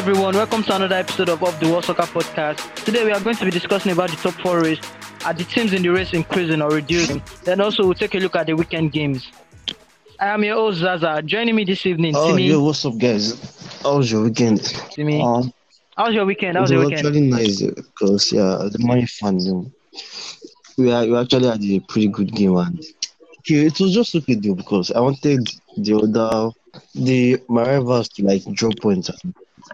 Everyone. 0.00 0.34
Welcome 0.34 0.62
to 0.62 0.74
another 0.76 0.94
episode 0.96 1.28
of, 1.28 1.42
of 1.44 1.60
the 1.60 1.68
World 1.68 1.84
Soccer 1.84 2.04
Podcast. 2.04 2.84
Today, 2.86 3.04
we 3.04 3.12
are 3.12 3.20
going 3.20 3.36
to 3.36 3.44
be 3.44 3.50
discussing 3.50 3.92
about 3.92 4.08
the 4.08 4.16
top 4.16 4.32
four 4.40 4.62
race. 4.62 4.78
Are 5.26 5.34
the 5.34 5.44
teams 5.44 5.74
in 5.74 5.82
the 5.82 5.90
race 5.90 6.14
increasing 6.14 6.62
or 6.62 6.70
reducing? 6.70 7.20
Then 7.44 7.60
also, 7.60 7.84
we'll 7.84 7.92
take 7.92 8.14
a 8.14 8.18
look 8.18 8.34
at 8.34 8.46
the 8.46 8.54
weekend 8.54 8.92
games. 8.92 9.30
I 10.18 10.28
am 10.28 10.42
your 10.42 10.54
host, 10.54 10.78
Zaza. 10.78 11.20
Joining 11.22 11.54
me 11.54 11.64
this 11.64 11.84
evening, 11.84 12.14
Oh, 12.16 12.30
Timmy. 12.30 12.44
yo, 12.48 12.64
what's 12.64 12.82
up, 12.86 12.96
guys? 12.96 13.34
How 13.82 13.98
was 13.98 14.10
your 14.10 14.22
weekend? 14.22 14.64
Timmy. 14.90 15.20
Um, 15.20 15.52
How 15.98 16.06
was 16.06 16.14
your 16.14 16.24
weekend? 16.24 16.56
How 16.56 16.60
it 16.60 16.62
was 16.62 16.70
your 16.70 16.80
weekend? 16.86 17.06
actually 17.06 17.20
nice 17.20 17.60
because, 17.60 18.32
yeah, 18.32 18.68
the 18.72 18.78
money 18.78 19.04
fun. 19.04 19.38
You 19.38 19.52
know. 19.52 19.72
we, 20.78 20.90
are, 20.90 21.04
we 21.04 21.14
actually 21.14 21.46
had 21.46 21.62
a 21.62 21.80
pretty 21.80 22.08
good 22.08 22.32
game, 22.32 22.56
and 22.56 22.82
okay, 23.40 23.66
it 23.66 23.78
was 23.78 23.92
just 23.92 24.14
okay 24.14 24.36
though 24.36 24.54
because 24.54 24.90
I 24.92 25.00
wanted 25.00 25.46
the 25.76 25.94
other, 25.94 26.52
the 26.94 27.38
my 27.50 27.64
rivals 27.64 28.08
to 28.10 28.24
like 28.24 28.50
drop 28.54 28.78
points. 28.80 29.10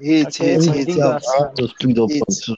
Hate, 0.00 0.26
Okay, 0.28 0.54
hate, 0.54 0.68
I 0.68 0.72
hate. 0.72 0.84
think 0.86 0.98
Yeah, 0.98 1.04
that's- 1.08 1.28
I 1.28 1.46
had 1.46 1.56
to 1.56 1.68
pick 1.80 1.98
up 1.98 2.10
It's- 2.10 2.20
points. 2.20 2.44
So 2.46 2.54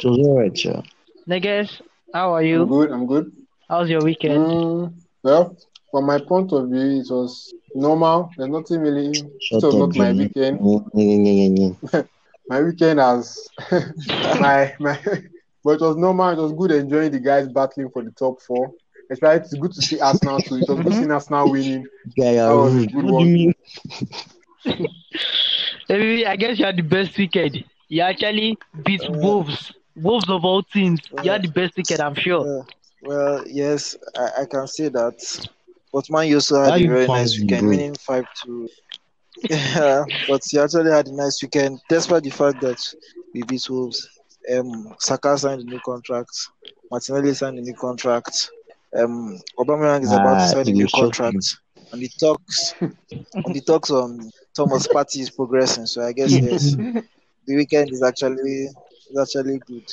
it 0.00 0.04
was 0.04 0.18
alright, 0.26 0.64
yeah. 0.64 0.82
Neges, 1.26 1.80
how 2.12 2.34
are 2.34 2.40
I'm 2.40 2.46
you? 2.46 2.66
good. 2.66 2.90
I'm 2.90 3.06
good. 3.06 3.32
How 3.68 3.80
was 3.80 3.90
your 3.90 4.02
weekend? 4.02 4.44
Mm, 4.46 4.92
well, 5.22 5.56
from 5.90 6.06
my 6.06 6.18
point 6.18 6.52
of 6.52 6.68
view, 6.68 7.00
it 7.00 7.10
was 7.10 7.52
normal. 7.74 8.30
There's 8.36 8.50
nothing 8.50 8.80
really. 8.80 9.08
It 9.10 9.24
Shut 9.42 9.62
was 9.62 9.74
up, 9.74 9.80
not 9.80 9.96
my 9.96 10.12
Jimmy. 10.12 10.24
weekend. 10.26 10.60
Yeah, 10.62 10.80
yeah, 10.94 11.16
yeah, 11.16 11.48
yeah, 11.56 11.70
yeah. 11.92 12.02
My 12.48 12.62
weekend 12.62 13.00
has 13.00 13.48
my 14.40 14.74
my. 14.78 14.98
But 15.64 15.80
it 15.80 15.80
was 15.80 15.96
normal. 15.96 16.30
It 16.30 16.36
was 16.40 16.52
good 16.52 16.70
enjoying 16.70 17.10
the 17.10 17.18
guys 17.18 17.48
battling 17.48 17.90
for 17.90 18.00
the 18.04 18.12
top 18.12 18.40
four. 18.40 18.70
Especially 19.10 19.38
it's 19.38 19.54
good 19.54 19.72
to 19.72 19.82
see 19.82 19.98
Arsenal 19.98 20.38
too. 20.38 20.56
It 20.58 20.68
was 20.68 20.78
good 20.78 20.86
mm-hmm. 20.86 20.92
seeing 20.92 21.10
Arsenal 21.10 21.50
winning. 21.50 21.86
Yeah, 22.16 22.30
yeah, 22.30 22.46
That 22.46 22.54
was 22.56 22.72
mm. 22.72 22.76
a 22.76 22.78
rude. 22.78 22.92
good 22.92 23.04
What 23.10 23.24
do 23.24 23.52
one. 24.76 24.86
you 25.88 25.98
mean? 25.98 26.08
Maybe 26.08 26.26
I 26.26 26.36
guess 26.36 26.58
you 26.58 26.64
had 26.64 26.76
the 26.76 26.82
best 26.82 27.16
weekend. 27.18 27.64
You 27.88 28.02
actually 28.02 28.58
beat 28.84 29.02
Uh, 29.02 29.08
Wolves. 29.08 29.72
Wolves 29.94 30.28
of 30.30 30.44
all 30.44 30.62
teams. 30.62 31.00
You 31.22 31.30
had 31.30 31.42
the 31.42 31.48
best 31.48 31.76
weekend, 31.76 32.00
I'm 32.00 32.14
sure. 32.14 32.46
Uh, 32.46 32.62
well, 33.02 33.44
yes, 33.46 33.96
I, 34.16 34.42
I 34.42 34.44
can 34.46 34.66
say 34.66 34.88
that. 34.88 35.14
But 35.92 36.10
Man 36.10 36.28
U 36.28 36.36
also 36.36 36.62
had 36.62 36.76
Why 36.76 36.78
a 36.78 36.86
very 36.86 37.08
nice 37.08 37.36
pouncing, 37.36 37.38
weekend, 37.38 37.68
bro? 37.68 37.68
winning 37.68 37.96
5 37.96 38.24
to. 38.44 38.68
Yeah, 39.50 40.04
but 40.26 40.40
you 40.52 40.60
actually 40.62 40.90
had 40.90 41.08
a 41.08 41.14
nice 41.14 41.42
weekend, 41.42 41.80
despite 41.88 42.22
the 42.24 42.30
fact 42.30 42.60
that 42.60 42.78
we 43.34 43.42
beat 43.42 43.68
Wolves. 43.68 44.08
Um, 44.52 44.94
Saka 44.98 45.36
signed 45.38 45.62
a 45.62 45.64
new 45.64 45.80
contract, 45.80 46.30
Martinelli 46.90 47.34
signed 47.34 47.58
a 47.58 47.62
new 47.62 47.74
contract, 47.74 48.50
um, 48.96 49.38
Aubameyang 49.58 50.02
is 50.02 50.12
about 50.12 50.38
Ah, 50.38 50.40
to 50.40 50.46
sign 50.48 50.68
a 50.68 50.72
new 50.72 50.86
will 50.86 50.88
shock 50.88 51.14
contract, 51.14 51.56
and 51.92 52.00
the 52.02 52.08
talks, 52.20 52.74
and 52.80 53.54
the 53.54 53.60
talks 53.60 53.90
on 53.90 54.30
Thomas 54.54 54.86
Partey 54.88 55.20
is 55.20 55.30
progressing. 55.30 55.86
So 55.86 56.02
I 56.02 56.12
guess 56.12 56.38
yes, 56.40 56.74
the 57.46 57.56
weekend 57.56 57.92
is 57.92 58.02
actually 58.02 58.68
is 59.10 59.18
actually 59.20 59.58
good. 59.66 59.84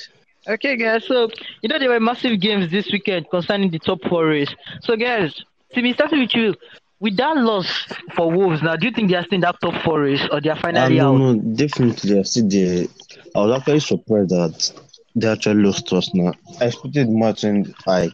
Okay, 0.47 0.75
guys. 0.75 1.05
So 1.05 1.29
you 1.61 1.69
know 1.69 1.79
there 1.79 1.89
were 1.89 1.99
massive 1.99 2.39
games 2.39 2.71
this 2.71 2.91
weekend 2.91 3.29
concerning 3.29 3.71
the 3.71 3.79
top 3.79 3.99
four 4.09 4.27
race. 4.27 4.53
So, 4.81 4.95
guys, 4.95 5.33
Timmy, 5.73 5.93
starting 5.93 6.19
with 6.19 6.35
you. 6.35 6.55
With 6.99 7.17
that 7.17 7.35
loss 7.35 7.67
for 8.15 8.31
Wolves, 8.31 8.61
now 8.61 8.77
do 8.77 8.85
you 8.87 8.91
think 8.93 9.09
they 9.09 9.17
are 9.17 9.23
still 9.23 9.35
in 9.35 9.41
that 9.41 9.57
top 9.61 9.73
four 9.83 10.01
race 10.01 10.25
or 10.31 10.39
they 10.39 10.49
are 10.49 10.59
finally 10.59 10.99
uh, 11.01 11.11
no, 11.11 11.15
out? 11.15 11.17
no, 11.17 11.35
definitely. 11.55 12.19
I 12.19 12.23
see 12.23 12.41
the. 12.41 12.89
I 13.35 13.41
was 13.45 13.59
actually 13.59 13.79
surprised 13.81 14.29
that 14.29 14.71
they 15.15 15.27
actually 15.27 15.63
lost 15.63 15.87
to 15.87 15.97
us 15.97 16.13
now. 16.13 16.31
I 16.61 16.65
expected 16.67 17.09
much 17.09 17.43
and 17.43 17.73
like 17.85 18.13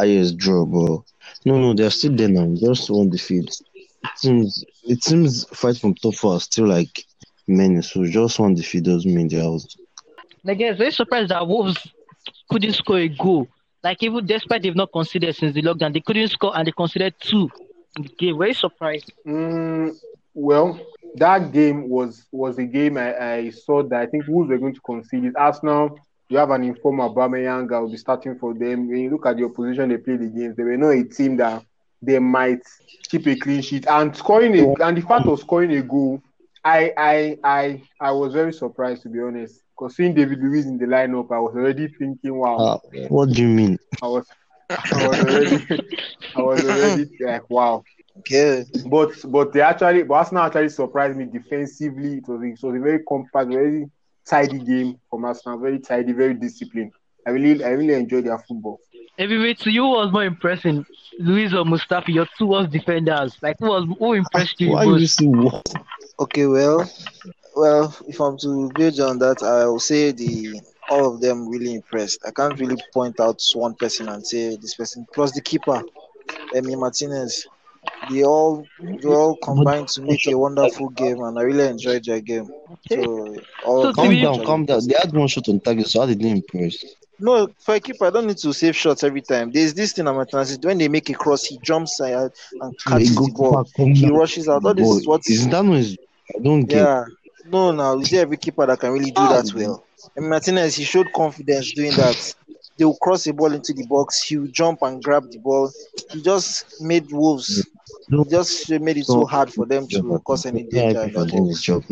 highest 0.00 0.36
draw, 0.36 0.64
but 0.64 1.02
no, 1.44 1.58
no, 1.58 1.74
they're 1.74 1.90
still 1.90 2.14
there 2.14 2.28
now. 2.28 2.54
Just 2.54 2.90
one 2.90 3.10
defeat. 3.10 3.48
It 4.02 4.10
seems 4.16 4.64
it 4.84 5.02
seems 5.02 5.44
fight 5.50 5.78
from 5.78 5.94
top 5.94 6.14
four 6.14 6.34
are 6.34 6.40
still 6.40 6.66
like 6.66 7.04
many, 7.46 7.82
so 7.82 8.04
just 8.06 8.38
one 8.38 8.54
defeat 8.54 8.84
doesn't 8.84 9.14
mean 9.14 9.28
they're 9.28 9.44
out. 9.44 9.62
Like, 10.42 10.58
guys, 10.58 10.78
very 10.78 10.90
surprised 10.90 11.30
that 11.30 11.46
Wolves 11.46 11.86
couldn't 12.50 12.72
score 12.72 12.98
a 12.98 13.08
goal. 13.08 13.46
Like 13.82 14.02
even 14.02 14.26
despite 14.26 14.62
they've 14.62 14.76
not 14.76 14.92
conceded 14.92 15.34
since 15.36 15.54
the 15.54 15.62
lockdown, 15.62 15.92
they 15.92 16.00
couldn't 16.00 16.28
score 16.28 16.56
and 16.56 16.66
they 16.66 16.72
conceded 16.72 17.14
two 17.20 17.50
in 17.96 18.02
the 18.02 18.08
game. 18.08 18.38
Very 18.38 18.54
surprised. 18.54 19.12
Mm, 19.26 19.96
well, 20.34 20.78
that 21.16 21.52
game 21.52 21.88
was 21.88 22.26
was 22.30 22.58
a 22.58 22.64
game 22.64 22.98
I, 22.98 23.16
I 23.16 23.50
saw 23.50 23.82
that 23.82 24.00
I 24.00 24.06
think 24.06 24.26
Wolves 24.28 24.50
were 24.50 24.58
going 24.58 24.74
to 24.74 24.80
concede. 24.80 25.24
It. 25.24 25.34
Arsenal, 25.36 25.98
you 26.30 26.38
have 26.38 26.50
an 26.50 26.64
informer 26.64 27.08
Aubameyang 27.10 27.68
that 27.70 27.80
will 27.80 27.90
be 27.90 27.98
starting 27.98 28.36
for 28.38 28.54
them. 28.54 28.88
When 28.88 28.98
you 29.00 29.10
look 29.10 29.26
at 29.26 29.36
the 29.36 29.44
opposition 29.44 29.90
they 29.90 29.98
played 29.98 30.20
the 30.20 30.28
games, 30.28 30.56
they 30.56 30.64
were 30.64 30.78
not 30.78 30.90
a 30.90 31.04
team 31.04 31.36
that 31.38 31.64
they 32.02 32.18
might 32.20 32.62
keep 33.08 33.26
a 33.28 33.36
clean 33.36 33.62
sheet 33.62 33.86
and 33.88 34.16
scoring 34.16 34.54
a 34.56 34.84
and 34.84 34.96
the 34.96 35.02
fact 35.02 35.28
of 35.28 35.40
scoring 35.40 35.72
a 35.76 35.82
goal. 35.82 36.22
I 36.64 36.92
I 36.96 37.38
I 37.44 37.82
I 38.00 38.12
was 38.12 38.34
very 38.34 38.52
surprised 38.52 39.02
to 39.04 39.10
be 39.10 39.20
honest. 39.20 39.62
Because 39.76 39.96
seeing 39.96 40.14
David 40.14 40.40
Luiz 40.40 40.66
in 40.66 40.78
the 40.78 40.86
lineup, 40.86 41.32
I 41.32 41.40
was 41.40 41.54
already 41.56 41.88
thinking, 41.88 42.38
wow, 42.38 42.68
Ah, 42.68 42.80
what 43.08 43.30
do 43.32 43.42
you 43.42 43.48
mean? 43.48 43.78
I 44.02 44.06
was 44.08 44.26
I 44.92 44.98
was 45.00 45.20
already 45.20 45.64
I 46.34 46.42
was 46.42 46.64
already 46.64 47.06
like, 47.20 47.48
wow. 47.50 47.84
Yeah, 48.30 48.62
But 48.84 49.12
but 49.28 49.52
they 49.52 49.60
actually 49.60 50.02
but 50.04 50.14
Arsenal 50.14 50.44
actually 50.44 50.68
surprised 50.70 51.16
me 51.18 51.26
defensively. 51.26 52.18
It 52.18 52.28
was 52.28 52.42
it 52.42 52.58
was 52.66 52.76
a 52.76 52.80
very 52.80 53.00
compact, 53.08 53.48
very 53.50 53.90
tidy 54.26 54.58
game 54.58 54.98
from 55.08 55.24
Arsenal. 55.24 55.58
Very 55.58 55.78
tidy, 55.78 56.12
very 56.12 56.34
disciplined. 56.34 56.92
I 57.26 57.30
really 57.30 57.64
I 57.64 57.70
really 57.70 57.94
enjoyed 57.94 58.24
their 58.26 58.38
football. 58.38 58.80
Anyway, 59.18 59.54
to 59.54 59.70
you, 59.70 59.82
was 59.84 60.10
more 60.12 60.24
impressing, 60.24 60.86
Luiz 61.18 61.52
or 61.52 61.64
Mustafi, 61.64 62.08
your 62.08 62.26
two 62.38 62.46
worst 62.46 62.70
defenders? 62.70 63.36
Like, 63.42 63.56
who 63.58 63.66
was 63.66 63.86
who 63.98 64.14
impressed 64.14 64.60
you 64.60 64.70
Why 64.70 64.84
you 64.84 64.92
most? 64.92 65.18
say 65.18 65.26
what? 65.26 65.66
Okay, 66.18 66.46
well, 66.46 66.90
well, 67.54 67.94
if 68.08 68.20
I'm 68.20 68.38
to 68.38 68.70
build 68.74 68.98
on 69.00 69.18
that, 69.18 69.42
I'll 69.42 69.78
say 69.78 70.12
the 70.12 70.60
all 70.88 71.14
of 71.14 71.20
them 71.20 71.48
really 71.48 71.74
impressed. 71.74 72.20
I 72.26 72.30
can't 72.30 72.58
really 72.58 72.76
point 72.92 73.20
out 73.20 73.42
one 73.54 73.74
person 73.74 74.08
and 74.08 74.26
say 74.26 74.56
this 74.56 74.74
person 74.74 75.06
plus 75.12 75.32
the 75.32 75.40
keeper, 75.40 75.82
Emi 76.54 76.78
Martinez. 76.78 77.46
They 78.08 78.24
all 78.24 78.66
they 79.02 79.08
all 79.08 79.36
combined 79.36 79.88
to 79.88 80.02
make 80.02 80.26
a 80.26 80.36
wonderful 80.38 80.88
game, 80.90 81.20
and 81.22 81.38
I 81.38 81.42
really 81.42 81.66
enjoyed 81.66 82.04
their 82.04 82.20
game. 82.20 82.48
So, 82.90 83.36
all 83.64 83.82
So 83.82 83.88
of 83.88 83.96
to 83.96 84.00
them 84.00 84.10
Calm 84.10 84.20
down, 84.20 84.24
actually 84.30 84.44
calm 84.46 84.64
down. 84.66 84.80
They 84.86 84.94
had 85.00 85.12
one 85.12 85.28
shot 85.28 85.48
on 85.48 85.60
target, 85.60 85.86
so 85.88 86.00
how 86.00 86.06
did 86.06 86.20
they 86.20 86.30
impress? 86.30 86.84
No, 87.18 87.48
for 87.58 87.74
a 87.74 87.80
keeper, 87.80 88.06
I 88.06 88.10
don't 88.10 88.26
need 88.26 88.38
to 88.38 88.52
save 88.54 88.74
shots 88.74 89.04
every 89.04 89.20
time. 89.20 89.50
There's 89.52 89.74
this 89.74 89.92
thing 89.92 90.08
I'm 90.08 90.16
when 90.16 90.78
they 90.78 90.88
make 90.88 91.10
a 91.10 91.14
cross, 91.14 91.44
he 91.44 91.58
jumps 91.58 92.00
ahead 92.00 92.32
and 92.52 92.74
uh, 92.74 92.90
catches 92.90 93.14
the 93.14 93.30
ball. 93.36 93.64
He 93.76 94.08
rushes 94.10 94.48
out. 94.48 94.64
All 94.64 94.72
this 94.74 94.88
is 94.88 95.06
what 95.06 95.20
Isn't 95.28 95.50
that 95.50 95.64
noise? 95.64 95.96
I 96.34 96.38
don't 96.42 96.64
get. 96.64 96.78
Yeah. 96.78 97.04
No, 97.46 97.72
no, 97.72 98.00
is 98.00 98.10
there 98.10 98.22
every 98.22 98.36
keeper 98.36 98.64
that 98.64 98.78
can 98.78 98.92
really 98.92 99.10
do 99.10 99.26
that 99.28 99.52
well? 99.54 99.84
And 100.16 100.28
Martinez, 100.30 100.76
he 100.76 100.84
showed 100.84 101.12
confidence 101.12 101.72
doing 101.72 101.90
that. 101.92 102.34
They 102.78 102.84
will 102.84 102.96
cross 102.96 103.24
the 103.24 103.32
ball 103.32 103.52
into 103.52 103.74
the 103.74 103.86
box. 103.86 104.22
He 104.22 104.38
will 104.38 104.46
jump 104.48 104.80
and 104.82 105.02
grab 105.02 105.30
the 105.30 105.38
ball. 105.38 105.70
He 106.10 106.22
just 106.22 106.80
made 106.80 107.10
Wolves. 107.10 107.66
He 108.10 108.24
just 108.30 108.70
made 108.70 108.96
it 108.98 109.06
so 109.06 109.24
hard 109.24 109.52
for 109.52 109.66
them 109.66 109.86
to 109.88 110.20
cause 110.24 110.46
any 110.46 110.64
danger. 110.64 110.98
Yeah, 110.98 111.04
in 111.04 111.10
for 111.12 111.24
the 111.24 111.30
doing 111.30 111.42
ball. 111.42 111.48
his 111.48 111.62
job. 111.62 111.84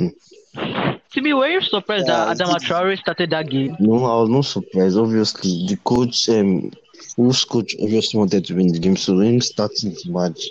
To 1.12 1.20
me, 1.23 1.32
were 1.32 1.49
you 1.49 1.61
surprised 1.61 2.09
Yeah, 2.09 2.25
that 2.26 2.37
Adama 2.37 2.56
it 2.56 2.61
did. 2.61 2.69
Traore 2.69 2.99
started 2.99 3.31
that 3.31 3.49
game? 3.50 3.76
No, 3.81 3.94
I 4.05 4.20
was 4.23 4.29
not 4.31 4.44
surprised. 4.44 4.97
Obviously, 4.99 5.67
the 5.69 5.76
coach, 5.85 6.29
um, 6.29 6.70
Wolves 7.17 7.44
coach, 7.44 7.75
obviously 7.82 8.19
wanted 8.19 8.44
to 8.47 8.55
win 8.55 8.73
the 8.73 8.79
game, 8.79 8.97
so 8.97 9.19
him 9.20 9.41
starting 9.41 9.91
the 9.91 10.11
match. 10.11 10.49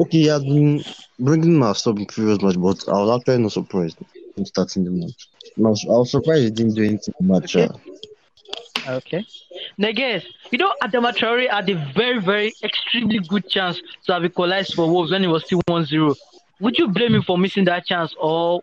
Okay, 0.00 0.18
he 0.18 0.26
had 0.26 0.42
been 0.42 0.82
bringing 1.18 1.56
my 1.58 1.72
stop 1.74 1.98
in 1.98 2.06
previous 2.06 2.40
match, 2.42 2.56
but 2.58 2.88
I 2.88 3.02
was 3.02 3.20
actually 3.20 3.42
not 3.42 3.52
surprised 3.52 3.98
him 4.36 4.46
starting 4.46 4.84
the 4.84 4.90
match. 4.90 5.28
I 5.58 5.60
was, 5.62 5.84
I 5.88 5.92
was 5.92 6.10
surprised 6.10 6.42
he 6.44 6.50
didn't 6.50 6.74
do 6.74 6.82
anything 6.84 7.14
in 7.20 7.26
the 7.26 7.32
match. 7.34 7.56
Okay. 7.56 7.68
uh. 7.72 7.78
Okay. 8.88 9.26
Neges, 9.78 10.24
you 10.50 10.58
know, 10.58 10.72
Adama 10.82 11.14
Traore 11.14 11.48
had 11.50 11.68
a 11.68 11.74
very, 11.94 12.20
very 12.20 12.54
extremely 12.62 13.18
good 13.18 13.48
chance 13.48 13.80
to 14.06 14.14
have 14.14 14.24
equalized 14.24 14.74
for 14.74 14.88
Wolves 14.88 15.10
when 15.10 15.24
it 15.24 15.28
was 15.28 15.44
still 15.44 15.60
1 15.66 15.86
0. 15.86 16.14
Would 16.60 16.78
you 16.78 16.88
blame 16.88 17.14
him 17.14 17.22
for 17.22 17.38
missing 17.38 17.64
that 17.64 17.86
chance, 17.86 18.14
or 18.18 18.62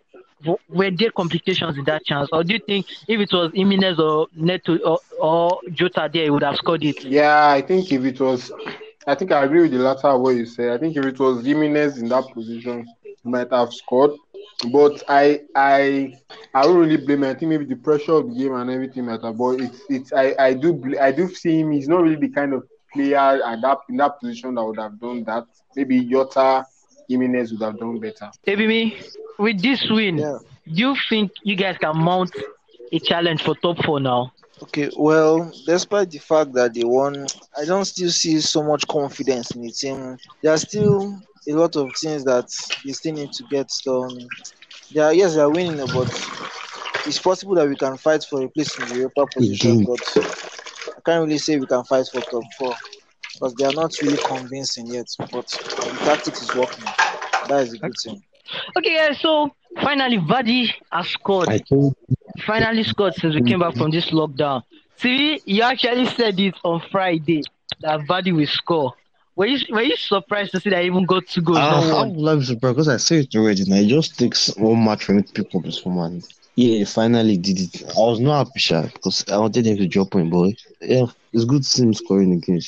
were 0.70 0.92
there 0.92 1.12
complications 1.12 1.78
in 1.78 1.84
that 1.86 2.06
chance? 2.06 2.30
Or 2.32 2.44
do 2.44 2.54
you 2.54 2.60
think 2.60 2.86
if 3.08 3.20
it 3.20 3.32
was 3.32 3.52
Jimenez 3.54 4.00
or 4.00 4.28
Neto 4.36 4.78
or, 4.78 5.00
or 5.20 5.60
Jota 5.72 6.10
there, 6.12 6.24
he 6.26 6.30
would 6.30 6.44
have 6.44 6.56
scored 6.58 6.84
it? 6.84 7.04
Yeah, 7.04 7.50
I 7.50 7.62
think 7.62 7.92
if 7.92 8.06
it 8.06 8.20
was 8.20 8.52
I 9.08 9.16
think 9.16 9.32
I 9.32 9.46
agree 9.46 9.62
with 9.62 9.72
the 9.72 9.80
latter 9.80 10.18
what 10.18 10.36
you 10.36 10.46
said. 10.46 10.72
I 10.72 10.78
think 10.78 10.98
if 10.98 11.06
it 11.06 11.18
was 11.18 11.46
Jimenez 11.46 11.98
in 11.98 12.10
that 12.10 12.26
position, 12.34 12.86
he 13.04 13.16
might 13.24 13.50
have 13.52 13.74
scored. 13.74 14.12
But 14.72 15.04
I 15.08 15.42
I 15.56 16.14
I 16.54 16.64
don't 16.64 16.78
really 16.78 16.98
blame 16.98 17.24
him. 17.24 17.30
I 17.30 17.34
think 17.36 17.50
maybe 17.50 17.66
the 17.66 17.76
pressure 17.76 18.14
of 18.14 18.30
the 18.30 18.36
game 18.36 18.54
and 18.56 18.70
everything 18.70 19.06
might 19.06 19.22
have. 19.22 19.38
But 19.38 19.62
it's 19.62 19.82
it's 19.90 20.14
I, 20.14 20.36
I 20.40 20.54
do 20.54 20.82
I 21.00 21.12
do 21.12 21.28
see 21.30 21.60
him. 21.60 21.72
He's 21.72 21.88
not 21.88 22.02
really 22.02 22.16
the 22.16 22.30
kind 22.30 22.54
of 22.54 22.68
player 22.92 23.18
at 23.18 23.62
that 23.62 23.78
in 23.90 23.98
that 23.98 24.20
position 24.20 24.56
that 24.56 24.64
would 24.64 24.80
have 24.80 25.00
done 25.00 25.24
that. 25.26 25.46
Maybe 25.76 26.04
Jota 26.06 26.66
Jimenez 27.08 27.52
would 27.52 27.62
have 27.62 27.78
done 27.78 28.00
better. 28.00 28.32
Ebimi, 28.48 28.94
with 29.38 29.62
this 29.62 29.88
win, 29.90 30.18
Yeah. 30.18 30.40
do 30.66 30.72
you 30.82 30.96
think 31.08 31.32
you 31.44 31.56
guys 31.56 31.78
can 31.78 31.96
mount 31.98 32.32
a 32.92 33.00
challenge 33.00 33.44
for 33.44 33.56
top 33.56 33.78
four 33.86 34.00
now? 34.00 34.32
Okay, 34.64 34.90
well, 34.98 35.52
despite 35.68 36.10
the 36.10 36.18
fact 36.18 36.52
that 36.54 36.74
they 36.74 36.84
won, 36.84 37.28
I 37.56 37.66
don't 37.66 37.86
still 37.86 38.10
see 38.10 38.40
so 38.40 38.64
much 38.64 38.88
confidence 38.88 39.52
in 39.52 39.62
the 39.62 39.72
team. 39.72 40.18
They 40.42 40.50
are 40.50 40.58
still 40.58 41.20
a 41.48 41.54
lot 41.54 41.76
of 41.76 41.92
things 41.96 42.24
that 42.26 42.48
they 42.84 42.92
still 42.94 43.14
need 43.14 43.32
to 43.34 43.44
get 43.44 43.70
done. 43.86 44.18
They 44.94 45.02
are 45.02 45.14
yes, 45.14 45.36
they 45.36 45.42
are 45.42 45.50
winning, 45.50 45.78
but 45.94 46.10
it's 47.06 47.20
possible 47.20 47.56
that 47.56 47.68
we 47.70 47.76
can 47.76 47.98
fight 47.98 48.24
for 48.24 48.44
a 48.44 48.50
place 48.50 48.78
in 48.78 48.86
the 48.88 48.96
Europa 48.96 49.28
position. 49.34 49.82
But 49.86 50.02
I 50.98 51.02
can't 51.06 51.26
really 51.26 51.38
say 51.38 51.58
we 51.58 51.68
can 51.68 51.84
fight 51.84 52.06
for 52.12 52.22
top 52.22 52.46
four 52.58 52.76
because 53.34 53.56
they 53.56 53.66
are 53.66 53.74
not 53.74 53.92
really 54.02 54.20
convincing 54.26 54.88
yet. 54.88 55.08
But 55.32 55.48
the 55.92 56.00
tactics 56.04 56.42
is 56.42 56.54
working. 56.54 56.86
That 57.48 57.64
is 57.64 57.74
a 57.74 57.78
good 57.80 57.96
thing. 58.04 58.22
Okay, 58.78 58.94
yeah, 58.94 59.14
so 59.14 59.52
finally, 59.82 60.18
Vardy 60.18 60.72
has 60.92 61.10
scored. 61.10 61.50
I 61.50 61.60
think 61.60 61.96
Finally 62.46 62.84
scored 62.84 63.14
since 63.16 63.36
we 63.36 63.42
came 63.42 63.60
back 63.60 63.76
from 63.76 63.92
this 63.92 64.12
lockdown. 64.12 64.62
See, 64.98 65.42
you 65.46 65.62
actually 65.64 66.06
said 66.08 66.40
it 66.40 66.56
on 66.64 66.82
Friday 66.92 67.44
that 67.82 68.02
Vardy 68.08 68.36
will 68.36 68.48
score. 68.48 68.94
Were 69.38 69.46
you, 69.46 69.60
were 69.70 69.84
you 69.84 69.96
surprised 69.96 70.52
to 70.54 70.60
see 70.60 70.72
that 70.72 70.82
he 70.82 70.88
even 70.88 71.06
got 71.06 71.28
two 71.28 71.42
goals, 71.42 71.60
uh, 71.60 71.70
not 71.70 71.84
how 71.84 71.98
one? 72.00 72.16
will 72.16 72.30
I 72.30 72.36
be 72.36 72.44
surprised? 72.46 72.76
Because 72.76 72.88
I 72.90 72.98
say 72.98 73.20
it 73.20 73.36
already. 73.36 73.66
Now 73.68 73.76
it 73.76 73.88
just 73.88 74.18
takes 74.18 74.48
one 74.58 74.84
match 74.84 75.04
for 75.04 75.14
me 75.14 75.22
to 75.22 75.32
pick 75.32 75.54
up 75.54 75.64
his 75.64 75.78
form 75.78 76.00
and 76.00 76.24
yeah, 76.56 76.80
he 76.80 76.86
finally 76.86 77.38
did 77.38 77.60
it. 77.60 77.84
I 77.96 78.00
was 78.00 78.20
not 78.20 78.48
happy, 78.48 78.60
sha, 78.60 78.82
because 78.82 79.24
I 79.32 79.38
wanted 79.38 79.68
him 79.68 79.78
to 79.78 79.88
drop 79.88 80.10
point, 80.10 80.32
but 80.32 80.54
yeah, 80.82 81.06
it's 81.32 81.46
good 81.46 81.62
to 81.62 81.70
see 81.70 81.84
him 81.84 81.94
scoring 81.94 82.34
again. 82.34 82.60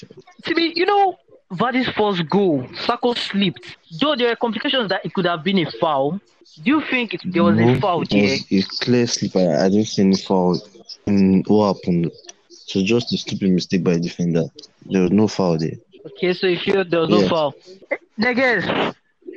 To 0.43 0.53
me, 0.53 0.73
you 0.75 0.85
know, 0.85 1.15
Vardy's 1.53 1.89
first 1.89 2.29
goal, 2.29 2.61
Sakho 2.85 3.17
slipped. 3.17 3.75
Though 3.99 4.15
there 4.15 4.29
were 4.29 4.35
complications 4.35 4.89
that 4.89 5.03
it 5.03 5.11
could 5.15 5.25
have 5.25 5.43
been 5.43 5.57
a 5.57 5.71
foul. 5.71 6.19
Do 6.63 6.69
you 6.69 6.83
think 6.91 7.15
it, 7.15 7.21
there 7.25 7.43
was 7.43 7.57
No, 7.57 7.67
a 7.67 7.79
foul 7.79 8.05
there? 8.05 8.35
a 8.51 8.61
clear 8.81 9.07
slip. 9.07 9.35
I, 9.35 9.65
I 9.65 9.69
didn't 9.69 9.87
see 9.87 10.03
any 10.03 10.17
foul 10.17 10.61
in 11.07 11.43
what 11.47 11.73
happened. 11.73 12.11
So 12.49 12.83
just 12.83 13.11
a 13.11 13.17
stupid 13.17 13.49
mistake 13.49 13.83
by 13.83 13.93
the 13.95 14.01
defender. 14.01 14.43
There 14.85 15.01
was 15.01 15.11
no 15.11 15.27
foul 15.27 15.57
there. 15.57 15.71
Okay, 16.09 16.33
so 16.33 16.47
if 16.47 16.65
you 16.67 16.73
feel 16.73 16.85
there 16.85 16.99
was 17.01 17.09
no 17.09 17.21
Yeah. 17.21 17.29
foul. 17.29 17.55
I 18.23 18.33
guess 18.33 18.65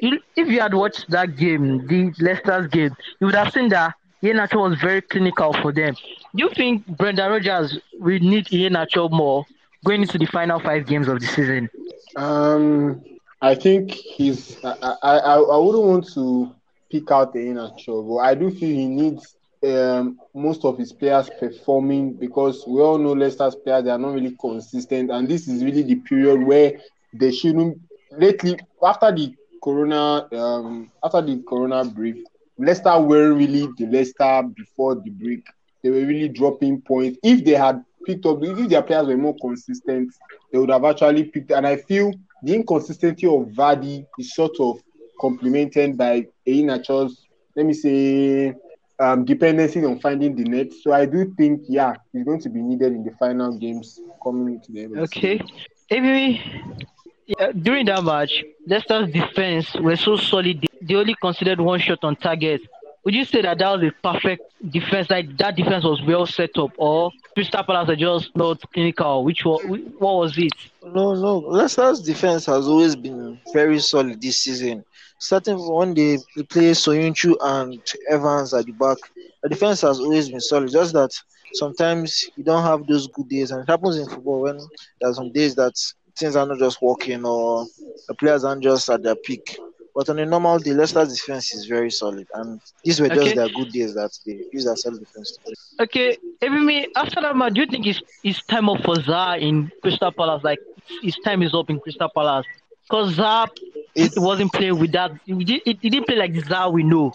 if 0.00 0.48
you 0.48 0.60
had 0.60 0.74
watched 0.74 1.04
that 1.10 1.36
game, 1.36 1.86
the 1.86 2.12
Leicester's 2.20 2.66
game, 2.68 2.90
you 3.20 3.26
would 3.26 3.34
have 3.34 3.52
seen 3.52 3.68
that 3.70 3.94
Iheanacho 4.24 4.70
was 4.70 4.78
very 4.80 5.02
clinical 5.02 5.52
for 5.62 5.72
them. 5.72 5.96
Do 6.34 6.44
you 6.44 6.50
think 6.54 6.86
Brendan 6.86 7.30
Rodgers 7.30 7.78
will 7.98 8.18
need 8.20 8.46
Iheanacho 8.46 9.10
more 9.10 9.46
going 9.84 10.02
into 10.02 10.18
the 10.18 10.26
final 10.26 10.58
five 10.60 10.86
games 10.86 11.08
of 11.08 11.20
the 11.20 11.26
season? 11.26 11.68
Um, 12.16 13.02
I 13.40 13.54
think 13.54 13.92
he's. 13.92 14.56
I, 14.64 14.74
I, 15.02 15.16
I 15.18 15.36
I 15.54 15.56
wouldn't 15.58 15.84
want 15.84 16.06
to 16.14 16.54
pick 16.90 17.10
out 17.10 17.32
the 17.32 17.48
inner 17.48 17.70
but 17.86 18.16
I 18.18 18.34
do 18.34 18.50
feel 18.50 18.68
he 18.68 18.86
needs 18.86 19.36
um 19.64 20.18
most 20.34 20.64
of 20.64 20.76
his 20.78 20.92
players 20.92 21.30
performing 21.38 22.14
because 22.14 22.64
we 22.66 22.80
all 22.80 22.98
know 22.98 23.12
Leicester's 23.12 23.54
players 23.54 23.84
they 23.84 23.90
are 23.90 23.98
not 23.98 24.14
really 24.14 24.36
consistent, 24.40 25.10
and 25.10 25.28
this 25.28 25.46
is 25.48 25.62
really 25.64 25.82
the 25.82 25.96
period 25.96 26.42
where 26.42 26.72
they 27.12 27.30
shouldn't. 27.30 27.78
Lately, 28.10 28.58
after 28.82 29.12
the 29.12 29.34
corona, 29.62 30.28
um, 30.36 30.90
after 31.02 31.22
the 31.22 31.42
corona 31.48 31.84
brief, 31.84 32.24
Leicester 32.58 33.00
weren't 33.00 33.38
really 33.38 33.68
the 33.78 33.86
Leicester 33.86 34.42
before 34.54 34.96
the 34.96 35.10
break. 35.10 35.44
They 35.82 35.90
were 35.90 36.06
really 36.06 36.28
dropping 36.28 36.80
points. 36.82 37.18
If 37.22 37.44
they 37.44 37.52
had 37.52 37.84
picked 38.04 38.26
up, 38.26 38.42
if 38.42 38.68
their 38.68 38.82
players 38.82 39.06
were 39.06 39.16
more 39.16 39.36
consistent, 39.40 40.12
they 40.52 40.58
would 40.58 40.70
have 40.70 40.84
actually 40.84 41.24
picked. 41.24 41.50
And 41.50 41.66
I 41.66 41.76
feel 41.76 42.12
the 42.42 42.54
inconsistency 42.54 43.26
of 43.26 43.48
Vardy 43.48 44.06
is 44.18 44.34
sort 44.34 44.58
of 44.60 44.80
complemented 45.20 45.96
by 45.96 46.26
Iheanacho's, 46.46 47.26
let 47.56 47.66
me 47.66 47.72
say, 47.72 48.54
um, 49.02 49.24
dependency 49.24 49.84
on 49.84 49.98
finding 49.98 50.36
the 50.36 50.44
net. 50.44 50.72
So 50.72 50.92
I 50.92 51.06
do 51.06 51.34
think, 51.36 51.62
yeah, 51.68 51.94
he's 52.12 52.24
going 52.24 52.40
to 52.40 52.48
be 52.48 52.62
needed 52.62 52.92
in 52.92 53.04
the 53.04 53.10
final 53.18 53.58
games 53.58 54.00
coming 54.22 54.60
to 54.60 54.72
the 54.72 54.84
end. 54.84 54.98
Okay. 54.98 55.38
season. 55.38 55.56
Maybe 55.90 56.40
yeah, 57.26 57.52
during 57.52 57.86
that 57.86 58.02
match, 58.04 58.44
Leicester's 58.66 59.12
defense 59.12 59.74
was 59.74 60.00
so 60.00 60.16
solid. 60.16 60.60
They, 60.60 60.86
they 60.86 60.94
only 60.94 61.14
considered 61.20 61.60
one 61.60 61.80
shot 61.80 61.98
on 62.02 62.16
target. 62.16 62.62
Would 63.04 63.14
you 63.14 63.24
say 63.24 63.42
that 63.42 63.58
that 63.58 63.68
was 63.68 63.82
a 63.82 63.92
perfect 64.02 64.42
defense? 64.70 65.10
Like 65.10 65.36
that 65.38 65.56
defense 65.56 65.84
was 65.84 66.00
well 66.02 66.24
set 66.24 66.56
up, 66.56 66.70
or 66.76 67.10
Crystal 67.34 67.64
Palace 67.64 67.88
are 67.88 67.96
just 67.96 68.34
not 68.36 68.60
clinical? 68.72 69.24
Which 69.24 69.44
was 69.44 69.60
what 69.98 70.14
was 70.14 70.38
it? 70.38 70.52
No, 70.84 71.14
no. 71.14 71.38
Leicester's 71.38 72.00
defense 72.00 72.46
has 72.46 72.68
always 72.68 72.94
been 72.94 73.40
very 73.52 73.80
solid 73.80 74.22
this 74.22 74.38
season. 74.38 74.84
Starting 75.26 75.56
from 75.56 75.74
when 75.78 75.94
they 75.94 76.18
play 76.52 76.72
Soyuncu 76.72 77.36
and 77.40 77.80
Evans 78.10 78.52
at 78.54 78.66
the 78.66 78.72
back, 78.72 78.98
the 79.42 79.48
defense 79.48 79.80
has 79.82 80.00
always 80.00 80.28
been 80.30 80.40
solid. 80.40 80.70
Just 80.70 80.92
that 80.94 81.10
sometimes 81.54 82.30
you 82.36 82.44
don't 82.44 82.64
have 82.64 82.86
those 82.86 83.06
good 83.08 83.28
days, 83.28 83.50
and 83.50 83.62
it 83.62 83.70
happens 83.70 83.96
in 83.98 84.08
football 84.08 84.42
when 84.42 84.58
there's 85.00 85.16
some 85.16 85.32
days 85.32 85.54
that 85.56 85.74
things 86.18 86.36
are 86.36 86.46
not 86.46 86.58
just 86.58 86.82
working 86.82 87.24
or 87.24 87.66
the 88.08 88.14
players 88.14 88.44
aren't 88.44 88.62
just 88.62 88.88
at 88.90 89.02
their 89.02 89.16
peak. 89.16 89.56
But 89.94 90.08
on 90.08 90.18
a 90.18 90.26
normal 90.26 90.58
day, 90.58 90.72
Leicester's 90.72 91.14
defense 91.14 91.54
is 91.54 91.66
very 91.66 91.90
solid, 91.90 92.26
and 92.34 92.60
these 92.84 93.00
were 93.00 93.10
just 93.10 93.34
Okay. 93.34 93.36
their 93.36 93.48
good 93.48 93.70
days 93.72 93.94
that 93.94 94.10
they 94.26 94.44
use 94.52 94.64
their 94.64 94.76
solid 94.76 95.00
defense. 95.00 95.38
To 95.46 95.54
Okay, 95.80 96.18
Ebimi, 96.42 96.86
after 96.96 97.20
that 97.20 97.36
match, 97.36 97.54
do 97.54 97.60
you 97.60 97.66
think 97.66 97.86
it's, 97.86 98.00
it's 98.22 98.42
time 98.44 98.68
up 98.68 98.78
for 98.84 98.96
Zaha 98.96 99.40
in 99.40 99.70
Crystal 99.82 100.12
Palace? 100.12 100.42
Like, 100.44 100.60
his 101.02 101.16
time 101.24 101.42
is 101.42 101.54
up 101.54 101.70
in 101.70 101.78
Crystal 101.80 102.08
Palace? 102.14 102.46
Because 102.88 103.16
Zaha 103.16 103.48
it 103.94 104.12
wasn't 104.16 104.52
playing 104.52 104.78
with 104.78 104.92
that. 104.92 105.12
It, 105.26 105.46
did, 105.46 105.62
he 105.64 105.90
didn't 105.90 106.06
play 106.06 106.16
like 106.16 106.32
the 106.32 106.42
Zaha 106.42 106.72
we 106.72 106.82
know. 106.82 107.12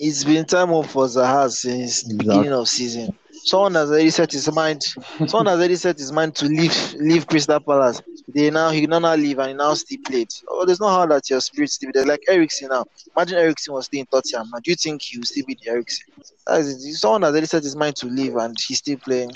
It's 0.00 0.24
been 0.24 0.44
time 0.44 0.72
up 0.72 0.86
for 0.86 1.06
Zaha 1.06 1.50
since 1.50 2.02
the 2.02 2.14
beginning 2.14 2.52
of 2.52 2.68
season. 2.68 3.18
Someone 3.30 3.74
has 3.74 3.90
already 3.90 4.10
set 4.10 4.32
his 4.32 4.50
mind. 4.52 4.82
Someone 5.26 5.46
has 5.46 5.58
already 5.58 5.76
set 5.76 5.98
his 5.98 6.12
mind 6.12 6.34
to 6.36 6.46
leave 6.46 6.94
leave 6.94 7.26
Crystal 7.26 7.60
Palace. 7.60 8.00
They 8.34 8.50
now 8.50 8.70
he 8.70 8.86
now 8.86 8.98
now 8.98 9.14
leave 9.14 9.38
and 9.38 9.48
he 9.50 9.54
now 9.54 9.74
still 9.74 9.98
played. 10.06 10.28
Oh, 10.48 10.64
there's 10.64 10.80
no 10.80 10.88
how 10.88 11.06
that 11.06 11.28
your 11.30 11.40
spirit 11.40 11.70
still 11.70 11.88
be 11.88 11.98
there. 11.98 12.06
Like 12.06 12.20
Eriksen 12.28 12.68
now. 12.70 12.86
Imagine 13.16 13.38
Eriksen 13.38 13.74
was 13.74 13.86
still 13.86 14.00
in 14.00 14.06
Tottenham. 14.06 14.48
Now, 14.52 14.60
do 14.64 14.70
you 14.70 14.76
think 14.76 15.02
he 15.02 15.18
will 15.18 15.24
still 15.26 15.44
be 15.46 15.56
the 15.62 15.70
Eriksen? 15.70 16.04
That 16.46 16.60
is 16.60 16.84
it. 16.84 16.94
Someone 16.94 17.22
has 17.22 17.30
already 17.32 17.46
set 17.46 17.62
his 17.62 17.76
mind 17.76 17.96
to 17.96 18.06
leave 18.06 18.34
and 18.36 18.56
he's 18.66 18.78
still 18.78 18.98
playing. 19.04 19.30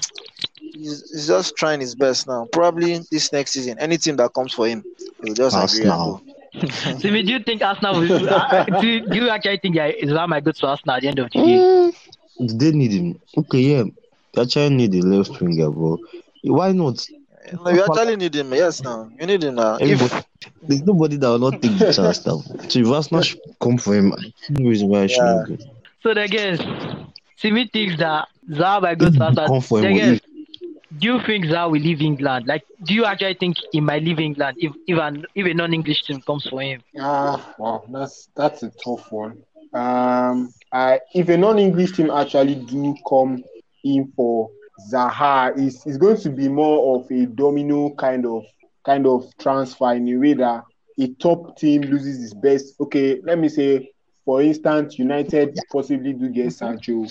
He's, 0.74 1.10
he's 1.10 1.26
just 1.26 1.56
trying 1.56 1.80
his 1.80 1.94
best 1.94 2.26
now. 2.26 2.46
Probably 2.52 2.98
this 3.10 3.32
next 3.32 3.52
season, 3.52 3.78
any 3.78 3.96
team 3.98 4.16
that 4.16 4.32
comes 4.34 4.52
for 4.52 4.66
him, 4.68 4.84
he'll 5.24 5.34
just 5.34 5.56
agree 5.56 5.82
and 5.82 5.90
Arsenal. 5.92 6.18
go. 6.18 6.34
So, 6.98 7.10
do 7.10 7.18
you 7.18 7.38
think 7.40 7.62
Arsenal 7.62 8.00
will. 8.00 8.28
uh, 8.28 8.64
do, 8.80 9.00
do 9.06 9.16
you 9.16 9.28
actually 9.28 9.58
think 9.58 9.76
that 9.76 9.98
Zaha 10.00 10.26
might 10.28 10.42
go 10.44 10.50
to 10.52 10.66
Arsenal 10.66 10.96
at 10.96 11.02
the 11.02 11.08
end 11.08 11.18
of 11.18 11.30
the 11.30 11.38
day? 11.38 11.92
Mm, 12.40 12.58
they 12.58 12.70
need 12.72 12.90
him. 12.92 13.20
Okay, 13.36 13.58
yeah. 13.60 13.84
They 14.34 14.42
actually 14.42 14.70
need 14.70 14.94
a 14.94 15.02
left 15.06 15.40
winger, 15.40 15.70
bro. 15.70 15.98
Why 16.44 16.72
not? 16.72 17.06
No, 17.52 17.70
you 17.70 17.82
actually 17.84 18.16
need 18.16 18.34
him. 18.34 18.52
Yes, 18.54 18.82
now 18.82 19.10
you 19.20 19.26
need 19.26 19.44
him 19.44 19.56
now. 19.56 19.76
Everybody, 19.76 20.24
If 20.40 20.50
there's 20.62 20.82
nobody 20.82 21.16
that 21.18 21.28
will 21.28 21.38
not 21.50 21.62
take 21.62 21.78
the 21.78 21.92
chance 21.96 22.24
now. 22.26 22.38
So 22.68 22.78
if 22.80 22.86
Arsenal 22.88 23.22
should 23.22 23.40
come 23.60 23.76
for 23.78 23.94
him, 23.94 24.14
no 24.50 24.68
reason 24.68 24.88
why 24.88 25.02
I 25.02 25.06
should 25.06 25.22
not 25.22 25.48
go. 25.48 25.56
So, 26.02 26.10
I 26.18 26.26
guess, 26.28 26.60
Simi 27.36 27.68
thinks 27.72 27.98
that 27.98 28.28
Zaha 28.50 28.82
might 28.82 28.98
go 28.98 29.10
to 29.10 29.22
Arsenal. 29.22 29.46
Come 29.48 29.60
for 29.60 29.78
him. 29.80 29.82
Then 29.84 29.92
or 29.92 29.98
guess, 29.98 30.20
if- 30.20 30.22
do 30.98 31.06
you 31.06 31.20
think 31.26 31.46
Zaha 31.46 31.70
will 31.70 31.80
leave 31.80 32.00
England? 32.00 32.46
Like, 32.46 32.64
do 32.84 32.94
you 32.94 33.04
actually 33.04 33.34
think 33.34 33.56
he 33.72 33.80
might 33.80 34.02
leave 34.02 34.18
England 34.18 34.56
if 34.60 34.72
if, 34.86 34.98
an, 34.98 35.24
if 35.34 35.46
a 35.46 35.54
non-English 35.54 36.02
team 36.04 36.20
comes 36.22 36.46
for 36.48 36.60
him? 36.60 36.82
Ah, 36.98 37.54
wow, 37.58 37.84
that's 37.92 38.28
that's 38.36 38.62
a 38.62 38.70
tough 38.84 39.10
one. 39.10 39.42
Um, 39.72 40.52
I 40.72 41.00
if 41.14 41.28
a 41.28 41.36
non-English 41.36 41.92
team 41.92 42.10
actually 42.10 42.56
do 42.56 42.94
come 43.08 43.42
in 43.84 44.12
for 44.16 44.50
Zaha, 44.92 45.52
it's, 45.58 45.86
it's 45.86 45.98
going 45.98 46.16
to 46.18 46.30
be 46.30 46.48
more 46.48 46.96
of 46.96 47.10
a 47.10 47.26
domino 47.26 47.90
kind 47.94 48.26
of 48.26 48.44
kind 48.84 49.06
of 49.06 49.24
transfer 49.38 49.92
in 49.92 50.08
a 50.08 50.16
way 50.16 50.34
that 50.34 50.64
a 51.00 51.08
top 51.14 51.56
team 51.58 51.82
loses 51.82 52.22
its 52.22 52.34
best. 52.34 52.74
Okay, 52.80 53.20
let 53.22 53.38
me 53.38 53.48
say, 53.48 53.90
for 54.24 54.42
instance, 54.42 54.98
United 54.98 55.56
possibly 55.70 56.12
do 56.12 56.28
get 56.28 56.52
Sancho, 56.52 57.04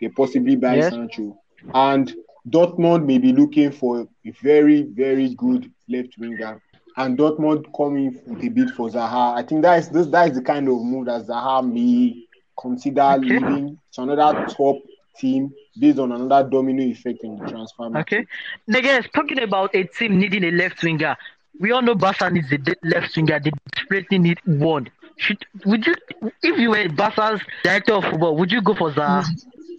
they 0.00 0.08
possibly 0.08 0.56
buy 0.56 0.76
Yes. 0.76 0.90
Sancho, 0.90 1.38
and 1.72 2.14
Dortmund 2.48 3.06
may 3.06 3.18
be 3.18 3.32
looking 3.32 3.70
for 3.72 4.06
a 4.26 4.30
very 4.42 4.82
very 4.82 5.34
good 5.34 5.70
left 5.88 6.16
winger 6.18 6.60
and 6.96 7.18
Dortmund 7.18 7.64
coming 7.76 8.20
with 8.26 8.44
a 8.44 8.48
bid 8.48 8.70
for 8.70 8.88
Zaha. 8.88 9.34
I 9.34 9.42
think 9.42 9.62
that 9.62 9.78
is 9.78 9.88
this 9.88 10.06
that 10.08 10.28
is 10.30 10.36
the 10.36 10.42
kind 10.42 10.68
of 10.68 10.82
move 10.82 11.06
that 11.06 11.26
Zaha 11.26 11.62
may 11.66 12.26
consider 12.60 13.00
Okay. 13.02 13.18
leaving 13.18 13.78
to 13.92 14.02
another 14.02 14.38
top 14.48 14.76
team 15.16 15.52
based 15.78 15.98
on 15.98 16.12
another 16.12 16.48
domino 16.48 16.82
effect 16.82 17.24
in 17.24 17.36
the 17.36 17.50
transfer 17.50 17.88
market. 17.88 18.16
Okay. 18.18 18.26
Now, 18.66 18.80
guys, 18.80 19.06
talking 19.14 19.40
about 19.42 19.74
a 19.74 19.84
team 19.84 20.18
needing 20.18 20.44
a 20.44 20.50
left 20.50 20.82
winger, 20.82 21.16
we 21.60 21.72
all 21.72 21.82
know 21.82 21.94
Barca 21.94 22.30
needs 22.30 22.52
a 22.52 22.58
left 22.84 23.16
winger. 23.16 23.40
They 23.40 23.50
desperately 23.74 24.18
need 24.18 24.38
one. 24.44 24.88
Should 25.16 25.44
would 25.64 25.86
you, 25.86 25.94
if 26.42 26.58
you 26.58 26.70
were 26.70 26.88
Barca's 26.90 27.40
director 27.62 27.94
of 27.94 28.04
football, 28.04 28.36
would 28.36 28.52
you 28.52 28.60
go 28.60 28.74
for 28.74 28.92
Zaha? 28.92 29.24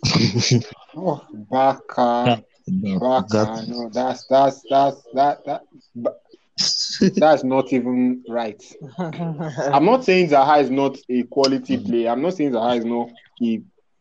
Oh, 0.98 1.22
Baka, 2.68 3.28
That- 3.30 3.68
no, 3.68 3.90
that's 3.90 4.26
that's 4.28 4.64
that's 4.70 5.02
that 5.14 5.46
that. 5.46 5.64
Ba- 5.96 6.16
That's 7.18 7.44
not 7.44 7.74
even 7.74 8.24
right. 8.30 8.64
I'm 8.98 9.84
not 9.84 10.06
saying 10.06 10.30
Zaha 10.30 10.62
is 10.62 10.70
not 10.70 10.98
a 11.10 11.24
quality 11.24 11.78
mm. 11.78 11.86
player. 11.86 12.10
I'm 12.10 12.22
not 12.22 12.34
saying 12.36 12.52
Zaha 12.52 12.78
is 12.78 12.86
not. 12.86 13.10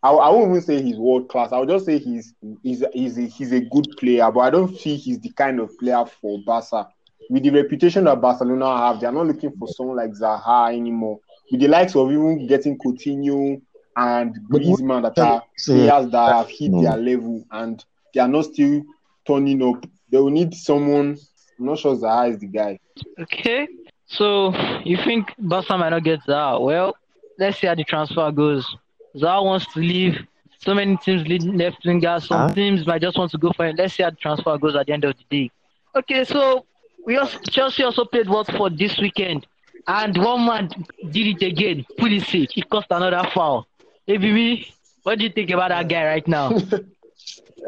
I, 0.04 0.10
I 0.10 0.30
won't 0.30 0.50
even 0.50 0.62
say 0.62 0.80
he's 0.80 0.96
world 0.96 1.28
class. 1.28 1.50
I 1.50 1.58
would 1.58 1.68
just 1.68 1.84
say 1.84 1.98
he's 1.98 2.32
he's 2.62 2.84
he's 2.92 3.18
a, 3.18 3.22
he's 3.22 3.52
a 3.52 3.60
good 3.60 3.88
player, 3.98 4.30
but 4.30 4.40
I 4.40 4.50
don't 4.50 4.68
feel 4.68 4.96
he's 4.96 5.18
the 5.18 5.30
kind 5.30 5.58
of 5.58 5.76
player 5.78 6.04
for 6.20 6.38
Barca. 6.46 6.86
With 7.28 7.42
the 7.42 7.50
reputation 7.50 8.04
that 8.04 8.20
Barcelona 8.20 8.76
have, 8.76 9.00
they 9.00 9.08
are 9.08 9.12
not 9.12 9.26
looking 9.26 9.50
for 9.58 9.66
someone 9.66 9.96
like 9.96 10.10
Zaha 10.12 10.72
anymore. 10.76 11.18
With 11.50 11.60
the 11.60 11.66
likes 11.66 11.96
of 11.96 12.12
even 12.12 12.46
getting 12.46 12.78
Coutinho, 12.78 13.60
and 13.96 14.38
But 14.48 14.60
Griezmann 14.62 15.02
that 15.02 15.18
are 15.18 15.42
So, 15.56 15.74
players 15.74 16.10
that 16.10 16.32
have 16.34 16.48
hit 16.48 16.70
No. 16.70 16.82
their 16.82 16.92
mm. 16.92 17.04
level 17.04 17.44
and 17.50 17.84
they 18.14 18.20
are 18.20 18.28
not 18.28 18.44
still 18.46 18.82
turning 19.26 19.62
up. 19.62 19.84
They 20.10 20.18
will 20.18 20.30
need 20.30 20.54
someone. 20.54 21.18
I'm 21.58 21.66
not 21.66 21.78
sure 21.78 21.96
Zaha 21.96 22.30
is 22.30 22.38
the 22.38 22.46
guy. 22.46 22.78
Okay. 23.20 23.68
So 24.06 24.52
you 24.84 24.96
think 24.96 25.32
Barca 25.38 25.76
might 25.78 25.90
not 25.90 26.04
get 26.04 26.20
Zaha? 26.26 26.60
Well, 26.60 26.96
let's 27.38 27.58
see 27.58 27.66
how 27.66 27.74
the 27.74 27.84
transfer 27.84 28.30
goes. 28.30 28.76
Zaha 29.16 29.44
wants 29.44 29.66
to 29.74 29.80
leave. 29.80 30.18
So 30.58 30.74
many 30.74 30.96
teams 30.96 31.26
lead 31.28 31.42
left 31.44 31.84
wingers. 31.84 32.26
Some 32.28 32.46
Huh? 32.48 32.54
teams 32.54 32.86
might 32.86 33.02
just 33.02 33.18
want 33.18 33.30
to 33.32 33.38
go 33.38 33.52
for 33.52 33.66
it. 33.66 33.76
Let's 33.76 33.94
see 33.94 34.02
how 34.02 34.10
the 34.10 34.16
transfer 34.16 34.56
goes 34.58 34.74
at 34.76 34.86
the 34.86 34.92
end 34.92 35.04
of 35.04 35.14
the 35.16 35.24
day. 35.30 35.50
Okay, 35.96 36.24
so 36.24 36.64
we 37.06 37.16
also 37.16 37.38
Chelsea 37.50 37.82
also 37.82 38.04
played 38.04 38.28
Watford 38.28 38.78
this 38.78 38.98
weekend, 38.98 39.46
and 39.86 40.16
one 40.16 40.44
man 40.46 40.68
did 41.10 41.26
it 41.40 41.46
again. 41.46 41.84
Pulisic. 41.98 42.48
He 42.52 42.62
cost 42.62 42.86
another 42.90 43.28
foul. 43.34 43.66
ABB, 44.08 44.64
what 45.02 45.18
do 45.18 45.24
you 45.24 45.30
think 45.30 45.50
about 45.50 45.68
that 45.70 45.88
guy 45.88 46.04
right 46.06 46.26
now? 46.26 46.50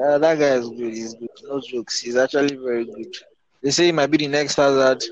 Uh, 0.02 0.18
that 0.18 0.38
guy 0.38 0.54
is 0.56 0.68
good. 0.68 0.92
He's 0.94 1.14
good. 1.14 1.28
No 1.44 1.60
jokes. 1.60 2.00
He's 2.00 2.16
actually 2.16 2.56
very 2.56 2.84
good. 2.84 3.12
They 3.62 3.70
say 3.70 3.86
he 3.86 3.92
might 3.92 4.10
be 4.10 4.18
the 4.18 4.28
next 4.28 4.56
Hazard, 4.56 5.02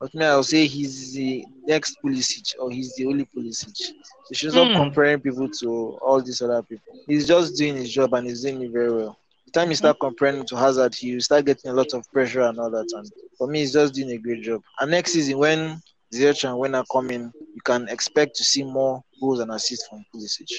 but 0.00 0.14
me, 0.14 0.24
I'll 0.24 0.42
say 0.42 0.66
he's 0.66 1.12
the 1.14 1.44
next 1.66 1.96
Pulisic 2.04 2.54
or 2.58 2.70
he's 2.70 2.94
the 2.94 3.06
only 3.06 3.26
Pulisic. 3.36 3.76
You 4.30 4.36
should 4.36 4.52
stop 4.52 4.68
Hmm. 4.68 4.74
comparing 4.74 5.20
people 5.20 5.48
to 5.60 5.98
all 6.02 6.20
these 6.22 6.40
other 6.42 6.62
people. 6.62 6.94
He's 7.06 7.26
just 7.26 7.56
doing 7.56 7.76
his 7.76 7.92
job 7.92 8.12
and 8.14 8.26
he's 8.26 8.42
doing 8.42 8.62
it 8.62 8.70
very 8.72 8.92
well. 8.92 9.16
The 9.46 9.52
time 9.52 9.70
you 9.70 9.76
start 9.76 9.98
comparing 10.00 10.38
him 10.38 10.46
to 10.46 10.56
Hazard, 10.56 10.94
you 11.02 11.20
start 11.20 11.44
getting 11.46 11.70
a 11.70 11.74
lot 11.74 11.92
of 11.94 12.04
pressure 12.12 12.42
and 12.42 12.58
all 12.58 12.70
that. 12.70 12.88
And 12.92 13.10
for 13.38 13.46
me, 13.48 13.60
he's 13.60 13.72
just 13.72 13.94
doing 13.94 14.10
a 14.10 14.18
great 14.18 14.42
job. 14.42 14.62
And 14.80 14.90
next 14.90 15.12
season, 15.12 15.38
when 15.38 15.80
Ziyech 16.14 16.48
and 16.48 16.58
Werner 16.58 16.84
come 16.90 17.10
in, 17.10 17.32
you 17.54 17.60
can 17.64 17.88
expect 17.88 18.36
to 18.36 18.44
see 18.44 18.62
more 18.64 19.02
goals 19.20 19.40
and 19.40 19.50
assists 19.50 19.86
from 19.88 20.04
Pulisic. 20.14 20.50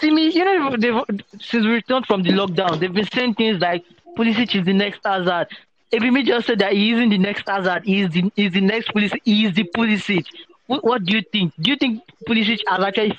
Timmy, 0.00 0.30
you 0.30 0.44
know, 0.44 1.04
since 1.40 1.64
we 1.64 1.70
returned 1.70 2.06
from 2.06 2.22
the 2.22 2.30
lockdown, 2.30 2.80
they've 2.80 2.92
been 2.92 3.08
saying 3.12 3.34
things 3.34 3.60
like 3.60 3.84
Pulisic 4.16 4.54
is 4.58 4.64
the 4.64 4.72
next 4.72 5.00
Hazard. 5.04 5.48
Ebimi 5.92 6.24
just 6.24 6.46
said 6.46 6.58
that 6.60 6.72
he 6.72 6.92
isn't 6.92 7.10
the 7.10 7.18
next 7.18 7.46
Hazard. 7.46 7.84
He 7.84 8.00
is 8.00 8.10
the, 8.10 8.32
he's 8.34 8.52
the 8.52 8.60
next 8.60 8.88
Pulisic. 8.88 9.20
He 9.24 9.44
is 9.44 9.54
the 9.54 9.64
Pulisic. 9.64 10.26
What, 10.66 10.84
what 10.84 11.04
do 11.04 11.16
you 11.16 11.22
think? 11.22 11.52
Do 11.60 11.70
you 11.70 11.76
think 11.76 12.02
Pulisic 12.26 12.60
has 12.66 12.82
actually 12.82 13.18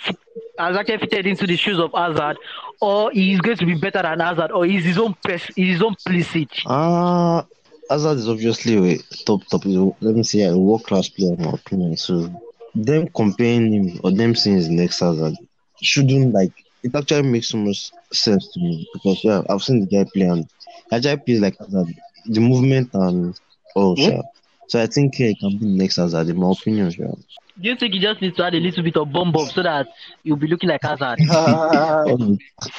has 0.58 0.75
actually 0.77 0.98
fitted 0.98 1.27
into 1.27 1.46
the 1.46 1.56
shoes 1.56 1.80
of 1.80 1.92
Hazard, 1.94 2.38
or 2.82 3.12
he's 3.12 3.39
going 3.42 3.58
to 3.58 3.65
be 3.65 3.75
better 3.75 4.01
than 4.01 4.20
Hazard, 4.20 4.51
or 4.51 4.65
he's 4.65 4.84
his 4.86 4.98
own 4.98 5.15
pers- 5.24 5.51
his 5.56 5.82
own 5.82 5.96
Pulisic? 5.96 6.63
Ah, 6.65 7.46
Hazard 7.89 8.18
is 8.18 8.27
obviously 8.27 8.96
a 8.96 8.98
top 9.25 9.46
top. 9.46 9.62
Let 9.65 10.15
me 10.15 10.24
say 10.24 10.44
a 10.44 10.58
world 10.58 10.84
class 10.86 11.10
player 11.10 11.34
in 11.34 11.44
my 11.44 11.51
opinion. 11.51 11.98
So 11.98 12.34
them 12.74 13.08
comparing 13.10 13.72
him 13.72 14.00
or 14.03 14.12
them 14.12 14.34
saying 14.36 14.58
he's 14.58 14.70
next 14.70 15.00
Hazard 15.00 15.36
shouldn't 15.84 16.34
like. 16.34 16.54
It 16.84 16.94
actually 16.96 17.30
makes 17.30 17.48
so 17.48 17.58
much 17.58 17.92
sense 18.12 18.52
to 18.54 18.60
me 18.60 18.88
because 18.94 19.24
yeah, 19.24 19.42
I've 19.50 19.63
seen 19.63 19.82
the 19.82 19.86
guy 19.86 20.10
play 20.13 20.25
and 20.25 20.48
he 20.90 20.96
actually 20.96 21.18
plays 21.18 21.40
like 21.40 21.58
Hazard. 21.58 21.94
The 22.25 22.40
movement 22.40 22.90
and 22.94 23.40
all. 23.75 23.96
Hmm? 23.96 24.02
sure. 24.02 24.24
So 24.68 24.82
I 24.82 24.88
think 24.88 25.20
yeah, 25.20 25.28
he 25.28 25.36
can 25.36 25.58
be 25.60 25.66
next 25.66 25.98
Hazard 25.98 26.30
in 26.30 26.38
my 26.40 26.52
opinion. 26.52 26.92
Sure. 26.92 27.16
Do 27.62 27.70
you 27.70 27.75
think 27.75 27.94
he 27.94 28.00
just 28.00 28.22
needs 28.22 28.36
to 28.38 28.46
add 28.46 28.56
a 28.56 28.60
little 28.60 28.84
bit 28.84 28.98
of 28.98 29.12
bomb 29.12 29.32
bomb 29.32 29.48
so 29.48 29.62
that 29.62 29.88
you'll 30.24 30.38
be 30.38 30.48
looking 30.48 30.70
like 30.70 30.82
Hazard? 30.82 31.20
Oh, 31.30 32.38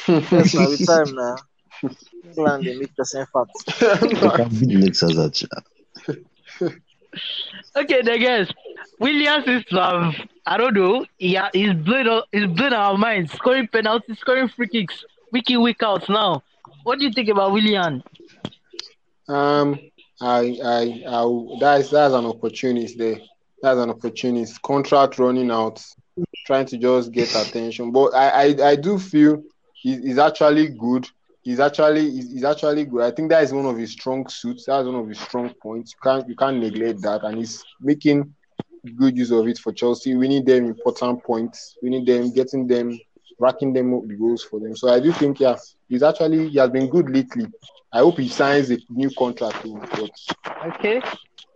yes, 0.09 0.55
now 0.55 0.69
with 0.69 0.87
time 0.87 1.15
now. 1.15 1.37
England, 2.25 2.65
they 2.65 2.77
make 2.77 2.97
person 2.97 3.27
fat. 3.33 3.47
he 4.09 4.15
can 4.17 4.49
be 4.49 4.67
the 4.67 4.81
next 4.85 5.01
Hazard. 5.01 5.37
sure. 5.37 6.75
Okay, 7.77 8.03
then 8.03 8.21
guys, 8.21 8.49
Williams 8.99 9.47
is 9.47 9.65
to 9.67 9.77
have 9.81 10.15
I 10.47 10.57
don't 10.57 10.75
know. 10.75 11.07
Yeah, 11.19 11.49
he's 11.53 11.73
blown 11.73 12.23
he's 12.33 12.47
blown 12.47 12.73
our 12.73 12.99
minds, 12.99 13.33
scoring 13.33 13.69
penalties, 13.69 14.19
scoring 14.19 14.49
free 14.49 14.69
kicks, 14.69 15.05
week 15.33 15.51
in 15.51 15.63
week 15.63 15.83
out. 15.83 16.09
Now, 16.09 16.43
what 16.83 16.99
do 16.99 17.07
you 17.07 17.13
think 17.13 17.29
about 17.29 17.53
Willian? 17.53 18.03
Um, 19.27 19.79
I, 20.21 20.59
I, 20.63 21.05
I, 21.09 21.57
that's 21.61 21.91
that's 21.91 22.15
an 22.15 22.27
opportunity 22.27 22.95
there. 22.95 23.17
That's 23.63 23.79
an 23.79 23.89
opportunity. 23.89 24.51
Contract 24.63 25.19
running 25.19 25.51
out, 25.51 25.83
trying 26.47 26.67
to 26.67 26.77
just 26.77 27.11
get 27.13 27.35
attention. 27.35 27.91
But 27.91 28.15
I, 28.15 28.29
I, 28.29 28.69
I 28.71 28.77
do 28.77 28.99
feel 28.99 29.43
he's 29.73 30.19
actually 30.19 30.69
good. 30.69 31.09
He's 31.43 31.61
actually, 31.61 32.11
he's 32.11 32.45
actually 32.45 32.85
good. 32.85 33.03
I 33.03 33.11
think 33.11 33.31
that 33.31 33.43
is 33.43 33.53
one 33.53 33.67
of 33.67 33.79
his 33.79 33.93
strong 33.93 34.29
suits. 34.29 34.67
That's 34.67 34.87
one 34.87 34.95
of 34.95 35.09
his 35.09 35.19
strong 35.19 35.55
points. 35.63 35.93
You 35.93 35.99
can't, 36.03 36.29
you 36.29 36.37
can't 36.37 36.59
neglect 36.59 37.03
that. 37.03 37.23
And 37.23 37.39
he's 37.39 37.65
making 37.81 38.35
good 38.93 39.17
use 39.17 39.31
of 39.31 39.47
it 39.49 39.59
for 39.59 39.73
Chelsea. 39.73 40.15
We 40.15 40.29
need 40.29 40.47
them 40.47 40.67
important 40.67 41.23
points. 41.25 41.77
We 41.83 41.91
need 41.91 42.07
them 42.07 42.33
getting 42.33 42.67
them, 42.67 42.99
racking 43.39 43.73
them 43.73 43.95
up 43.95 44.07
the 44.07 44.15
goals 44.15 44.43
for 44.45 44.61
them. 44.61 44.77
So 44.77 44.89
I 44.93 45.01
do 45.01 45.13
think, 45.13 45.41
yeah, 45.41 45.57
he's 45.89 46.03
actually 46.03 46.49
he 46.51 46.59
has 46.59 46.71
been 46.71 46.89
good 46.89 47.09
lately. 47.11 47.47
I 47.93 47.99
hope 47.99 48.19
he 48.19 48.29
signs 48.29 48.71
a 48.71 48.79
new 48.91 49.11
contract 49.17 49.63
too. 49.63 49.81
But 49.93 50.11
Okay, 50.79 51.01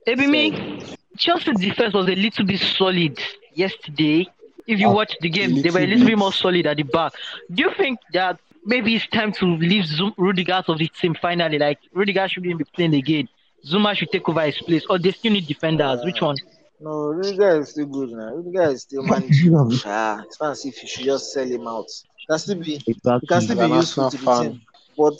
Ebimi, 0.06 0.96
Chelsea 1.16 1.52
defense 1.52 1.94
was 1.94 2.06
a 2.08 2.14
little 2.14 2.44
bit 2.44 2.60
solid 2.60 3.18
yesterday. 3.54 4.26
If 4.66 4.78
you 4.78 4.88
Ah, 4.88 4.92
watch 4.92 5.14
the 5.20 5.30
game, 5.30 5.62
they 5.62 5.70
were 5.70 5.80
a 5.80 5.86
little 5.86 6.06
bit 6.06 6.18
more 6.18 6.32
solid 6.32 6.66
at 6.66 6.76
the 6.76 6.82
back. 6.82 7.12
Do 7.52 7.62
you 7.62 7.70
think 7.76 7.98
that 8.12 8.38
maybe 8.64 8.94
it's 8.94 9.06
time 9.08 9.32
to 9.32 9.46
leave 9.46 9.84
Rudiger 10.16 10.52
out 10.52 10.68
of 10.68 10.78
the 10.78 10.88
team 10.88 11.14
finally? 11.20 11.58
Like 11.58 11.78
Rudiger 11.92 12.28
shouldn't 12.28 12.58
be 12.58 12.64
playing 12.64 12.94
again. 12.94 13.28
Zouma 13.66 13.94
should 13.94 14.12
take 14.12 14.28
over 14.28 14.42
his 14.42 14.58
place, 14.58 14.84
or 14.88 14.98
they 14.98 15.10
still 15.10 15.32
need 15.32 15.46
defenders. 15.46 16.04
Which 16.04 16.20
one? 16.20 16.36
No, 16.80 17.16
this 17.20 17.32
guy 17.32 17.58
is 17.58 17.70
still 17.70 17.86
good 17.86 18.10
now. 18.10 18.40
This 18.42 18.54
guy 18.54 18.70
is 18.70 18.82
still 18.82 19.02
managing. 19.12 19.54
ah, 19.84 20.22
it's 20.24 20.40
not 20.40 20.52
as 20.52 20.64
if 20.64 20.82
you 20.82 20.88
should 20.88 21.04
just 21.04 21.32
sell 21.32 21.46
him 21.46 21.66
out. 21.66 21.86
Can 22.28 22.38
still 22.38 22.56
be, 22.62 22.78
he 23.20 23.26
can 23.26 23.40
still 23.40 23.58
be 23.58 23.66
useful 23.66 24.06
to 24.06 24.16
the 24.16 24.22
fan. 24.24 24.42
team. 24.52 24.60
But 24.96 25.18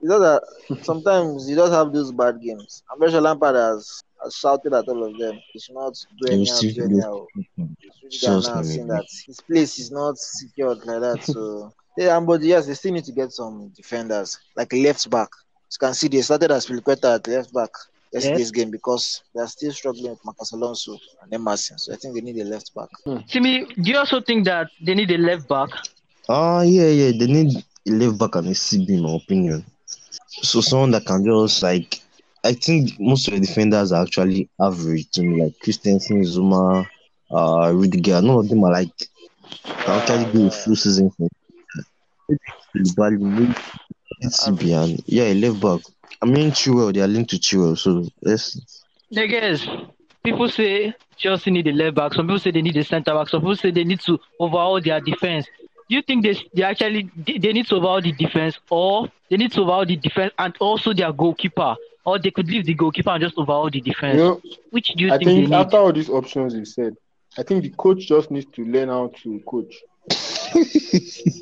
you 0.00 0.08
know 0.08 0.20
that 0.20 0.42
sometimes 0.82 1.48
you 1.48 1.56
don't 1.56 1.72
have 1.72 1.92
those 1.92 2.12
bad 2.12 2.40
games. 2.40 2.82
I'm 2.90 2.98
very 2.98 3.10
sure 3.10 3.20
Lampard 3.20 3.54
has, 3.56 4.02
has 4.22 4.34
shouted 4.34 4.72
at 4.74 4.88
all 4.88 5.04
of 5.04 5.18
them. 5.18 5.40
It's 5.54 5.70
not 5.70 5.94
do 6.20 6.28
They 6.28 6.36
will 6.36 6.46
anyhow, 6.46 6.60
do 6.74 6.84
anyhow. 6.84 7.26
Just 8.10 8.54
now 8.54 8.62
like 8.62 8.86
that. 8.86 9.06
his 9.26 9.40
place 9.40 9.78
is 9.78 9.90
not 9.90 10.16
secured 10.18 10.78
like 10.86 11.00
that. 11.00 11.22
So 11.24 11.72
yeah, 11.96 12.18
but 12.20 12.42
yes, 12.42 12.66
they 12.66 12.74
still 12.74 12.92
need 12.92 13.04
to 13.04 13.12
get 13.12 13.32
some 13.32 13.70
defenders 13.76 14.38
like 14.56 14.72
left 14.72 15.08
back. 15.10 15.28
You 15.72 15.78
can 15.86 15.94
see 15.94 16.08
they 16.08 16.22
started 16.22 16.50
Azpilicueta 16.50 17.16
at 17.16 17.26
left 17.28 17.52
back 17.52 17.70
yesterday's 18.14 18.50
game 18.50 18.70
because 18.70 19.22
they 19.34 19.40
are 19.40 19.46
still 19.48 19.72
struggling 19.72 20.10
with 20.10 20.24
Marcos 20.24 20.52
Alonso 20.52 20.98
and 21.22 21.32
Emerson. 21.32 21.78
So 21.78 21.92
I 21.92 21.96
think 21.96 22.14
they 22.14 22.20
need 22.20 22.38
a 22.40 22.44
left 22.44 22.74
back. 22.74 22.88
Timmy, 23.28 23.66
do 23.66 23.90
you 23.90 23.98
also 23.98 24.20
think 24.20 24.44
that 24.44 24.68
they 24.80 24.94
need 24.94 25.10
a 25.10 25.18
left 25.18 25.48
back? 25.48 25.68
Ah, 26.28 26.62
yeah, 26.62 26.88
yeah. 26.88 27.12
They 27.18 27.26
need 27.26 27.64
a 27.88 27.90
left 27.90 28.18
back 28.18 28.36
and 28.36 28.48
a 28.48 28.52
CB, 28.52 28.88
in 28.90 29.02
my 29.02 29.16
opinion. 29.16 29.64
So 30.28 30.60
someone 30.60 30.92
that 30.92 31.06
can 31.06 31.24
just 31.24 31.62
like, 31.62 32.00
I 32.44 32.52
think 32.52 32.98
most 32.98 33.28
of 33.28 33.34
the 33.34 33.40
defenders 33.40 33.92
are 33.92 34.02
actually 34.02 34.48
average. 34.60 35.10
To 35.12 35.22
me, 35.22 35.42
like 35.42 35.58
Christensen, 35.60 36.22
Zouma, 36.22 36.86
uh, 37.30 37.72
Rudiger. 37.74 38.20
None 38.22 38.38
of 38.38 38.48
them 38.48 38.64
are 38.64 38.72
like 38.72 39.08
can 39.64 40.00
actually 40.00 40.32
do 40.32 40.46
a 40.46 40.50
full 40.50 40.76
season 40.76 41.10
for 41.10 41.28
Koulibaly, 42.74 43.20
maybe 43.20 43.54
CB, 44.24 44.84
and 44.84 45.02
yeah, 45.06 45.24
a 45.24 45.34
left 45.34 45.60
back. 45.60 45.93
I 46.22 46.26
mean, 46.26 46.50
Chilwell, 46.52 46.92
they 46.94 47.00
are 47.00 47.06
linked 47.08 47.30
to 47.30 47.36
Chilwell, 47.38 47.76
so 47.78 48.06
let's. 48.22 48.82
The 49.10 49.26
guys, 49.26 49.66
people 50.22 50.48
say 50.48 50.94
Chelsea 51.16 51.50
need 51.50 51.66
a 51.66 51.72
left 51.72 51.96
back. 51.96 52.14
Some 52.14 52.26
people 52.26 52.38
say 52.38 52.50
they 52.50 52.62
need 52.62 52.76
a 52.76 52.84
centre 52.84 53.12
back. 53.14 53.28
Some 53.28 53.40
people 53.42 53.56
say 53.56 53.70
they 53.70 53.84
need 53.84 54.00
to 54.00 54.18
overhaul 54.38 54.80
their 54.80 55.00
defense. 55.00 55.46
Do 55.88 55.96
you 55.96 56.02
think 56.02 56.24
they, 56.24 56.34
they 56.54 56.62
actually 56.62 57.10
they 57.16 57.38
they 57.38 57.52
need 57.52 57.66
to 57.66 57.76
overhaul 57.76 58.00
the 58.00 58.12
defense, 58.12 58.58
or 58.70 59.08
they 59.30 59.36
need 59.36 59.52
to 59.52 59.60
overhaul 59.60 59.84
the 59.86 59.96
defense 59.96 60.32
and 60.38 60.54
also 60.60 60.92
their 60.94 61.12
goalkeeper, 61.12 61.76
or 62.06 62.18
they 62.18 62.30
could 62.30 62.48
leave 62.48 62.64
the 62.64 62.74
goalkeeper 62.74 63.10
and 63.10 63.22
just 63.22 63.36
overhaul 63.36 63.70
the 63.70 63.80
defense? 63.80 64.16
you 64.16 64.22
know, 64.22 64.40
Which 64.70 64.88
do 64.96 65.04
you 65.04 65.12
I 65.12 65.18
think, 65.18 65.24
think 65.24 65.40
they 65.40 65.46
need? 65.46 65.54
after 65.54 65.76
all 65.76 65.92
these 65.92 66.08
options 66.08 66.54
you 66.54 66.64
said, 66.64 66.96
I 67.36 67.42
think 67.42 67.62
the 67.64 67.70
coach 67.70 68.06
just 68.06 68.30
needs 68.30 68.46
to 68.52 68.64
learn 68.64 68.88
how 68.88 69.12
to 69.22 69.40
coach. 69.46 69.74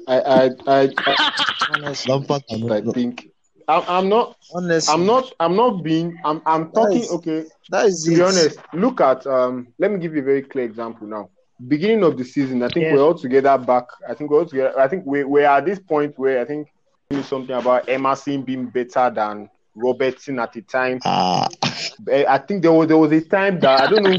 I, 0.08 0.20
I, 0.20 0.50
I, 0.66 0.88
I, 1.06 1.16
Honestly, 1.68 2.12
Lampard 2.12 2.42
I 2.70 2.80
think. 2.92 3.31
I'm, 3.68 3.82
I'm 3.88 4.08
not. 4.08 4.36
honestly, 4.54 4.92
I'm 4.92 5.06
not. 5.06 5.32
I'm 5.40 5.56
not 5.56 5.82
being. 5.82 6.18
I'm. 6.24 6.42
I'm 6.46 6.70
talking. 6.72 6.98
Nice. 6.98 7.10
Okay. 7.12 7.44
That 7.70 7.86
is 7.86 8.02
To 8.04 8.10
be 8.10 8.20
honest, 8.22 8.58
look 8.74 9.00
at. 9.00 9.26
Um. 9.26 9.68
Let 9.78 9.90
me 9.92 9.98
give 9.98 10.14
you 10.14 10.20
a 10.22 10.24
very 10.24 10.42
clear 10.42 10.64
example 10.64 11.06
now. 11.06 11.30
Beginning 11.68 12.02
of 12.04 12.16
the 12.18 12.24
season, 12.24 12.62
I 12.62 12.68
think 12.68 12.84
Yes. 12.84 12.94
we're 12.96 13.02
all 13.02 13.14
together 13.14 13.56
back. 13.58 13.84
I 14.08 14.14
think 14.14 14.30
we're 14.30 14.40
all 14.40 14.46
together. 14.46 14.78
I 14.78 14.88
think 14.88 15.04
we 15.06 15.24
we're 15.24 15.46
at 15.46 15.64
this 15.64 15.78
point 15.78 16.18
where 16.18 16.40
I 16.40 16.44
think 16.44 16.68
something 17.24 17.54
about 17.54 17.88
Emerson 17.88 18.42
being 18.42 18.66
better 18.66 19.10
than 19.14 19.48
Robertson 19.74 20.38
at 20.38 20.52
the 20.52 20.62
time. 20.62 20.98
Ah, 21.04 21.46
Eh, 22.10 22.24
I 22.28 22.38
think 22.38 22.62
there 22.62 22.72
was 22.72 22.88
there 22.88 22.96
was 22.98 23.12
a 23.12 23.20
time 23.20 23.60
that 23.60 23.80
I 23.82 23.86
don't 23.86 24.02
know, 24.02 24.18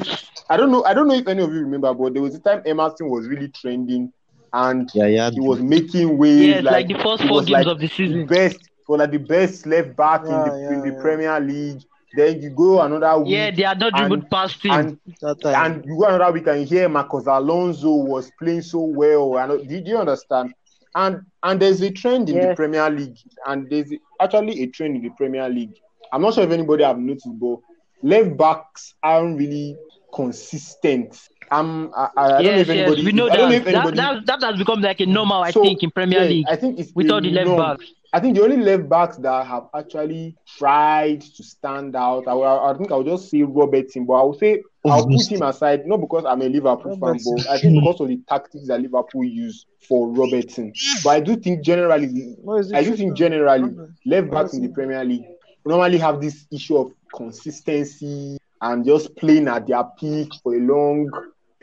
I 0.50 0.58
don't 0.58 0.72
know, 0.72 0.84
I 0.86 0.94
don't 0.94 1.08
know 1.08 1.16
if 1.16 1.28
any 1.28 1.44
of 1.44 1.52
you 1.54 1.60
remember, 1.62 1.94
but 1.94 2.14
there 2.14 2.22
was 2.22 2.36
a 2.36 2.40
time 2.40 2.62
Emerson 2.66 3.10
was 3.10 3.28
really 3.28 3.50
trending, 3.50 4.12
and 4.54 4.90
yeah, 4.94 5.08
yeah. 5.08 5.30
he 5.32 5.40
was 5.40 5.60
making 5.62 6.18
waves. 6.18 6.64
Yes, 6.64 6.64
like, 6.64 6.88
the 6.88 6.96
first 7.04 7.24
four 7.28 7.42
games 7.44 7.66
like 7.66 7.68
of 7.68 7.80
the 7.80 7.88
the 7.88 7.94
season. 7.94 8.26
best, 8.28 8.58
for 8.86 8.98
like 8.98 9.12
the 9.12 9.18
best 9.20 9.66
left 9.66 9.96
back 9.96 10.22
in 10.22 10.28
the 10.32 10.58
yeah, 10.62 10.74
in 10.74 10.82
the 10.82 10.92
yeah. 10.96 11.02
Premier 11.02 11.40
League. 11.40 11.82
Then 12.16 12.42
you 12.44 12.52
go 12.52 12.80
another 12.80 13.18
week, 13.24 13.32
Yeah, 13.32 13.50
they 13.50 13.64
are 13.64 13.74
not 13.76 13.94
and- 13.94 14.10
dribbled 14.10 14.30
past 14.30 14.64
him. 14.64 14.72
and 14.72 15.00
and 15.46 15.86
you 15.86 15.98
go 15.98 16.06
another 16.06 16.32
week 16.32 16.46
and 16.48 16.68
hear 16.68 16.88
Marcos 16.88 17.26
Alonso 17.26 17.90
was 17.92 18.32
playing 18.40 18.62
so 18.62 18.80
well. 18.82 19.38
And 19.38 19.68
did 19.68 19.88
you 19.88 19.98
understand? 19.98 20.54
and 20.96 21.22
and 21.42 21.60
there's 21.60 21.82
a 21.82 21.90
trend 21.90 22.30
in 22.30 22.50
the 22.50 22.56
Premier 22.56 22.88
League, 22.90 23.18
and 23.48 23.68
there's 23.70 23.92
actually 24.22 24.62
a 24.62 24.68
trend 24.68 24.96
in 24.98 25.02
the 25.02 25.10
Premier 25.10 25.50
League. 25.50 25.74
I'm 26.12 26.22
not 26.22 26.36
sure 26.36 26.44
if 26.44 26.52
anybody 26.52 26.84
have 26.84 27.00
noticed, 27.00 27.28
but 27.40 27.58
left 28.04 28.38
backs 28.38 28.94
aren't 29.02 29.40
really 29.40 29.76
consistent. 30.14 31.30
Um, 31.52 31.92
I, 31.96 32.10
I, 32.16 32.24
I 32.26 32.28
don't 32.30 32.44
know 32.44 32.50
yes, 32.52 32.62
if 32.62 32.70
anybody. 32.70 33.06
we 33.06 33.12
know 33.12 33.30
I 33.30 33.36
don't 33.36 33.50
know 33.52 33.60
that. 33.60 33.68
anybody. 33.68 33.96
that, 33.98 34.26
that. 34.26 34.40
That 34.40 34.52
has 34.52 34.58
become 34.60 34.82
like 34.82 35.00
a 35.00 35.06
normal, 35.06 35.44
I 35.44 35.52
So, 35.52 35.62
think, 35.64 35.84
in 35.84 35.92
Premier 35.92 36.22
yeah, 36.24 36.28
League 36.30 36.46
I 36.50 36.56
think 36.56 36.80
it's 36.80 36.92
with 36.94 37.10
all 37.12 37.22
the 37.22 37.30
left 37.32 37.48
norm. 37.48 37.60
backs. 37.78 37.92
I 38.16 38.20
think 38.20 38.36
the 38.38 38.44
only 38.44 38.58
left 38.58 38.88
backs 38.88 39.18
that 39.18 39.48
have 39.48 39.70
actually 39.76 40.36
tried 40.58 41.22
to 41.22 41.44
stand 41.44 41.96
out, 41.96 42.28
I, 42.28 42.34
will- 42.34 42.44
I 42.46 42.78
think 42.78 42.92
I'll 42.92 43.04
just 43.04 43.30
say 43.32 43.42
Robertson, 43.42 44.06
but 44.06 44.14
I'll 44.14 44.34
say 44.36 44.62
I'll 44.86 45.08
put 45.08 45.32
him 45.32 45.42
aside 45.42 45.88
not 45.88 45.98
because 45.98 46.24
I'm 46.26 46.42
a 46.44 46.48
Liverpool 46.50 46.92
fan, 46.98 47.18
but 47.26 47.50
I 47.50 47.58
think 47.60 47.80
because 47.82 48.02
of 48.02 48.08
the 48.10 48.20
tactics 48.30 48.68
that 48.68 48.82
Liverpool 48.82 49.24
use 49.24 49.66
for 49.88 50.10
Robertson. 50.10 50.74
But 51.04 51.10
I 51.10 51.20
do 51.22 51.36
think 51.36 51.64
generally, 51.64 52.36
What 52.44 52.58
is 52.58 52.72
it? 52.72 52.76
I 52.76 52.84
do 52.84 52.96
think 52.96 53.16
generally, 53.18 53.74
left 54.06 54.30
backs 54.30 54.54
in 54.54 54.62
the 54.62 54.70
Premier 54.70 55.04
League 55.04 55.26
normally 55.66 55.98
have 55.98 56.22
this 56.22 56.46
issue 56.52 56.78
of 56.78 56.92
consistency 57.16 58.38
and 58.62 58.86
just 58.86 59.16
playing 59.16 59.48
at 59.48 59.66
their 59.68 59.84
peak 60.00 60.30
for 60.44 60.56
a 60.56 60.60
long 60.60 61.10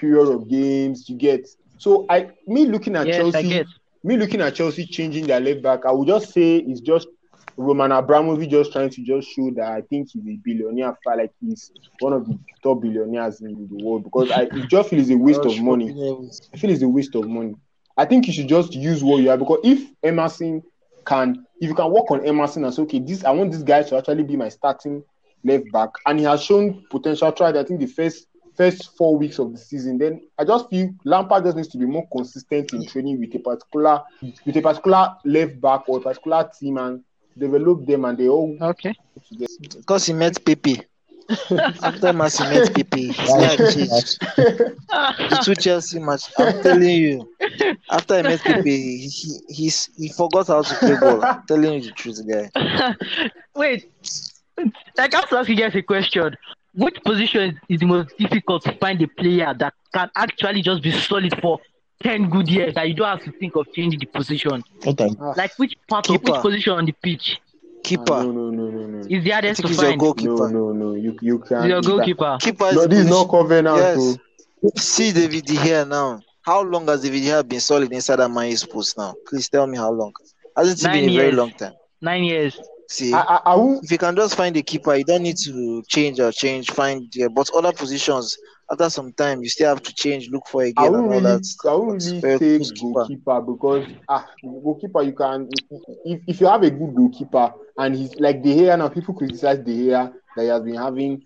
period 0.00 0.28
of 0.28 0.48
games. 0.48 1.08
You 1.08 1.16
get 1.16 1.46
so 1.78 2.06
I 2.08 2.30
me 2.46 2.66
looking 2.66 2.96
at 2.96 3.06
Yes, 3.06 3.34
I 3.34 3.42
Chelsea 3.42 3.64
me 4.02 4.16
looking 4.16 4.40
at 4.40 4.54
Chelsea 4.54 4.86
changing 4.86 5.26
their 5.26 5.40
left 5.40 5.62
back, 5.62 5.84
I 5.86 5.92
would 5.92 6.08
just 6.08 6.32
say 6.32 6.56
it's 6.58 6.80
just 6.80 7.08
Roman 7.56 7.92
Abramovich 7.92 8.50
just 8.50 8.72
trying 8.72 8.90
to 8.90 9.02
just 9.02 9.28
show 9.28 9.50
that 9.56 9.68
I 9.70 9.82
think 9.82 10.08
he's 10.12 10.26
a 10.26 10.38
billionaire. 10.42 10.96
Like 11.06 11.32
he's 11.40 11.72
one 11.98 12.12
of 12.14 12.26
the 12.26 12.38
top 12.62 12.80
billionaires 12.80 13.40
in 13.40 13.68
the 13.68 13.84
world 13.84 14.04
because 14.04 14.30
I 14.30 14.42
it 14.44 14.68
just 14.68 14.90
feel 14.90 15.00
it's 15.00 15.10
a 15.10 15.16
waste 15.16 15.44
of 15.44 15.58
money. 15.58 15.94
I 16.54 16.56
feel 16.56 16.70
it's 16.70 16.82
a 16.82 16.88
waste 16.88 17.14
of 17.14 17.28
money. 17.28 17.54
I 17.96 18.04
think 18.06 18.26
you 18.26 18.32
should 18.32 18.48
just 18.48 18.74
use 18.74 19.04
what 19.04 19.18
you 19.18 19.28
have 19.28 19.40
because 19.40 19.60
if 19.62 19.90
Emerson 20.02 20.62
can, 21.06 21.44
if 21.60 21.68
you 21.68 21.74
can 21.74 21.90
work 21.92 22.10
on 22.10 22.24
Emerson 22.26 22.64
and 22.64 22.72
say, 22.72 22.82
okay, 22.82 22.98
this 23.00 23.24
I 23.24 23.30
want 23.32 23.52
this 23.52 23.62
guy 23.62 23.82
to 23.82 23.96
actually 23.98 24.22
be 24.24 24.36
my 24.36 24.48
starting 24.48 25.02
left 25.44 25.70
back, 25.70 25.90
and 26.06 26.18
he 26.18 26.24
has 26.24 26.42
shown 26.42 26.84
potential. 26.90 27.32
Tried, 27.32 27.56
I 27.56 27.64
think 27.64 27.80
the 27.80 27.86
first 27.86 28.26
first 28.60 28.94
four 28.98 29.16
weeks 29.16 29.38
of 29.38 29.52
the 29.52 29.58
season. 29.58 29.96
Then 29.96 30.20
I 30.38 30.44
just 30.44 30.68
feel 30.68 30.90
Lampard 31.06 31.44
just 31.44 31.56
needs 31.56 31.68
to 31.68 31.78
be 31.78 31.86
more 31.86 32.06
consistent 32.14 32.74
in 32.74 32.86
training 32.86 33.18
with 33.18 33.34
a 33.34 33.38
particular 33.38 34.02
with 34.20 34.54
a 34.54 34.60
particular 34.60 35.16
left 35.24 35.58
back 35.58 35.88
or 35.88 35.96
a 35.96 36.00
particular 36.02 36.50
team 36.58 36.76
and 36.76 37.02
develop 37.38 37.86
them, 37.86 38.04
and 38.04 38.18
they 38.18 38.28
all 38.28 38.54
Okay. 38.60 38.94
Because 39.78 40.04
he 40.04 40.12
met 40.12 40.44
Pepe. 40.44 40.82
After 41.82 42.12
match 42.12 42.36
he 42.38 42.44
met 42.44 42.74
Pepe. 42.74 43.12
His 43.12 43.30
life 43.30 43.56
changed. 43.72 44.20
The 44.20 45.40
two 45.42 45.54
Chelsea 45.54 45.98
match. 45.98 46.30
I'm 46.38 46.62
telling 46.62 46.82
you. 46.90 47.30
After 47.90 48.14
I 48.16 48.22
met 48.22 48.40
Pepe, 48.40 48.98
he, 48.98 49.08
he 49.08 49.38
he's 49.48 49.88
he 49.96 50.08
forgot 50.10 50.48
how 50.48 50.60
to 50.60 50.74
play 50.74 50.96
ball. 51.00 51.24
I'm 51.24 51.46
telling 51.46 51.74
you 51.74 51.80
the 51.80 51.92
truth, 51.92 52.20
guy. 52.28 52.94
Wait, 53.54 53.90
I 54.58 55.08
have 55.10 55.30
to 55.30 55.38
ask 55.38 55.48
you 55.48 55.56
guys 55.56 55.74
a 55.74 55.82
question. 55.82 56.36
Which 56.74 56.96
position 57.04 57.60
is 57.68 57.80
the 57.80 57.86
most 57.86 58.16
difficult 58.18 58.62
to 58.64 58.72
find 58.78 59.00
a 59.02 59.08
player 59.08 59.54
that 59.58 59.74
can 59.92 60.10
actually 60.16 60.62
just 60.62 60.82
be 60.82 60.92
solid 60.92 61.38
for 61.40 61.58
10 62.02 62.30
good 62.30 62.48
years 62.48 62.74
that 62.74 62.88
you 62.88 62.94
don't 62.94 63.08
have 63.08 63.24
to 63.24 63.32
think 63.38 63.56
of 63.56 63.72
changing 63.72 63.98
the 64.00 64.06
position? 64.06 64.62
What 64.84 65.00
I, 65.00 65.08
ah. 65.20 65.34
Like 65.36 65.52
which 65.58 65.74
part 65.88 66.08
of 66.08 66.22
which 66.22 66.34
position 66.42 66.72
on 66.74 66.84
the 66.86 66.92
pitch 66.92 67.40
Keeper. 67.82 68.04
no, 68.22 68.30
no, 68.30 68.50
no, 68.50 68.68
no, 68.70 68.86
no. 68.86 68.98
is 69.08 69.24
the 69.24 69.32
I 69.32 69.36
hardest 69.36 69.62
to 69.62 69.68
he's 69.68 69.82
your 69.82 69.96
find? 70.36 70.52
No, 70.52 70.72
no, 70.72 70.72
no. 70.72 70.94
You 70.94 71.16
you 71.22 71.38
can. 71.38 71.62
Is 71.64 71.68
your 71.68 71.80
goalkeeper. 71.82 72.36
Keeper 72.40 72.72
No, 72.72 72.86
this 72.86 73.00
is 73.00 73.06
not 73.06 73.26
position- 73.26 73.30
covenant. 73.30 73.76
Yes. 73.78 73.96
so- 73.96 74.70
See 74.76 75.12
David 75.12 75.46
De 75.46 75.54
Gea 75.54 75.88
now. 75.88 76.20
How 76.42 76.62
long 76.62 76.86
has 76.88 77.00
David 77.02 77.22
De 77.22 77.28
Gea 77.30 77.48
been 77.48 77.60
solid 77.60 77.90
inside 77.92 78.16
that 78.16 78.28
man 78.30 78.50
U's 78.50 78.64
post 78.64 78.98
now? 78.98 79.14
Please 79.26 79.48
tell 79.48 79.66
me 79.66 79.78
how 79.78 79.90
long. 79.90 80.12
Hasn't 80.56 80.80
it 80.80 80.84
Nine 80.84 81.06
been 81.06 81.10
a 81.10 81.16
very 81.16 81.32
long 81.32 81.50
time? 81.52 81.72
Nine 82.02 82.24
years. 82.24 82.60
See, 82.90 83.14
I, 83.14 83.20
I, 83.20 83.54
I 83.54 83.78
if 83.84 83.92
you 83.92 83.98
can 83.98 84.16
just 84.16 84.34
find 84.34 84.56
a 84.56 84.62
keeper, 84.62 84.96
you 84.96 85.04
don't 85.04 85.22
need 85.22 85.36
to 85.44 85.80
change 85.86 86.18
or 86.18 86.32
change, 86.32 86.72
find 86.72 87.06
yeah. 87.14 87.28
But 87.28 87.48
other 87.54 87.70
positions, 87.70 88.36
after 88.68 88.90
some 88.90 89.12
time, 89.12 89.42
you 89.42 89.48
still 89.48 89.68
have 89.68 89.82
to 89.84 89.94
change, 89.94 90.28
look 90.28 90.48
for 90.48 90.62
I 90.62 90.66
again 90.66 90.86
and 90.86 90.94
won't 90.94 91.04
all 91.04 91.20
really, 91.20 91.22
that. 91.22 91.56
I 91.64 91.74
won't 91.76 92.02
really 92.02 92.20
take 92.20 92.74
keeper. 92.74 92.92
goalkeeper 92.92 93.40
because 93.42 93.86
ah, 94.08 94.28
goalkeeper 94.42 95.02
you 95.02 95.12
can 95.12 95.48
if, 96.04 96.20
if 96.26 96.40
you 96.40 96.48
have 96.48 96.64
a 96.64 96.70
good 96.70 96.92
goalkeeper 96.96 97.54
and 97.78 97.94
he's 97.94 98.12
like 98.16 98.42
De 98.42 98.56
Gea 98.56 98.76
now, 98.76 98.88
people 98.88 99.14
criticize 99.14 99.58
De 99.58 99.70
Gea 99.70 100.12
that 100.34 100.42
he 100.42 100.48
has 100.48 100.62
been 100.64 100.74
having 100.74 101.22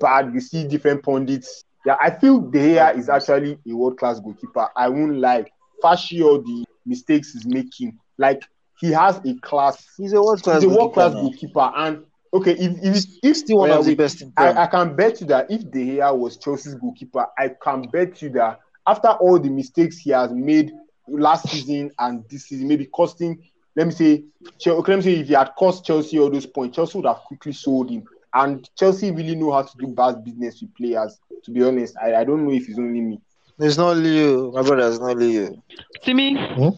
bad. 0.00 0.32
You 0.32 0.40
see 0.40 0.66
different 0.66 1.02
pundits. 1.02 1.62
Yeah, 1.84 1.98
I 2.00 2.08
feel 2.08 2.40
De 2.40 2.58
Gea 2.58 2.96
is 2.96 3.10
actually 3.10 3.58
a 3.68 3.76
world 3.76 3.98
class 3.98 4.18
goalkeeper. 4.18 4.66
I 4.74 4.88
won't 4.88 5.16
lie. 5.18 5.44
Fashi 5.84 6.24
all 6.24 6.40
the 6.40 6.64
mistakes 6.86 7.34
he's 7.34 7.44
making, 7.44 7.98
like 8.16 8.42
he 8.82 8.90
has 8.90 9.20
a 9.24 9.34
class. 9.36 9.86
He's 9.96 10.12
a 10.12 10.20
world 10.20 10.42
class. 10.42 10.62
He's 10.62 10.70
a 10.70 10.74
world 10.74 10.92
class 10.92 11.12
goalkeeper. 11.12 11.52
goalkeeper, 11.52 11.72
and 11.76 12.04
okay, 12.34 12.52
if 12.52 12.72
if 12.82 13.04
if 13.22 13.36
Still 13.36 13.58
one 13.58 13.70
of 13.70 13.84
the 13.84 13.94
best 13.94 14.20
in 14.22 14.32
I, 14.36 14.64
I 14.64 14.66
can 14.66 14.96
bet 14.96 15.20
you 15.20 15.28
that 15.28 15.50
if 15.50 15.70
De 15.70 15.98
Gea 15.98 16.16
was 16.16 16.36
Chelsea's 16.36 16.74
goalkeeper, 16.74 17.26
I 17.38 17.50
can 17.62 17.82
bet 17.82 18.20
you 18.20 18.30
that 18.30 18.58
after 18.84 19.08
all 19.08 19.38
the 19.38 19.50
mistakes 19.50 19.98
he 19.98 20.10
has 20.10 20.32
made 20.32 20.72
last 21.06 21.48
season 21.48 21.92
and 22.00 22.24
this 22.28 22.46
season, 22.46 22.66
maybe 22.66 22.86
costing, 22.86 23.40
let 23.76 23.86
me 23.86 23.92
say, 23.92 24.24
let 24.66 24.96
me 24.96 25.02
say 25.02 25.20
if 25.20 25.28
he 25.28 25.34
had 25.34 25.52
cost 25.56 25.84
Chelsea 25.84 26.18
all 26.18 26.28
those 26.28 26.46
points, 26.46 26.74
Chelsea 26.74 26.98
would 26.98 27.06
have 27.06 27.18
quickly 27.18 27.52
sold 27.52 27.88
him. 27.88 28.02
And 28.34 28.68
Chelsea 28.76 29.12
really 29.12 29.36
know 29.36 29.52
how 29.52 29.62
to 29.62 29.78
do 29.78 29.86
bad 29.86 30.24
business 30.24 30.60
with 30.60 30.74
players. 30.74 31.20
To 31.44 31.50
be 31.52 31.62
honest, 31.62 31.96
I, 32.02 32.16
I 32.16 32.24
don't 32.24 32.44
know 32.44 32.52
if 32.52 32.68
it's 32.68 32.78
only 32.78 33.00
me. 33.00 33.20
It's 33.58 33.76
not 33.76 33.96
Leo, 33.96 34.50
my 34.52 34.62
brother. 34.62 34.88
It's 34.88 34.98
not 35.00 35.16
Leo. 35.16 35.62
Timmy, 36.02 36.34
Hmm? 36.54 36.70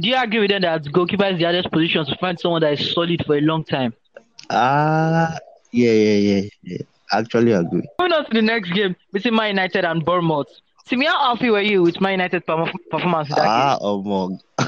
do 0.00 0.08
you 0.08 0.16
agree 0.16 0.40
with 0.40 0.50
them 0.50 0.62
that 0.62 0.90
goalkeeper 0.92 1.24
is 1.26 1.38
the 1.38 1.44
hardest 1.44 1.70
position 1.70 2.04
to 2.06 2.16
find 2.16 2.38
someone 2.38 2.60
that 2.62 2.72
is 2.74 2.92
solid 2.92 3.24
for 3.26 3.36
a 3.36 3.40
long 3.40 3.64
time? 3.64 3.92
ah, 4.50 5.36
yeah, 5.72 5.92
yeah, 5.92 6.16
yeah, 6.16 6.48
yeah. 6.62 6.78
Actually, 7.12 7.54
I 7.54 7.60
agree. 7.60 7.82
Moving 7.98 8.12
on 8.12 8.24
to 8.26 8.32
the 8.34 8.42
next 8.42 8.72
game 8.72 8.96
between 9.12 9.34
Man 9.34 9.48
United 9.48 9.84
and 9.84 10.04
Bournemouth. 10.04 10.46
Timmy, 10.86 11.06
how 11.06 11.34
happy 11.34 11.50
were 11.50 11.60
you 11.60 11.82
with 11.82 12.00
Man 12.00 12.12
United 12.12 12.44
performance 12.46 13.28
in 13.30 13.34
that 13.36 13.46
Ah, 13.46 13.78
um, 13.80 14.38
I 14.58 14.64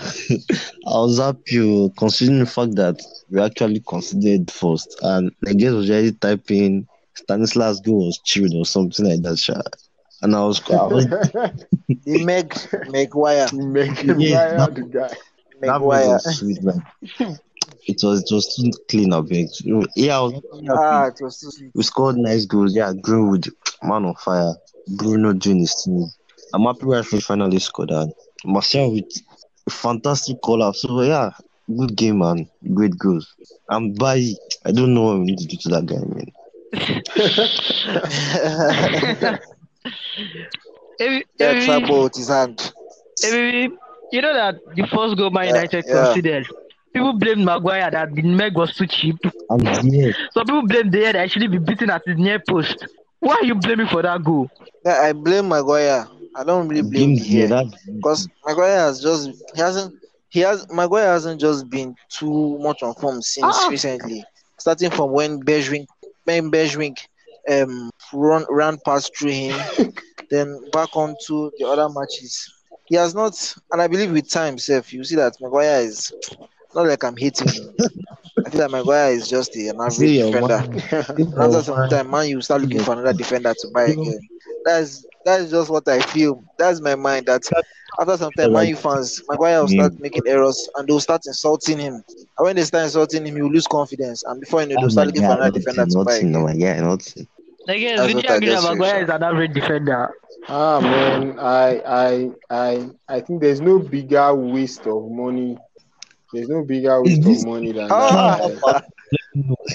was 0.87 1.19
happy 1.19 1.61
oh, 1.61 1.93
considering 1.99 2.41
the 2.41 2.47
fact 2.47 2.75
that 2.77 3.01
we 3.31 3.41
actually 3.41 3.81
considered 3.89 4.51
first, 4.51 4.97
and 5.03 5.31
I 5.47 5.53
guess 5.55 5.73
was 5.73 5.91
already 5.91 6.13
typing 6.13 6.87
Stanislas 7.15 7.81
goal 7.81 8.07
was 8.07 8.21
chilled 8.25 8.55
or 8.55 8.65
something 8.65 9.07
like 9.07 9.23
that. 9.23 9.39
Sha. 10.23 10.27
And 10.27 10.35
I 10.37 10.45
was, 10.45 10.61
I 10.71 10.85
was 10.87 11.07
The 12.05 12.25
Meg 12.25 12.55
Maguire. 12.91 13.49
Make 13.53 13.99
him 13.99 14.21
Yeah, 14.21 14.29
yeah, 14.29 14.57
that- 14.57 14.75
the 14.75 14.83
guy. 14.83 15.09
that 15.09 15.79
goal 15.79 15.89
Maguire. 15.91 16.09
was 16.09 16.39
sweet, 16.39 16.63
man. 16.63 16.83
It 17.89 18.01
was 18.03 18.23
it 18.23 18.31
was 18.35 18.55
too 18.57 18.71
clean, 18.89 19.13
up. 19.13 19.27
think. 19.29 19.51
Yeah, 19.97 20.19
I 20.19 20.21
was. 20.23 20.43
Ah, 20.71 21.07
it 21.07 21.21
was 21.21 21.41
too 21.41 21.51
sweet. 21.51 21.71
we 21.75 21.83
scored 21.83 22.17
nice 22.17 22.45
goals. 22.47 22.75
Yeah, 22.75 22.93
Greenwood, 23.01 23.49
man 23.83 24.05
on 24.05 24.15
fire. 24.15 24.55
Bruno 24.97 25.33
doing 25.33 25.61
his 25.61 25.75
thing. 25.85 26.09
I'm 26.55 26.63
happy 26.63 26.83
Rashford 26.83 27.23
finally 27.25 27.59
scored 27.59 27.91
and 27.91 28.13
Martial 28.45 28.93
with 28.93 29.11
a 29.67 29.71
fantastic 29.71 30.41
call 30.43 30.63
out. 30.63 30.77
So 30.77 31.01
yeah, 31.03 31.31
good 31.77 31.97
game 31.97 32.19
man, 32.19 32.49
great 32.75 32.97
goals. 32.99 33.35
I'm 33.69 33.95
by. 33.95 34.33
I 34.65 34.71
don't 34.73 34.95
know 34.95 35.03
what 35.03 35.19
we 35.19 35.25
need 35.25 35.39
to 35.39 35.47
do 35.47 35.57
to 35.57 35.69
that 35.71 35.87
guy, 35.87 35.99
man. 35.99 36.31
Every, 41.01 41.25
yeah, 41.39 41.55
every, 41.55 41.55
trouble 41.55 42.05
with 42.05 42.15
his 42.17 42.29
hand. 42.29 42.73
every, 43.23 43.71
you 44.11 44.21
know 44.21 44.35
that 44.35 44.57
the 44.75 44.87
first 44.87 45.17
goal 45.17 45.31
Man 45.31 45.47
Yeah, 45.47 45.55
United 45.55 45.85
yeah. 45.85 45.91
considered, 45.91 46.47
people 46.95 47.19
blamed 47.19 47.45
Maguire 47.45 47.91
that 47.91 48.15
the 48.15 48.23
Meg 48.23 48.57
was 48.57 48.75
too 48.75 48.87
cheap. 48.87 49.17
And 49.49 49.63
yeah, 49.93 50.13
Some 50.33 50.47
people 50.47 50.67
blame 50.67 50.91
the 50.91 51.05
head 51.05 51.15
that 51.17 51.31
should 51.31 51.51
be 51.51 51.59
beaten 51.59 51.91
at 51.91 52.03
his 52.07 52.19
near 52.19 52.41
post. 52.49 52.87
Why 53.21 53.35
are 53.37 53.45
you 53.45 53.55
blaming 53.55 53.87
for 53.89 54.03
that 54.03 54.23
goal? 54.25 54.49
Yeah, 54.85 55.01
I 55.03 55.13
blame 55.13 55.49
Maguire. 55.49 56.07
I 56.35 56.45
don't 56.45 56.69
really 56.69 56.83
blame 56.83 57.15
blame 57.15 57.17
the 57.17 57.25
yeah, 57.25 57.53
because 58.01 58.29
Maguire 58.47 58.79
has 58.79 59.01
just 59.01 59.31
he 59.55 59.61
hasn't 59.61 59.95
he 60.31 60.41
has 60.41 60.67
Maguire 60.71 61.07
hasn't 61.09 61.41
just 61.41 61.69
been 61.71 61.95
too 62.09 62.59
much 62.61 62.83
on 62.83 62.95
form 62.95 63.21
since 63.23 63.67
Ah. 63.67 63.69
recently. 63.69 64.25
Starting 64.59 64.91
from 64.91 65.13
when 65.13 65.41
Bergwijn 65.43 65.87
when 66.25 66.51
Bergwijn 66.51 66.95
um 67.51 67.91
run 68.13 68.45
ran 68.49 68.79
past 68.85 69.17
through 69.17 69.31
him, 69.33 69.69
then 70.31 70.59
back 70.73 70.97
onto 70.97 71.51
the 71.59 71.67
other 71.67 71.89
matches. 71.89 72.51
He 72.87 72.97
has 72.97 73.15
not, 73.15 73.35
and 73.71 73.81
I 73.81 73.87
believe 73.89 74.13
with 74.13 74.29
time, 74.31 74.59
self, 74.59 74.93
you 74.93 75.05
see 75.05 75.17
that 75.17 75.35
Maguire 75.41 75.83
is 75.83 76.13
not 76.75 76.87
like 76.87 77.05
I'm 77.05 77.17
hating 77.17 77.51
him. 77.51 77.75
I 78.47 78.51
feel 78.51 78.61
like 78.63 78.71
Maguire 78.71 79.13
is 79.13 79.29
just 79.29 79.57
a, 79.57 79.69
an 79.69 79.81
average 79.81 80.13
See 80.13 80.19
your 80.19 80.33
defender. 80.33 80.63
man. 80.63 80.83
After 81.41 81.63
some 81.63 81.85
time, 81.85 82.11
man, 82.11 82.29
you 82.29 82.41
start 82.41 82.61
looking 82.63 82.81
for 82.81 82.93
another 82.93 83.13
defender 83.13 83.55
to 83.59 83.69
buy 83.69 83.85
again. 83.89 84.21
That's 84.65 85.07
that's 85.25 85.51
just 85.51 85.71
what 85.71 85.87
I 85.89 86.01
feel. 86.01 86.45
That's 86.59 86.81
my 86.81 86.95
mind. 86.97 87.27
That 87.27 87.43
after 88.01 88.17
some 88.17 88.33
time, 88.33 88.53
man, 88.53 88.67
you 88.67 88.77
fans, 88.77 89.23
Maguire 89.29 89.61
will 89.61 89.69
start 89.69 89.93
making 89.99 90.23
errors 90.27 90.69
and 90.77 90.89
they'll 90.89 91.01
start 91.01 91.23
insulting 91.27 91.79
him. 91.79 91.95
And 91.95 92.45
when 92.45 92.57
they 92.57 92.63
start 92.65 92.85
insulting 92.85 93.27
him, 93.27 93.37
he 93.37 93.43
will 93.43 93.53
lose 93.53 93.67
confidence. 93.67 94.23
And 94.25 94.41
before 94.41 94.63
you 94.63 94.69
know, 94.69 94.77
they'll 94.79 94.91
Oh 94.91 94.91
start 94.91 95.07
looking 95.09 95.23
for 95.23 95.35
another 95.35 95.51
defender 95.51 95.85
nothing, 95.85 95.91
to 95.91 96.01
buy 96.05 96.15
nothing, 96.15 96.27
again. 96.27 96.37
oh 96.37 96.43
my 96.47 96.55
God, 96.57 96.83
nothing. 96.83 97.27
I 97.69 97.79
guess 97.79 98.01
That's 98.01 98.13
would 98.13 98.15
what 98.15 98.29
you 98.29 98.31
I 98.31 98.39
agree 98.39 98.51
that 98.51 98.63
just 98.63 98.69
feel, 98.71 98.81
Maguire 98.81 99.03
is 99.03 99.09
an 99.11 99.23
average 99.23 99.53
defender? 99.55 100.11
Ah 100.49 100.81
man, 100.81 101.39
I 101.39 101.69
I 102.05 102.31
I 102.51 102.91
I 103.09 103.21
think 103.21 103.41
there's 103.41 103.61
no 103.61 103.79
bigger 103.79 104.35
waste 104.35 104.87
of 104.87 105.11
money. 105.11 105.59
There's 106.33 106.49
no 106.49 106.65
bigger 106.65 107.03
waste 107.03 107.25
this- 107.25 107.27
of 107.27 107.39
money 107.39 107.73
than 107.73 107.97
Ah. 107.97 108.39
that. 108.39 108.61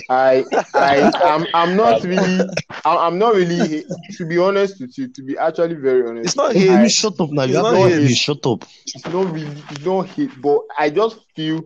I 0.10 0.46
I 0.76 1.10
I'm 1.24 1.48
I'm 1.54 1.76
not 1.76 2.04
really 2.04 2.48
I'm, 2.86 2.98
I'm 2.98 3.17
not 3.20 3.36
really 3.36 3.86
to 4.17 4.26
be 4.26 4.38
honest 4.38 4.80
with 4.82 4.98
you 4.98 5.08
to 5.13 5.24
be 5.24 5.38
actually 5.38 5.76
very 5.76 6.08
honest. 6.08 6.26
It's 6.26 6.36
not 6.36 6.54
Hey, 6.54 6.76
hate. 6.76 6.82
you 6.82 6.89
shut 6.89 7.20
up 7.20 7.30
now. 7.32 7.43
It's 7.43 7.58
You 7.58 7.58
have 7.58 7.70
not 7.70 7.74
to 7.74 7.78
hate. 7.78 8.02
you 8.02 8.15
shut 8.15 8.46
up. 8.46 8.63
it's 8.96 9.06
not 9.08 9.34
really 9.34 9.63
it's 9.70 9.86
not 9.86 10.08
hit, 10.10 10.32
but 10.41 10.60
I 10.78 10.89
just 10.89 11.20
feel 11.36 11.62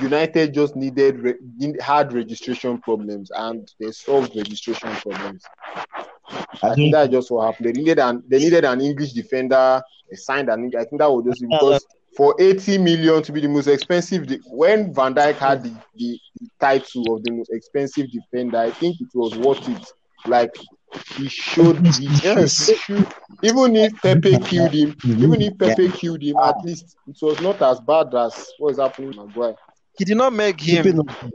United 0.00 0.52
just 0.54 0.76
needed 0.76 1.20
re- 1.20 1.74
had 1.80 2.12
registration 2.12 2.78
problems 2.80 3.30
and 3.34 3.68
they 3.80 3.90
solved 3.92 4.36
registration 4.36 4.90
problems. 4.90 5.44
I, 6.62 6.70
I 6.70 6.74
think 6.76 6.92
don't. 6.92 6.92
that's 6.92 7.10
just 7.10 7.30
what 7.30 7.46
happened. 7.46 7.68
They 7.68 7.72
needed 7.80 7.98
an 7.98 8.22
they 8.28 8.38
needed 8.38 8.64
an 8.64 8.80
English 8.80 9.12
defender. 9.12 9.82
They 10.10 10.16
signed 10.16 10.48
an 10.48 10.70
I 10.78 10.84
think 10.84 11.00
that 11.00 11.10
was 11.10 11.24
just 11.24 11.42
because 11.50 11.86
for 12.16 12.34
80 12.38 12.78
million 12.78 13.22
to 13.22 13.32
be 13.32 13.40
the 13.40 13.48
most 13.48 13.66
expensive 13.66 14.26
de- 14.26 14.40
when 14.46 14.92
Van 14.94 15.14
Dijk 15.14 15.34
had 15.36 15.62
the, 15.62 15.70
the, 15.96 16.18
the 16.40 16.48
title 16.58 17.14
of 17.14 17.22
the 17.22 17.32
most 17.32 17.50
expensive 17.52 18.06
defender, 18.10 18.58
I 18.58 18.70
think 18.70 19.00
it 19.00 19.08
was 19.14 19.36
worth 19.36 19.68
it. 19.68 19.86
Like 20.26 20.54
he 21.16 21.28
showed 21.28 21.86
he 21.86 22.06
Yes. 22.22 22.72
should, 22.78 23.06
even 23.42 23.76
if 23.76 24.00
Pepe 24.00 24.38
killed 24.38 24.72
him, 24.72 24.92
mm-hmm. 24.92 25.22
even 25.24 25.42
if 25.42 25.58
Pepe 25.58 25.90
killed 25.90 26.22
him, 26.22 26.36
at 26.38 26.56
least 26.64 26.96
it 27.06 27.16
was 27.20 27.40
not 27.40 27.60
as 27.62 27.80
bad 27.80 28.14
as 28.14 28.50
what 28.58 28.70
is 28.70 28.78
happening 28.78 29.12
to 29.12 29.24
Maguire. 29.26 29.54
He 29.98 30.04
did 30.04 30.16
not 30.16 30.32
make 30.32 30.60
him. 30.60 30.84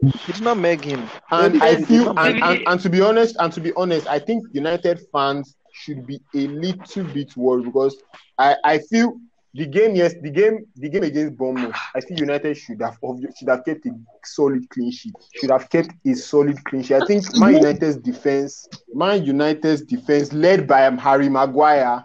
He 0.02 0.34
did 0.34 0.42
not 0.42 0.58
make 0.58 0.84
him. 0.84 1.08
And 1.32 1.62
I 1.62 1.82
feel, 1.82 2.18
and, 2.18 2.44
and, 2.44 2.62
and 2.68 2.80
to 2.82 2.90
be 2.90 3.02
honest, 3.02 3.36
and 3.40 3.52
to 3.54 3.60
be 3.62 3.74
honest, 3.74 4.08
I 4.08 4.20
think 4.20 4.46
United 4.54 5.02
fans 5.12 5.56
should 5.74 6.06
be 6.06 6.22
a 6.36 6.48
little 6.48 7.04
bit 7.06 7.36
worried 7.36 7.66
because 7.66 7.98
I, 8.38 8.56
I 8.64 8.78
feel 8.80 9.18
the 9.54 9.66
game, 9.66 9.96
yes, 9.96 10.14
the 10.22 10.30
game, 10.30 10.66
the 10.76 10.90
game 10.90 11.04
against 11.04 11.38
Bournemouth, 11.38 11.76
I 11.94 12.02
think 12.02 12.20
United 12.20 12.56
should 12.56 12.82
have 12.82 12.98
should 13.38 13.50
have 13.50 13.66
kept 13.66 13.86
a 13.86 13.92
solid 14.24 14.70
clean 14.70 14.92
sheet. 14.92 15.14
Should 15.34 15.50
have 15.52 15.70
kept 15.70 15.90
a 16.06 16.14
solid 16.14 16.64
clean 16.66 16.84
sheet. 16.84 16.96
I 16.96 17.02
think 17.02 17.26
Man 17.36 17.56
United's 17.56 17.98
defense, 17.98 18.68
Man 18.94 19.24
United's 19.26 19.82
defense, 19.82 20.32
led 20.32 20.68
by 20.68 20.86
um, 20.88 20.98
Harry 20.98 21.28
Maguire, 21.30 22.02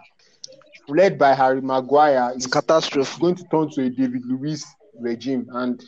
led 0.89 1.17
by 1.17 1.33
Harry 1.33 1.61
Maguire, 1.61 2.31
It's 2.35 2.45
is 2.45 2.51
catastrophe. 2.51 3.19
going 3.21 3.35
to 3.35 3.43
turn 3.45 3.69
to 3.71 3.83
a 3.85 3.89
David 3.89 4.25
Luiz 4.25 4.65
regime, 4.99 5.47
and 5.51 5.81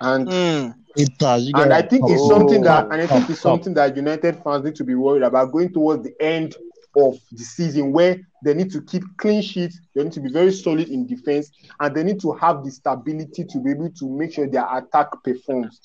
and 0.00 0.28
Mm. 0.28 0.74
It 0.96 1.10
has. 1.20 1.46
You 1.46 1.52
and 1.56 1.72
I 1.72 1.82
think 1.82 2.08
it's 2.08 2.22
Oh. 2.22 2.28
something 2.28 2.62
that 2.62 2.84
and 2.90 3.00
I 3.02 3.06
think 3.06 3.28
it's 3.30 3.40
something 3.40 3.74
that 3.74 3.96
United 3.96 4.42
fans 4.42 4.64
need 4.64 4.74
to 4.76 4.84
be 4.84 4.94
worried 4.94 5.22
about 5.22 5.52
going 5.52 5.72
towards 5.72 6.02
the 6.04 6.14
end 6.20 6.56
of 6.96 7.14
the 7.32 7.42
season 7.44 7.92
where 7.92 8.16
they 8.44 8.54
need 8.54 8.70
to 8.72 8.82
keep 8.82 9.02
clean 9.18 9.42
sheets, 9.42 9.80
they 9.94 10.02
need 10.04 10.12
to 10.12 10.20
be 10.20 10.28
very 10.30 10.52
solid 10.52 10.88
in 10.88 11.06
defense, 11.06 11.50
and 11.80 11.94
they 11.94 12.02
need 12.02 12.20
to 12.20 12.32
have 12.32 12.64
the 12.64 12.70
stability 12.70 13.44
to 13.44 13.58
be 13.60 13.70
able 13.70 13.90
to 13.90 14.08
make 14.08 14.32
sure 14.32 14.48
their 14.48 14.66
attack 14.76 15.08
performs. 15.22 15.80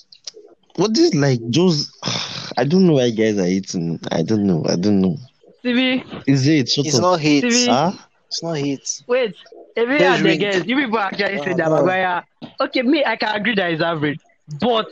What 0.78 0.98
is 0.98 1.14
like 1.16 1.40
just? 1.50 1.92
I 2.58 2.64
don't 2.64 2.86
know 2.88 2.94
why 2.94 3.10
guys 3.12 3.38
are 3.38 3.46
eating. 3.48 4.00
I 4.12 4.22
don't 4.24 4.46
know. 4.46 4.64
I 4.68 4.76
don't 4.76 5.02
know. 5.02 5.18
CV, 5.64 6.04
Is 6.28 6.48
it? 6.48 6.70
Shut 6.70 6.86
It's 6.86 6.96
up. 6.96 7.02
not 7.02 7.20
hate. 7.20 7.44
TV. 7.44 7.68
Huh? 7.68 7.92
It's 8.28 8.44
not 8.44 8.54
hate. 8.58 9.02
wait. 9.08 9.36
If 9.76 9.90
you 9.90 9.98
There's 9.98 10.22
are 10.22 10.36
guys, 10.38 10.66
you 10.68 10.76
people 10.78 11.00
actually 11.00 11.38
say 11.40 11.54
that 11.54 11.70
no. 11.70 11.76
Maguire. 11.76 12.24
Okay, 12.62 12.82
me, 12.82 13.04
I 13.06 13.16
can 13.16 13.36
agree 13.36 13.56
that 13.56 13.72
he's 13.72 13.82
average, 13.82 14.20
but 14.62 14.88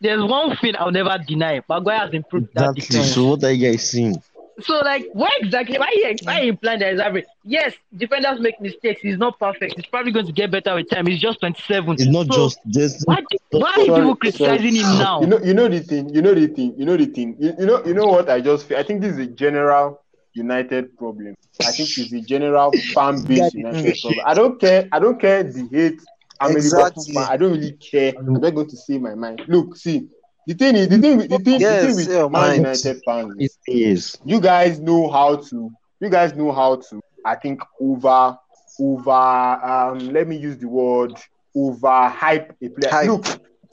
there's 0.00 0.22
one 0.22 0.56
thing 0.56 0.74
I'll 0.78 0.90
never 0.90 1.18
deny: 1.26 1.62
Maguire 1.68 2.00
has 2.00 2.12
improved 2.12 2.48
that 2.54 2.74
Exactly. 2.74 2.74
defense. 2.74 3.14
So 3.14 3.28
what 3.28 3.44
are 3.44 3.50
you 3.52 3.70
guys 3.70 3.90
saying? 3.90 4.22
So, 4.60 4.78
like, 4.78 5.06
why 5.12 5.28
exactly? 5.40 5.78
Why 5.78 5.88
you 5.94 6.16
why 6.24 6.40
you 6.40 6.50
implying 6.50 6.80
that 6.80 6.92
he's 6.92 7.00
average? 7.00 7.26
Yes, 7.44 7.74
defenders 7.96 8.40
make 8.40 8.60
mistakes. 8.60 9.00
He's 9.02 9.18
not 9.18 9.38
perfect. 9.38 9.74
He's 9.76 9.86
probably 9.86 10.12
going 10.12 10.26
to 10.26 10.32
get 10.32 10.50
better 10.50 10.74
with 10.74 10.88
time. 10.88 11.06
He's 11.06 11.20
just 11.20 11.40
27. 11.40 11.98
It's 11.98 12.06
not 12.06 12.28
So, 12.28 12.34
just 12.34 12.58
this. 12.64 13.04
Why, 13.04 13.20
why 13.50 13.70
are 13.70 13.84
Sorry, 13.84 13.92
people 13.92 14.16
criticizing 14.16 14.74
sorry. 14.74 14.76
him 14.76 14.96
now? 14.96 15.20
You 15.20 15.26
know, 15.26 15.38
you 15.42 15.54
know 15.54 15.68
the 15.68 15.80
thing, 15.80 16.14
you 16.14 16.22
know 16.22 16.34
the 16.34 16.46
thing, 16.48 16.74
you 16.78 16.84
know 16.84 16.96
the 16.96 17.06
thing. 17.06 17.36
You, 17.38 17.52
you 17.58 17.66
know, 17.66 17.84
you 17.84 17.94
know 17.94 18.08
what 18.08 18.28
I 18.28 18.40
just 18.40 18.66
feel. 18.66 18.78
I 18.78 18.82
think 18.82 19.00
this 19.02 19.12
is 19.12 19.18
a 19.18 19.26
general 19.26 20.00
United 20.34 20.96
problem. 20.96 21.34
I 21.64 21.72
think 21.72 21.96
it's 21.96 22.12
a 22.12 22.20
general 22.20 22.82
fan 22.94 23.22
base 23.22 23.54
United 23.54 24.00
problem. 24.00 24.24
I 24.26 24.34
don't 24.34 24.60
care. 24.60 24.88
I 24.92 24.98
don't 24.98 25.20
care 25.20 25.42
the 25.42 25.68
hate. 25.72 26.00
I'm 26.40 26.56
a 26.56 26.60
Liverpool 26.60 27.04
Exactly. 27.04 27.14
fan. 27.14 27.26
I 27.28 27.36
don't 27.36 27.52
really 27.52 27.72
care. 27.72 28.12
I'm 28.18 28.40
not 28.40 28.54
going 28.54 28.68
to 28.68 28.76
say 28.76 28.98
my 28.98 29.14
mind. 29.14 29.42
Look, 29.48 29.76
see, 29.76 30.08
the 30.46 30.54
thing 30.54 30.76
is, 30.76 30.88
the 30.88 30.98
thing, 30.98 31.18
the 31.18 31.26
thing, 31.38 31.58
the 31.58 31.80
thing 31.80 31.96
with 31.96 32.08
yeah, 32.08 32.28
Man. 32.28 32.56
United 32.56 33.02
fans 33.04 33.34
is 33.38 33.58
is. 33.66 34.18
you 34.24 34.40
guys 34.40 34.78
know 34.78 35.10
how 35.10 35.36
to 35.36 35.70
you 36.00 36.08
guys 36.08 36.34
know 36.34 36.52
how 36.52 36.76
to 36.76 37.00
i 37.24 37.34
think 37.34 37.60
over 37.80 38.38
over 38.80 39.10
um 39.10 39.98
let 40.12 40.28
me 40.28 40.36
use 40.36 40.56
the 40.58 40.68
word 40.68 41.12
over 41.56 42.08
hype 42.08 42.54
a 42.62 42.68
player 42.68 42.90
Hype. 42.90 43.08
look 43.08 43.26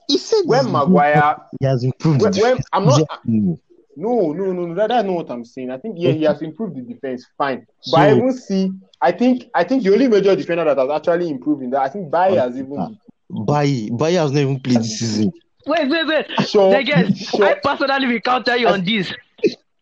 He 0.08 0.18
said 0.18 0.42
when 0.46 0.72
maguire 0.72 1.38
He 1.60 1.68
has 1.68 1.84
improved. 1.84 2.22
when, 2.22 2.34
when 2.34 2.58
i'm 2.72 2.86
not 2.86 3.02
no 3.96 4.32
no 4.32 4.52
no 4.52 4.66
no 4.66 4.74
that, 4.76 4.88
that's 4.90 5.06
not 5.06 5.14
what 5.16 5.30
i'm 5.30 5.46
saying 5.46 5.70
i 5.70 5.78
think 5.78 5.96
yeah 6.00 6.12
he 6.12 6.24
has 6.24 6.42
improved 6.42 6.76
the 6.76 6.82
defense 6.82 7.28
fine 7.38 7.68
but 7.92 8.00
i 8.00 8.12
even 8.12 8.34
see 8.34 8.72
i 9.02 9.12
think 9.12 9.46
i 9.54 9.64
think 9.64 9.84
the 9.84 9.94
only 9.94 10.08
major 10.08 10.36
defender 10.36 10.64
that 10.64 10.78
has 10.78 10.90
actually 10.90 11.30
improved 11.30 11.62
in 11.62 11.70
that 11.70 11.82
i 11.82 11.90
think 11.90 12.10
Bailly 12.10 12.38
has 12.38 12.58
even 12.58 12.98
Bailly, 13.46 13.92
Bailly 13.92 14.16
has 14.16 14.32
not 14.32 14.42
even 14.42 14.60
played 14.60 14.80
this 14.80 15.00
season. 15.00 15.32
Wait, 15.66 15.90
wait, 15.90 16.08
wait. 16.08 16.26
sure, 16.48 16.72
The 16.78 16.84
guys, 16.84 17.18
sure 17.18 17.46
I 17.46 17.56
personally 17.56 18.08
will 18.08 18.20
counter 18.20 18.56
you 18.58 18.68
on 18.68 18.84
this. 18.84 19.14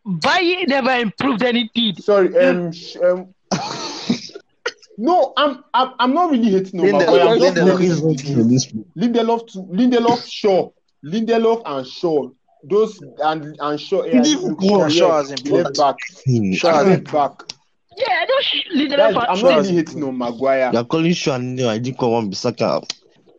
Bailly 0.06 0.66
never 0.66 0.92
improved 0.92 1.44
anything. 1.44 1.96
sorry 1.96 2.36
um, 2.38 2.72
um 3.04 3.34
no 4.98 5.34
I'm, 5.38 5.64
I'm 5.74 5.94
i'm 6.00 6.14
not 6.14 6.32
really 6.32 6.50
hating 6.52 6.80
on 6.80 6.88
Lindelof, 6.88 7.00
Maguire. 7.00 7.22
I'm 7.22 7.40
Lindelof. 7.40 7.80
naming 7.80 7.90
the 7.90 8.64
For 8.64 9.00
Lindelof 9.00 9.48
to 9.52 9.58
Lindelof 9.60 10.32
Shaw, 10.32 10.70
Lindelof 11.06 11.62
and 11.66 11.88
Shaw, 11.88 12.30
those 12.64 13.02
and 13.24 13.56
and 13.60 13.80
Shaw. 13.80 14.04
Yeah, 14.06 14.24
He 14.24 14.36
didn't 14.36 14.48
look, 14.50 14.60
go. 14.60 14.90
Shaw 14.90 15.18
has 15.18 15.32
improved. 15.32 15.66
left 15.66 15.78
back, 15.78 15.96
thing. 16.08 16.54
Shaw 16.56 16.74
has 16.78 16.88
left 16.88 17.12
back. 17.12 17.32
Yeah, 17.98 18.06
I 18.22 18.26
don't. 18.26 18.44
Sh- 18.44 18.68
Lindelof 18.76 19.14
Guys, 19.14 19.26
I'm 19.30 19.42
not 19.42 19.52
has 19.54 19.68
really 19.72 19.76
hating 19.78 20.04
on 20.04 20.18
Maguire. 20.18 20.72
You're 20.74 20.86
calling 20.86 21.14
Shaw 21.14 21.36
and 21.36 21.62
I 21.62 21.78
didn't 21.78 21.98
call 21.98 22.12
Wan-Bissaka. 22.14 22.84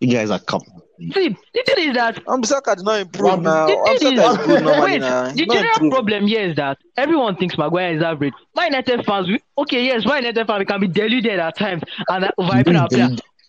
You 0.00 0.08
guys 0.08 0.30
are 0.30 0.38
cap. 0.38 0.62
See, 1.10 1.28
the 1.54 1.62
thing 1.66 1.88
is 1.90 1.94
that 1.96 2.24
Ambisaka 2.26 2.76
did 2.76 2.84
not 2.84 3.00
improve 3.00 3.24
Wan- 3.24 3.42
now. 3.42 3.66
the 3.66 3.96
thing 3.98 4.18
Ambisaka 4.18 4.18
is, 4.18 4.38
improved 4.38 4.62
normally 4.62 4.92
wait, 4.92 5.00
now. 5.00 5.30
the 5.32 5.46
not 5.46 5.54
general 5.54 5.74
improve. 5.74 5.90
problem 5.90 6.26
here 6.26 6.42
is 6.50 6.56
that 6.56 6.78
everyone 6.96 7.36
thinks 7.36 7.56
Maguire 7.58 7.96
is 7.96 8.02
average. 8.02 8.34
My 8.54 8.66
United 8.66 9.04
fans, 9.04 9.28
we, 9.28 9.40
okay, 9.58 9.84
yes, 9.84 10.04
my 10.04 10.18
United 10.18 10.46
fans 10.46 10.58
we 10.60 10.64
can 10.66 10.80
be 10.80 10.88
deluded 10.88 11.38
at 11.40 11.56
times 11.56 11.82
and 12.08 12.24
uh, 12.24 12.30
overhyping 12.38 12.78
our 12.80 12.88
player. 12.88 13.08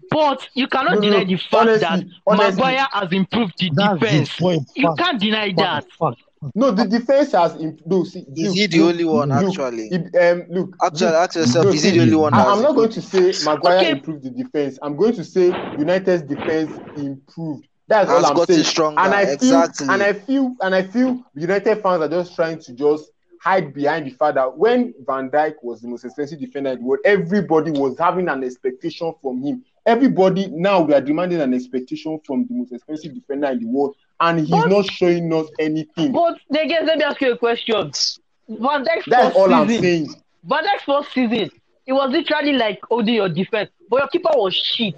But 0.09 0.47
you 0.53 0.67
cannot 0.67 0.95
No, 0.95 0.99
no, 0.99 1.01
deny 1.01 1.23
no. 1.23 1.25
the 1.25 1.35
fact 1.37 1.53
Honestly, 1.53 1.79
that 1.79 2.03
honestly. 2.27 2.51
Maguire 2.61 2.87
has 2.91 3.11
improved 3.11 3.53
the 3.57 3.69
defense. 3.69 4.35
the 4.35 4.41
point. 4.41 4.67
You 4.75 4.87
Fuck, 4.89 4.97
can't 4.97 5.19
deny 5.19 5.53
that. 5.57 5.85
fuck, 5.97 6.15
fuck. 6.15 6.17
No, 6.55 6.71
the 6.71 6.85
defense 6.85 7.31
has 7.33 7.55
improved. 7.55 7.87
No, 7.87 8.03
see, 8.03 8.25
Is 8.35 8.51
look, 8.51 8.55
he 8.55 8.67
the 8.67 8.81
only 8.81 9.05
one, 9.05 9.31
look, 9.31 9.55
actually? 9.55 9.87
if- 9.89 10.15
um, 10.15 10.45
look, 10.49 10.75
Actually, 10.81 11.07
look, 11.07 11.15
ask 11.15 11.35
yourself, 11.35 11.65
no, 11.65 11.73
is 11.73 11.83
he 11.83 11.91
the 11.91 12.01
only 12.01 12.15
one 12.15 12.33
I, 12.33 12.43
I'm 12.53 12.61
not 12.61 12.75
going 12.75 12.89
to 12.91 13.01
say 13.01 13.33
Maguire 13.39 13.79
Okay. 13.79 13.91
improved 13.91 14.23
the 14.23 14.29
defense. 14.31 14.79
I'm 14.81 14.95
going 14.95 15.13
to 15.13 15.23
say 15.23 15.57
United's 15.75 16.23
defense 16.23 16.79
improved. 16.95 17.67
That's 17.87 18.09
all 18.09 18.17
Has 18.17 18.25
I'm 18.25 18.35
gotten 18.35 18.55
saying. 18.55 18.63
stronger, 18.63 19.01
And 19.03 19.13
I 19.13 19.25
feel, 19.25 19.33
exactly. 19.33 19.87
and 19.89 20.03
I 20.03 20.13
feel, 20.13 20.55
and 20.61 20.75
I 20.75 20.83
feel 20.83 21.23
United 21.35 21.81
fans 21.81 22.01
are 22.01 22.09
just 22.09 22.35
trying 22.35 22.59
to 22.59 22.73
just 22.73 23.11
hide 23.41 23.73
behind 23.73 24.05
the 24.05 24.11
fact 24.11 24.35
that 24.35 24.57
when 24.57 24.93
Van 25.05 25.29
Dijk 25.29 25.55
was 25.61 25.81
the 25.81 25.87
most 25.89 26.05
expensive 26.05 26.39
defender 26.39 26.71
in 26.71 26.79
the 26.79 26.85
world, 26.85 27.01
everybody 27.03 27.71
was 27.71 27.97
having 27.99 28.29
an 28.29 28.43
expectation 28.43 29.13
from 29.21 29.41
him. 29.43 29.63
Everybody 29.85 30.47
now 30.47 30.81
we 30.81 30.93
are 30.93 31.01
demanding 31.01 31.41
an 31.41 31.53
expectation 31.53 32.19
from 32.25 32.47
the 32.47 32.53
most 32.53 32.71
expensive 32.71 33.13
defender 33.13 33.47
in 33.47 33.59
the 33.59 33.65
world, 33.67 33.95
and 34.23 34.39
he's 34.39 34.49
But- 34.49 34.69
not 34.69 34.85
showing 34.91 35.31
us 35.33 35.47
anything. 35.59 36.11
But 36.11 36.35
again, 36.51 36.85
let 36.85 36.97
me 36.97 37.03
ask 37.03 37.19
you 37.21 37.33
a 37.33 37.37
question. 37.37 37.91
Van 38.49 38.83
Dijk's 38.85 39.05
That's 39.07 39.25
first 39.27 39.37
all 39.37 39.53
I'm 39.53 39.67
saying. 39.69 40.07
Van 40.43 40.63
Dijk's 40.63 40.83
first 40.83 41.11
season, 41.13 41.49
it 41.85 41.93
was 41.93 42.11
literally 42.11 42.53
like 42.53 42.79
oh, 42.85 42.95
holding 42.97 43.15
your 43.15 43.29
defense, 43.29 43.69
but 43.89 43.99
your 43.99 44.07
keeper 44.09 44.31
was 44.35 44.53
shit. 44.55 44.95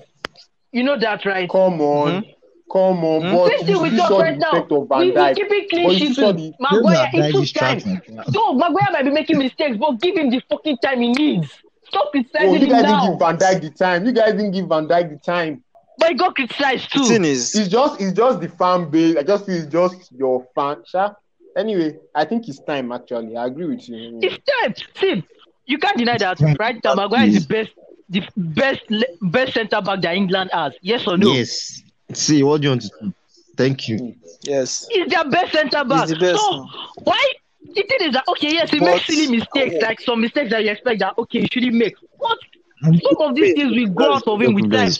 You 0.72 0.84
know 0.84 0.98
that, 1.00 1.26
right? 1.26 1.50
Come 1.50 1.80
on, 1.82 2.24
mm-hmm. 2.24 2.30
come 2.72 3.04
on, 3.06 3.22
mm-hmm. 3.22 3.36
but 3.36 3.48
Same 3.50 3.60
thing 3.60 3.76
you, 3.76 3.82
with 3.82 3.94
you 3.94 4.02
us 4.02 4.08
saw 4.08 4.20
right 4.20 4.34
the 4.34 4.40
now. 4.40 4.52
effect 4.52 4.72
of 4.72 4.88
Van 4.90 5.00
We 5.00 5.06
we 5.12 5.12
Dijk. 5.18 5.36
keeping 5.36 5.62
But 5.62 5.70
clean 5.70 5.90
you 5.90 5.98
sheets 5.98 6.16
saw 6.16 6.28
with 6.28 6.38
the- 6.38 6.54
Maguire. 6.60 7.10
Those 7.14 7.22
are 7.22 7.28
It 7.28 7.32
took 7.32 7.48
time. 7.54 7.80
strategy. 7.80 8.20
So 8.34 8.54
Maguire 8.54 8.92
might 8.92 9.04
be 9.06 9.12
making 9.12 9.38
mistakes, 9.38 9.78
but 9.78 9.92
give 10.02 10.18
him 10.18 10.30
the 10.30 10.42
fucking 10.50 10.78
time 10.84 11.02
he 11.02 11.12
needs. 11.14 11.50
Stop 11.88 12.06
Oh, 12.08 12.12
criticizing 12.12 12.54
you 12.54 12.60
him 12.60 12.70
guys 12.70 12.84
didn't 12.84 13.10
give 13.12 13.20
Van 13.20 13.38
Dijk 13.38 13.62
the 13.62 13.70
time. 13.70 14.06
You 14.06 14.12
guys 14.12 14.32
didn't 14.34 14.52
give 14.52 14.68
Van 14.68 14.88
Dijk 14.88 15.10
the 15.12 15.18
time. 15.18 15.64
But 15.98 16.10
he 16.10 16.16
got 16.16 16.36
criticized 16.36 16.92
The 16.94 17.00
too. 17.00 17.06
thing 17.06 17.26
is, 17.26 17.56
It's 17.56 17.70
just, 17.70 18.02
it's 18.02 18.14
just 18.14 18.42
the 18.42 18.50
fan 18.50 18.90
base. 18.90 19.16
I 19.18 19.24
just 19.24 19.46
feel 19.46 19.56
it's 19.56 19.66
just 19.72 20.12
your 20.12 20.46
fan. 20.56 20.84
Sha? 20.86 21.14
Anyway, 21.58 21.98
I 22.14 22.26
think 22.26 22.48
it's 22.50 22.60
time. 22.60 22.92
Actually, 22.92 23.38
I 23.38 23.46
agree 23.48 23.66
with 23.68 23.88
you. 23.88 24.20
It's 24.22 24.38
time. 24.62 24.74
See, 25.00 25.24
you 25.66 25.78
can't 25.78 25.98
deny 25.98 26.18
that 26.18 26.40
right 26.60 26.78
now. 26.84 26.96
Maguire 26.96 27.28
is 27.28 27.46
the 27.48 27.54
best, 27.54 27.72
the 28.10 28.22
best, 28.36 28.82
best 29.22 29.54
centre 29.54 29.82
back 29.82 30.02
that 30.02 30.16
England 30.16 30.50
has. 30.54 30.74
Yes 30.82 31.08
or 31.08 31.18
no? 31.18 31.32
Yes. 31.32 31.82
See, 32.14 32.44
what 32.44 32.62
do 32.62 32.66
you 32.66 32.70
want 32.72 32.82
to 32.84 32.92
do? 33.02 33.14
Thank 33.56 33.88
you. 33.88 34.16
yes. 34.42 34.86
He's 34.92 35.08
their 35.08 35.24
best 35.30 35.54
centre 35.54 35.86
back. 35.86 36.10
the 36.10 36.18
best. 36.18 36.42
So 36.42 36.68
why 37.04 37.32
the 37.74 37.84
thing 37.84 38.08
is 38.10 38.14
that 38.14 38.26
okay, 38.28 38.52
yes, 38.52 38.70
he 38.70 38.80
But- 38.80 38.86
makes 38.96 39.06
silly 39.06 39.38
mistakes, 39.38 39.76
like 39.82 40.02
some 40.02 40.20
mistakes 40.22 40.52
that 40.52 40.62
you 40.64 40.72
expect 40.72 41.00
that 41.00 41.18
okay, 41.18 41.40
you 41.40 41.48
shouldn't 41.50 41.74
make. 41.76 41.96
But 42.20 42.38
some 42.84 43.16
of 43.22 43.34
these 43.36 43.54
things 43.56 43.72
will 43.74 43.88
go 43.94 44.14
out 44.16 44.28
of 44.28 44.42
him 44.42 44.54
with 44.56 44.70
time. 44.72 44.92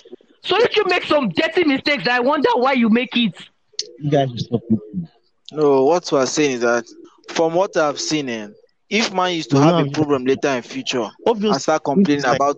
So 0.46 0.56
if 0.60 0.76
you 0.76 0.84
make 0.88 1.04
some 1.04 1.30
dirty 1.30 1.64
mistakes, 1.66 2.08
I 2.08 2.20
wonder 2.20 2.50
why 2.56 2.74
you 2.74 2.90
make 2.90 3.16
it. 3.16 3.34
You 4.00 4.12
guys 4.12 4.30
should 4.30 4.40
stop 4.40 4.62
it. 4.70 4.80
No, 5.52 5.84
what 5.86 6.10
we're 6.12 6.26
saying 6.26 6.52
is 6.54 6.62
that 6.62 6.86
from 7.30 7.54
what 7.54 7.76
I've 7.78 8.00
seen, 8.00 8.30
eh, 8.30 8.48
if 8.90 9.12
man 9.14 9.34
used 9.34 9.52
to 9.52 9.58
No, 9.58 9.62
have 9.62 9.78
no, 9.78 9.80
a 9.80 9.86
problem 9.86 10.26
later 10.26 10.50
in 10.50 10.62
future 10.62 11.10
and 11.50 11.62
start 11.62 11.84
complaining 11.84 12.26
like- 12.26 12.36
about 12.36 12.58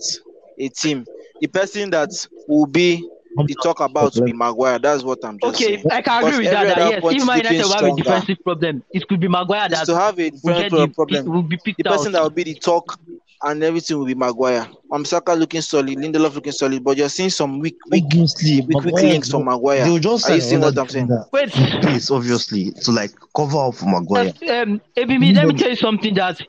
a 0.60 0.70
team, 0.70 1.06
the 1.40 1.48
person 1.48 1.90
that 1.92 2.10
will 2.48 2.66
be 2.68 3.04
the 3.46 3.56
talk 3.56 3.80
about 3.80 4.16
will 4.16 4.24
be 4.24 4.34
Maguire. 4.34 4.80
That's 4.80 5.04
what 5.04 5.20
I'm 5.24 5.40
just 5.40 5.62
Okay, 5.62 5.66
saying. 5.66 5.84
I 5.92 6.02
can 6.02 6.24
agree 6.24 6.38
with 6.40 6.52
that. 6.52 6.68
every 6.68 6.68
that 6.68 6.82
yes, 6.84 7.04
if 7.10 7.22
is 7.22 7.26
Man 7.26 7.38
United 7.38 7.64
will 7.66 7.74
have 7.74 7.86
a 7.86 7.92
defensive 7.92 8.38
problem, 8.44 8.84
it 8.92 9.08
could 9.08 9.20
be 9.20 9.28
Maguire 9.28 9.70
that 9.70 9.86
to 9.86 9.96
have 9.96 10.20
a 10.20 10.30
will 10.44 10.54
different 10.54 10.56
get 10.56 10.74
the, 10.76 10.88
problem. 10.96 11.24
will 11.26 11.44
be 11.44 11.58
The 11.78 11.84
picked 11.84 11.86
person 11.86 12.12
out. 12.12 12.14
that 12.14 12.24
will 12.24 12.30
be 12.32 12.44
the 12.44 12.56
talk 12.56 12.98
and 13.44 13.64
everything 13.64 13.98
will 13.98 14.06
be 14.06 14.16
Maguire. 14.16 14.68
Amsaka 14.92 15.38
looking 15.38 15.62
solid, 15.62 15.98
Lindelof 15.98 16.36
looking 16.36 16.52
solid, 16.52 16.84
but 16.84 16.98
you're 16.98 17.10
seeing 17.10 17.30
some 17.30 17.60
weak, 17.60 17.78
weak, 17.90 18.04
obviously, 18.06 18.62
weak, 18.62 18.82
weak 18.84 18.94
links 18.96 19.30
from 19.30 19.46
Maguire. 19.46 19.84
They 19.84 19.90
will 19.92 20.00
just 20.00 20.30
Are 20.30 20.36
you 20.36 20.42
seeing 20.42 20.62
what 20.62 20.78
I'm 20.78 20.88
saying? 20.88 21.08
defender 21.08 21.26
Wait, 21.32 21.56
in 21.56 21.82
place, 21.82 22.10
obviously, 22.12 22.72
to 22.72 22.92
like 22.92 23.12
cover 23.36 23.58
up 23.58 23.76
for 23.76 23.86
Maguire. 23.86 24.28
um, 24.30 24.82
Ebimi, 24.98 25.36
let 25.36 25.48
me 25.48 25.54
tell 25.54 25.70
you 25.70 25.76
something 25.76 26.14
that. 26.16 26.40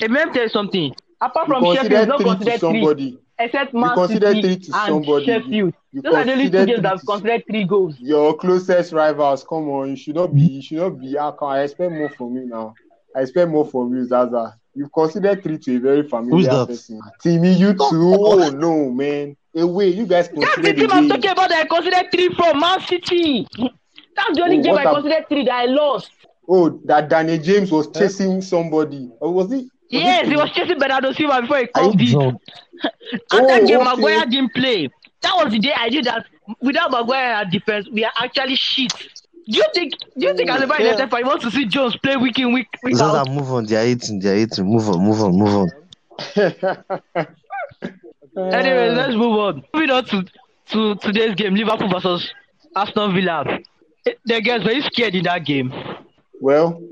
Ebimi, 0.00 0.14
let 0.16 0.28
me 0.28 0.32
tell 0.34 0.42
you 0.44 0.48
something. 0.48 0.94
Apart 1.20 1.46
from 1.48 1.64
Sheffield, 1.64 1.78
consider 1.90 1.96
it's 2.00 2.08
not 2.08 2.18
three 2.20 2.30
to 2.30 2.36
considered 2.36 2.60
three, 2.60 2.80
somebody. 2.80 3.18
except 3.38 3.72
You 3.74 3.80
Man 3.80 3.94
consider 3.94 4.26
City 4.34 4.42
three 4.42 4.56
to 4.56 4.72
and 4.74 4.86
somebody. 4.86 5.24
Sheffield. 5.26 5.74
You 5.92 6.02
Those 6.02 6.14
are 6.14 6.24
the 6.24 6.32
only 6.32 6.44
two 6.50 6.66
games 6.66 6.82
that 6.82 6.88
have 6.90 7.00
to- 7.00 7.06
considered 7.06 7.44
three 7.50 7.64
goals. 7.64 7.94
Your 7.98 8.36
closest 8.36 8.92
rivals, 8.92 9.42
come 9.48 9.68
on, 9.70 9.88
you 9.90 9.96
should 9.96 10.14
not 10.14 10.34
be. 10.34 10.42
You 10.42 10.62
should 10.62 10.78
not 10.78 11.00
be. 11.00 11.18
I 11.18 11.30
can- 11.38 11.48
I 11.48 11.62
expect 11.62 11.92
more 11.92 12.10
from 12.10 12.36
you 12.36 12.46
now. 12.46 12.74
I 13.16 13.22
expect 13.22 13.50
more 13.50 13.64
from 13.66 13.96
you, 13.96 14.04
Zaza. 14.04 14.58
You 14.76 14.88
consider 14.94 15.34
three 15.40 15.58
to 15.58 15.76
a 15.76 15.80
very 15.80 16.08
familiar 16.08 16.36
Who's 16.36 16.46
that? 16.48 16.68
person. 16.68 17.00
Timmy, 17.22 17.54
you 17.54 17.72
too. 17.72 17.80
Oh 17.92 18.50
no, 18.50 18.90
man. 18.90 19.36
Away, 19.54 19.88
you 19.88 20.06
guys 20.06 20.28
consider. 20.28 20.46
That's 20.46 20.56
the 20.56 20.62
consider 20.62 20.86
team 20.86 20.92
I'm 20.92 21.08
talking 21.08 21.30
about 21.30 21.48
that 21.48 21.64
I 21.64 21.66
considered 21.66 22.10
three 22.12 22.28
from 22.34 22.60
Man 22.60 22.80
City. 22.82 23.46
That's 24.16 24.36
the 24.36 24.42
only 24.42 24.58
Oh, 24.58 24.62
game 24.62 24.74
what 24.74 24.86
I 24.86 24.90
a- 24.90 24.94
considered 24.94 25.28
three 25.28 25.44
that 25.46 25.54
I 25.54 25.64
lost. 25.66 26.10
Oh, 26.48 26.68
that 26.84 27.08
Danny 27.08 27.38
James 27.38 27.72
was 27.72 27.88
eh? 27.94 27.98
chasing 28.00 28.40
somebody. 28.42 29.10
Or 29.20 29.32
was 29.32 29.50
he? 29.50 29.56
was 29.56 29.70
Yes, 29.90 30.26
it 30.26 30.30
he 30.30 30.36
was 30.36 30.50
chasing 30.52 30.78
Bernardo 30.78 31.12
Silva 31.12 31.40
before 31.40 31.58
he 31.58 31.66
Are 31.74 31.84
you 31.84 31.92
called 31.92 32.00
it. 32.00 32.06
drunk? 32.12 32.40
And 33.32 33.48
that 33.48 33.62
Oh, 33.62 33.66
game, 33.66 33.80
okay. 33.80 33.84
Maguire 33.84 34.26
didn't 34.26 34.54
play. 34.54 34.88
That 35.22 35.32
was 35.36 35.52
the 35.52 35.58
day 35.58 35.72
I 35.74 35.88
knew 35.88 36.02
that 36.02 36.26
without 36.60 36.90
Maguire 36.90 37.32
at 37.34 37.50
defense, 37.50 37.88
we 37.90 38.04
are 38.04 38.12
actually 38.16 38.56
shit. 38.56 38.92
Do 39.48 39.56
you 39.58 39.64
think? 39.74 39.92
Do 40.18 40.26
you 40.26 40.34
think 40.34 40.50
as 40.50 40.62
a 40.62 40.66
Man 40.66 40.78
Yeah. 40.80 40.86
United 40.92 41.10
fan, 41.10 41.20
you 41.20 41.26
want 41.26 41.42
to 41.42 41.50
see 41.50 41.66
Jones 41.66 41.96
play 41.98 42.16
week 42.16 42.38
in 42.38 42.52
week 42.52 42.66
week 42.82 42.96
Zaza, 42.96 43.18
out? 43.20 43.30
move 43.30 43.50
on. 43.52 43.64
They're 43.64 43.86
eating. 43.86 44.18
They're 44.18 44.36
eating. 44.38 44.64
Move 44.66 44.88
on. 44.88 45.00
Move 45.04 45.20
on. 45.22 45.32
Move 45.36 45.68
on. 46.36 47.26
Anyway, 48.36 48.90
let's 48.90 49.14
move 49.14 49.38
on. 49.38 49.64
Moving 49.72 49.90
on 49.90 50.04
to 50.06 50.24
to 50.72 50.94
today's 50.96 51.34
game, 51.36 51.54
Liverpool 51.54 51.88
versus 51.88 52.30
Aston 52.74 53.14
Villa. 53.14 53.44
The 54.26 54.40
guys 54.42 54.62
were 54.64 54.72
you 54.72 54.82
scared 54.82 55.14
in 55.14 55.24
that 55.24 55.46
game? 55.46 55.72
Well, 56.40 56.82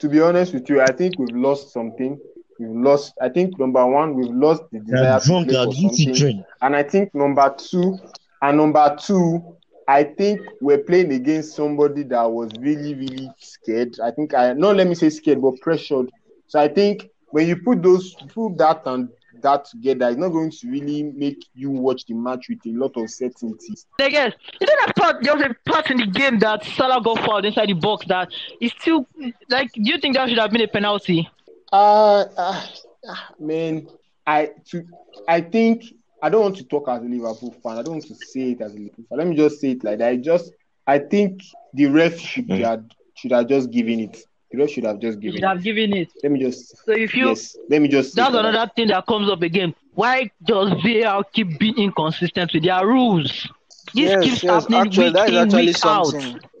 to 0.00 0.08
be 0.08 0.20
honest 0.20 0.52
with 0.52 0.68
you, 0.68 0.82
I 0.82 0.92
think 0.92 1.18
we've 1.18 1.34
lost 1.34 1.72
something. 1.72 2.20
We've 2.58 2.68
lost. 2.70 3.14
I 3.22 3.30
think 3.30 3.58
number 3.58 3.86
one, 3.86 4.14
we've 4.14 4.30
lost 4.30 4.64
the 4.70 4.80
desire 4.80 5.18
They're 5.18 5.20
to 5.20 5.44
play 5.46 5.88
for 5.88 5.94
something. 5.94 6.44
And 6.60 6.76
I 6.76 6.82
think 6.82 7.14
number 7.14 7.54
two, 7.56 7.98
and 8.42 8.58
number 8.58 8.96
two, 9.02 9.55
I 9.88 10.04
think 10.04 10.40
we're 10.60 10.78
playing 10.78 11.12
against 11.12 11.54
somebody 11.54 12.02
that 12.04 12.24
was 12.24 12.50
really, 12.58 12.94
really 12.94 13.30
scared. 13.38 13.98
I 14.00 14.10
think 14.10 14.34
I 14.34 14.52
not 14.52 14.76
let 14.76 14.86
me 14.86 14.94
say 14.94 15.10
scared, 15.10 15.40
but 15.40 15.60
pressured. 15.60 16.10
So 16.48 16.60
I 16.60 16.68
think 16.68 17.10
when 17.30 17.46
you 17.46 17.56
put 17.56 17.82
those 17.82 18.14
put 18.14 18.58
that 18.58 18.82
and 18.86 19.08
that 19.42 19.66
together, 19.66 20.08
it's 20.08 20.18
not 20.18 20.30
going 20.30 20.50
to 20.50 20.68
really 20.68 21.04
make 21.04 21.44
you 21.54 21.70
watch 21.70 22.04
the 22.06 22.14
match 22.14 22.46
with 22.48 22.58
a 22.66 22.70
lot 22.70 22.96
of 22.96 23.10
certainty. 23.10 23.74
The 23.98 24.10
guys, 24.10 24.32
you 24.60 24.66
know 24.66 24.72
that 24.86 24.96
part 24.96 25.22
there 25.22 25.36
was 25.36 25.44
a 25.44 25.70
part 25.70 25.90
in 25.90 25.98
the 25.98 26.06
game 26.06 26.38
that 26.40 26.64
Salah 26.64 27.00
got 27.02 27.18
fouled 27.20 27.44
inside 27.44 27.68
the 27.68 27.74
box 27.74 28.06
that 28.08 28.28
is 28.60 28.72
still 28.80 29.06
like 29.48 29.72
do 29.72 29.82
you 29.82 29.98
think 29.98 30.16
that 30.16 30.28
should 30.28 30.38
have 30.38 30.50
been 30.50 30.62
a 30.62 30.68
penalty? 30.68 31.28
Uh, 31.72 32.24
uh, 32.36 32.66
ah, 33.08 33.30
man, 33.38 33.86
I 34.26 34.50
to 34.70 34.84
I 35.28 35.42
think 35.42 35.84
I 36.22 36.28
don't 36.30 36.42
want 36.42 36.56
to 36.56 36.64
talk 36.64 36.88
as 36.88 37.02
a 37.02 37.06
Liverpool 37.06 37.52
fan. 37.62 37.78
I 37.78 37.82
don't 37.82 37.92
want 37.94 38.06
to 38.06 38.14
say 38.14 38.52
it 38.52 38.60
as 38.60 38.72
a 38.74 38.76
Liverpool 38.78 39.04
fan. 39.08 39.18
Let 39.18 39.26
me 39.28 39.36
just 39.36 39.60
say 39.60 39.72
it 39.72 39.84
like 39.84 39.98
that. 39.98 40.08
I 40.08 40.16
just 40.16 40.52
I 40.86 40.98
think 40.98 41.40
the 41.72 41.86
ref 41.86 42.18
should 42.18 42.50
Mm. 42.50 42.64
have 42.64 42.84
should 43.14 43.32
have 43.32 43.48
just 43.48 43.70
given 43.70 44.00
it. 44.00 44.16
The 44.50 44.58
ref 44.58 44.70
should 44.70 44.84
have 44.84 45.00
just 45.00 45.20
You 45.22 45.30
given 45.30 45.32
should 45.32 45.44
it. 45.44 45.54
have 45.54 45.62
given 45.62 45.92
it. 45.94 46.12
Let 46.22 46.32
me 46.32 46.40
just 46.40 46.76
So 46.84 46.92
if 46.92 47.14
you 47.14 47.36
yes. 47.36 47.58
Let 47.68 47.80
me 47.82 47.88
just 47.88 48.14
say 48.14 48.24
that's 48.24 48.34
that. 48.34 48.48
another 48.48 48.70
thing 48.74 48.88
that 48.88 49.06
comes 49.06 49.30
up 49.30 49.42
again. 49.42 49.74
Why 49.94 50.30
does 50.44 50.70
VAR 50.82 51.24
keep 51.32 51.58
being 51.58 51.76
inconsistent 51.78 52.52
with 52.54 52.64
their 52.64 52.86
rules? 52.86 53.48
This 53.94 54.16
Yes, 54.16 54.16
keeps 54.16 54.42
yes, 54.42 54.66
happening 54.66 54.72
actually, 54.72 55.10
week 55.10 55.16
that 55.16 55.28
is 55.28 55.34
in, 55.34 55.36
actually 55.36 55.72
week 55.72 55.74
something. 55.74 56.38
VR 56.38 56.55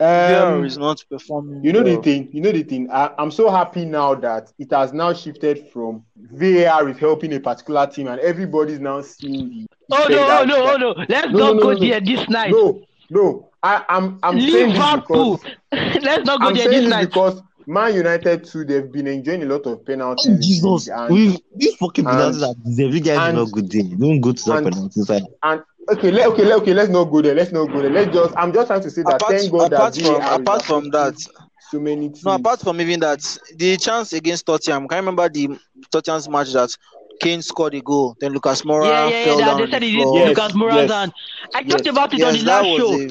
Um, 0.00 0.64
is 0.64 0.78
not 0.78 1.04
performing. 1.10 1.64
You 1.64 1.72
know 1.72 1.82
the 1.82 1.96
thing. 2.02 2.28
You 2.32 2.40
know 2.40 2.52
the 2.52 2.62
thing. 2.62 2.88
I, 2.90 3.10
I'm 3.18 3.30
so 3.30 3.50
happy 3.50 3.84
now 3.84 4.14
that 4.16 4.52
it 4.58 4.70
has 4.72 4.92
now 4.92 5.12
shifted 5.12 5.68
from 5.72 6.04
VAR 6.16 6.88
is 6.88 6.98
helping 6.98 7.32
a 7.34 7.40
particular 7.40 7.86
team, 7.86 8.06
and 8.08 8.20
everybody's 8.20 8.80
now 8.80 9.00
seeing 9.02 9.48
the. 9.50 9.66
Oh 9.90 9.96
effect 10.04 10.10
no, 10.10 10.22
oh 10.22 10.28
that- 10.28 10.46
no, 10.48 10.72
oh 10.72 10.76
no. 10.76 11.04
Let's 11.08 11.32
No, 11.32 11.38
not 11.38 11.56
no, 11.56 11.62
go 11.62 11.72
no, 11.72 11.72
no. 11.72 11.78
there 11.80 12.00
this 12.00 12.28
night. 12.28 12.50
No, 12.52 12.82
no. 13.10 13.48
I, 13.62 13.84
I'm 13.88 14.18
I'm 14.22 14.40
saying 14.40 14.74
this 14.74 14.94
because 14.94 15.40
Let's 15.72 16.24
not 16.24 16.40
go 16.40 16.48
I'm 16.48 16.54
there 16.54 16.68
this 16.68 16.82
this 16.82 16.90
night. 16.90 17.06
because 17.06 17.42
Man 17.66 17.92
United 17.94 18.44
too. 18.44 18.64
They've 18.64 18.90
been 18.90 19.08
enjoying 19.08 19.42
a 19.42 19.46
lot 19.46 19.66
of 19.66 19.84
penalties. 19.84 20.62
Oh, 20.64 20.76
Jesus. 20.78 20.88
and, 20.88 21.12
We, 21.12 21.38
these 21.56 21.74
fucking 21.74 22.06
and- 22.06 22.16
penalties 22.16 22.42
are 22.44 22.54
deserved. 22.64 22.94
You 22.94 23.00
guys 23.00 23.18
and- 23.18 23.36
are 23.38 23.40
not 23.42 23.50
good 23.52 23.68
day. 23.68 23.82
Don't 23.82 24.20
go 24.20 24.32
to 24.32 24.44
that 24.44 24.56
and- 24.58 24.72
penalty 24.72 25.00
side. 25.02 25.22
and 25.42 25.62
okay, 25.92 26.10
let, 26.10 26.26
okay, 26.28 26.44
let, 26.44 26.58
okay. 26.60 26.74
Let's 26.74 26.90
not 26.90 27.04
go 27.04 27.22
there. 27.22 27.34
Let's 27.34 27.52
not 27.52 27.66
go 27.66 27.80
there. 27.82 27.90
Let's 27.90 28.12
just. 28.14 28.34
I'm 28.36 28.52
just 28.52 28.66
trying 28.68 28.82
to 28.82 28.90
say 28.90 29.02
that. 29.02 29.16
Apart, 29.16 29.30
thank 29.30 29.50
God 29.50 29.72
apart 29.72 29.94
that 29.94 29.94
from 29.94 30.22
apart 30.40 30.62
from 30.64 30.90
that, 30.90 31.14
so 31.58 31.80
many 31.80 32.08
teams. 32.10 32.24
no, 32.24 32.32
apart 32.32 32.60
from 32.60 32.80
even 32.80 33.00
that, 33.00 33.20
the 33.56 33.76
chance 33.76 34.12
against 34.12 34.46
Tottenham. 34.46 34.88
Can 34.88 34.96
you 34.96 35.00
remember 35.02 35.28
the 35.28 35.58
Tottenham's 35.90 36.28
match 36.28 36.52
that 36.52 36.76
Kane 37.20 37.42
scored 37.42 37.74
a 37.74 37.80
goal, 37.80 38.16
then 38.20 38.32
Lucas 38.32 38.62
Moura 38.62 38.86
Yeah, 38.86 39.04
yeah, 39.08 39.24
fell 39.24 39.38
yeah. 39.38 39.44
down. 39.44 39.56
They 39.56 39.66
on 39.66 39.70
said 39.70 39.82
he 39.82 39.92
did 39.96 40.08
floor. 40.08 40.14
Yes, 40.14 40.28
Lucas 40.28 40.52
Moura's 40.54 40.88
yes, 40.88 40.90
hand. 40.90 41.12
I 41.54 41.62
yes. 41.64 41.68
talked 41.68 41.86
about 41.86 42.14
it 42.14 42.22
on 42.22 42.34
the 42.34 42.42
last 42.42 42.72
show. 42.74 42.94
a 42.94 43.10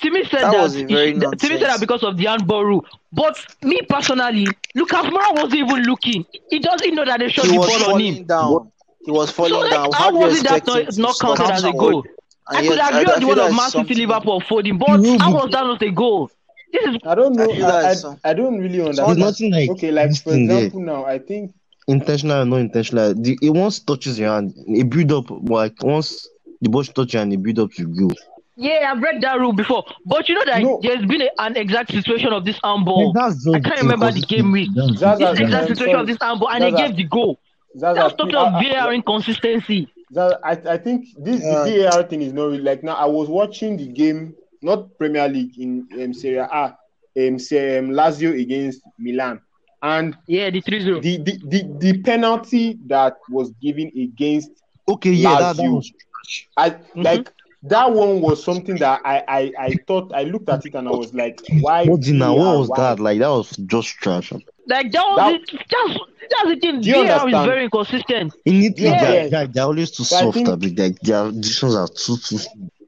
Timmy 0.00 0.24
said 0.24 0.44
That 0.44 0.52
that. 0.52 0.62
was 0.62 0.74
very 0.76 1.12
he- 1.12 1.26
Timmy 1.38 1.58
said 1.58 1.68
that 1.70 1.80
nonsense. 1.80 1.80
because 1.80 2.02
of 2.02 2.16
the 2.16 2.24
handball 2.26 2.64
rule. 2.64 2.84
But 3.12 3.36
me 3.62 3.80
personally, 3.88 4.46
Lucas 4.74 5.06
Moura 5.06 5.34
wasn't 5.34 5.54
even 5.56 5.82
looking. 5.84 6.24
He 6.48 6.58
doesn't 6.60 6.94
know 6.94 7.04
that 7.04 7.20
they 7.20 7.28
shot 7.28 7.46
he 7.46 7.52
the 7.52 7.58
was 7.58 7.66
ball 7.66 7.84
on 7.84 8.02
falling 8.02 8.14
him. 8.14 8.26
down. 8.26 8.72
He 9.08 9.12
was 9.12 9.30
falling 9.30 9.52
So 9.52 9.60
like, 9.60 9.70
down. 9.70 9.90
how 9.94 10.10
do 10.10 10.18
was 10.18 10.38
it 10.38 10.46
that 10.48 10.58
expect 10.58 10.98
not, 10.98 11.18
not 11.22 11.36
counted 11.38 11.54
as 11.54 11.64
a 11.64 11.72
goal? 11.72 12.04
And 12.50 12.58
I 12.58 12.60
could 12.60 12.76
yet, 12.76 12.90
agree 12.92 13.10
I, 13.10 13.14
on 13.14 13.20
the 13.20 13.26
one 13.26 13.38
of 13.38 13.56
that's 13.56 13.74
Man 13.74 13.86
City 13.86 14.06
Liverpool 14.06 14.36
of 14.36 14.42
folding, 14.44 14.76
but 14.76 15.00
You 15.00 15.18
how 15.18 15.32
was 15.32 15.50
that 15.52 15.64
not 15.64 15.80
a 15.82 15.90
goal? 15.90 16.30
This 16.74 16.84
is 16.84 16.96
I 17.06 17.14
don't 17.14 17.34
know. 17.34 17.44
I 17.44 17.46
I, 17.46 17.78
I, 17.78 17.82
that's 17.82 18.00
some- 18.02 18.20
I 18.22 18.34
don't 18.34 18.58
really 18.58 18.76
There's 18.80 18.98
understand. 18.98 19.18
nothing 19.18 19.52
like 19.52 19.70
Okay, 19.70 19.90
like 19.90 20.14
for 20.16 20.32
thing 20.32 20.46
there. 20.46 20.58
example, 20.66 20.80
now 20.80 21.06
I 21.06 21.18
think 21.20 21.54
intentional 21.86 22.42
or 22.42 22.44
not 22.44 22.56
intentional. 22.56 23.14
The, 23.14 23.38
it 23.40 23.48
once 23.48 23.78
touches 23.78 24.18
your 24.18 24.28
hand, 24.30 24.52
it 24.66 24.90
build 24.90 25.10
up 25.12 25.30
like 25.48 25.82
once 25.82 26.28
the 26.60 26.68
ball 26.68 26.84
touches 26.84 27.14
your 27.14 27.20
hand, 27.22 27.32
a 27.32 27.38
build 27.38 27.60
up 27.60 27.70
to 27.72 27.86
go. 27.86 28.10
yeah, 28.56 28.92
I've 28.94 29.00
read 29.02 29.22
that 29.22 29.40
rule 29.40 29.54
before. 29.54 29.84
But 30.04 30.28
you 30.28 30.34
know 30.34 30.44
that 30.44 30.60
No. 30.60 30.80
there's 30.82 31.06
been 31.06 31.22
a, 31.22 31.30
an 31.38 31.56
exact 31.56 31.92
situation 31.92 32.34
of 32.34 32.44
this 32.44 32.58
handball. 32.62 33.14
That's 33.14 33.42
just 33.42 33.56
I 33.56 33.60
can't 33.60 33.80
remember 33.80 34.12
the 34.12 34.20
game 34.20 34.52
week. 34.52 34.68
inconsistent. 34.68 34.98
Zaza, 34.98 35.24
This 35.32 35.40
exact 35.40 35.68
situation 35.68 35.92
sorry. 35.94 36.00
of 36.02 36.06
this 36.06 36.18
handball, 36.20 36.50
and 36.50 36.62
they 36.64 36.72
gave 36.72 36.96
the 36.96 37.04
goal. 37.04 37.40
Zaza, 37.76 37.94
That's 37.94 38.14
total 38.14 38.50
I- 38.54 38.58
I- 38.60 38.62
VAR 38.62 38.92
inconsistency. 38.94 39.92
that 40.10 40.38
I, 40.44 40.52
I 40.74 40.78
think 40.78 41.06
this 41.16 41.40
Yeah. 41.42 41.64
the 41.64 41.70
VAR 41.86 42.02
thing 42.04 42.22
is 42.22 42.32
not 42.32 42.44
really 42.46 42.62
like 42.62 42.82
now. 42.82 42.94
I 42.94 43.06
was 43.06 43.28
watching 43.28 43.76
the 43.76 43.88
game, 43.88 44.34
not 44.62 44.96
Premier 44.98 45.28
League 45.28 45.58
in 45.58 45.86
um, 46.02 46.12
Serie 46.14 46.38
A, 46.38 46.76
um, 47.18 47.38
Se- 47.38 47.78
um, 47.78 47.90
Lazio 47.90 48.38
against 48.40 48.82
Milan, 48.98 49.40
and 49.82 50.16
Yeah, 50.26 50.50
the 50.50 50.60
3 50.60 50.80
0. 50.80 51.00
the, 51.00 51.18
the, 51.18 51.38
the, 51.44 51.76
the 51.78 52.02
penalty 52.02 52.78
that 52.86 53.16
was 53.28 53.52
given 53.62 53.90
against 53.96 54.50
Okay, 54.88 55.12
yeah, 55.12 55.36
that, 55.36 55.56
that 55.56 55.68
was. 55.68 55.92
I 56.56 56.70
Mm-hmm. 56.96 57.02
like 57.02 57.30
that 57.64 57.92
one 57.92 58.20
was 58.20 58.42
something 58.44 58.78
that 58.78 59.00
I, 59.04 59.22
I 59.28 59.52
I 59.58 59.78
thought 59.86 60.12
I 60.14 60.22
looked 60.24 60.48
at 60.48 60.64
it 60.66 60.74
and 60.74 60.88
I 60.88 60.92
was 60.92 61.12
like, 61.14 61.40
why? 61.48 61.86
What 61.86 62.00
did 62.00 62.14
now? 62.14 62.34
What 62.36 62.58
was 62.58 62.70
Why? 62.70 62.76
that? 62.76 63.00
Like 63.00 63.18
that 63.20 63.28
was 63.28 63.50
just 63.56 63.88
trash. 63.88 64.32
Like, 64.68 64.92
that 64.92 65.04
was 65.08 65.16
That- 65.16 65.34
it. 65.34 65.50
That's, 65.70 66.00
that's 66.30 66.48
the 66.50 66.56
thing. 66.60 66.80
Do 66.82 66.88
you 66.90 67.06
VAR 67.06 67.26
is 67.28 67.46
very 67.46 67.64
inconsistent. 67.64 68.34
In 68.44 68.54
Italy, 68.62 68.88
Yeah. 68.88 69.00
they're, 69.00 69.30
they're, 69.30 69.46
they're 69.46 69.64
always 69.64 69.90
too 69.90 70.04
So 70.04 70.16
I 70.16 70.20
soft. 70.20 70.34
think- 70.34 70.48
I 70.48 70.56
think 70.56 70.78
like 70.78 70.98
their 71.00 71.30
decisions 71.32 71.74
are 71.74 71.88
too 71.88 72.16
too. 72.18 72.38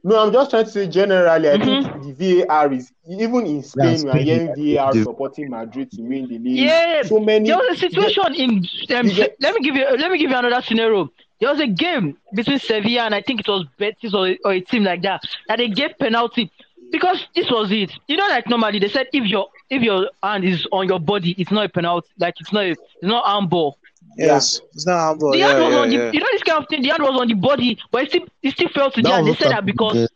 No, 0.03 0.19
I'm 0.19 0.33
just 0.33 0.51
trying 0.51 0.65
to 0.65 0.71
say 0.71 0.87
generally. 0.89 1.49
I 1.51 1.57
Mm-hmm. 1.59 2.03
think 2.03 2.17
the 2.19 2.45
VAR 2.47 2.73
is 2.73 2.91
even 3.09 3.47
in 3.47 3.63
Spain. 3.63 3.87
we 3.87 4.09
are 4.09 4.13
Spain, 4.13 4.25
hearing 4.27 4.75
VAR 4.77 4.93
the- 4.95 5.03
supporting 5.05 5.51
Madrid 5.51 5.91
to 5.93 6.03
win 6.03 6.27
the 6.29 6.39
league. 6.39 6.59
Yeah. 6.59 7.03
so 7.03 7.21
many. 7.21 7.49
There 7.49 7.57
was 7.59 7.77
a 7.77 7.81
situation 7.81 8.35
in. 8.35 8.51
Um, 8.97 9.09
get- 9.09 9.37
let 9.41 9.55
me 9.55 9.61
give 9.63 9.75
you. 9.77 9.85
Let 9.97 10.11
me 10.11 10.19
give 10.19 10.31
you 10.31 10.37
another 10.37 10.63
scenario. 10.63 11.11
There 11.41 11.51
was 11.51 11.61
a 11.61 11.67
game 11.67 12.19
between 12.35 12.59
Sevilla 12.59 13.03
and 13.07 13.15
I 13.15 13.23
think 13.23 13.41
it 13.41 13.49
was 13.49 13.65
Betis 13.79 14.13
or, 14.15 14.35
or 14.45 14.53
a 14.53 14.61
team 14.61 14.85
like 14.85 15.01
that 15.03 15.23
that 15.49 15.57
they 15.57 15.69
gave 15.69 15.97
penalty 15.99 16.51
because 16.93 17.27
this 17.35 17.51
was 17.51 17.71
it. 17.73 17.91
You 18.09 18.17
know, 18.19 18.29
like 18.29 18.47
normally 18.49 18.79
they 18.79 18.89
said 18.89 19.07
if 19.15 19.25
your 19.25 19.49
if 19.71 19.83
your 19.83 20.11
hand 20.23 20.45
is 20.45 20.67
on 20.73 20.89
your 20.89 21.01
body, 21.01 21.35
it's 21.39 21.51
not 21.51 21.67
a 21.67 21.69
penalty. 21.69 22.09
Like 22.19 22.35
it's 22.41 22.53
not 22.53 22.65
a, 22.65 22.71
it's 22.73 22.81
not 23.03 23.27
handball. 23.27 23.79
Yes, 24.17 24.61
it's 24.75 24.87
not 24.87 25.01
humble. 25.01 25.33
The 25.33 25.39
Yeah, 25.39 25.47
hand 25.47 25.59
was 25.59 25.75
yeah, 25.75 25.83
on 25.83 25.89
the, 25.89 26.05
you 26.13 26.21
know 26.21 26.27
this 26.33 26.43
kind 26.43 26.63
of 26.63 26.69
thing. 26.69 26.83
The 26.83 26.89
hand 26.89 27.03
was 27.03 27.21
on 27.21 27.29
the 27.29 27.35
body, 27.35 27.79
but 27.91 28.03
it 28.05 28.09
still, 28.11 28.27
it 28.43 28.53
still 28.53 28.69
fell 28.69 28.91
to 28.91 29.03
the 29.03 29.11
That 29.11 29.13
hand. 29.13 29.27
They 29.27 29.35
said 29.35 29.51
that 29.51 29.65
because 29.65 29.99
happened. 29.99 30.09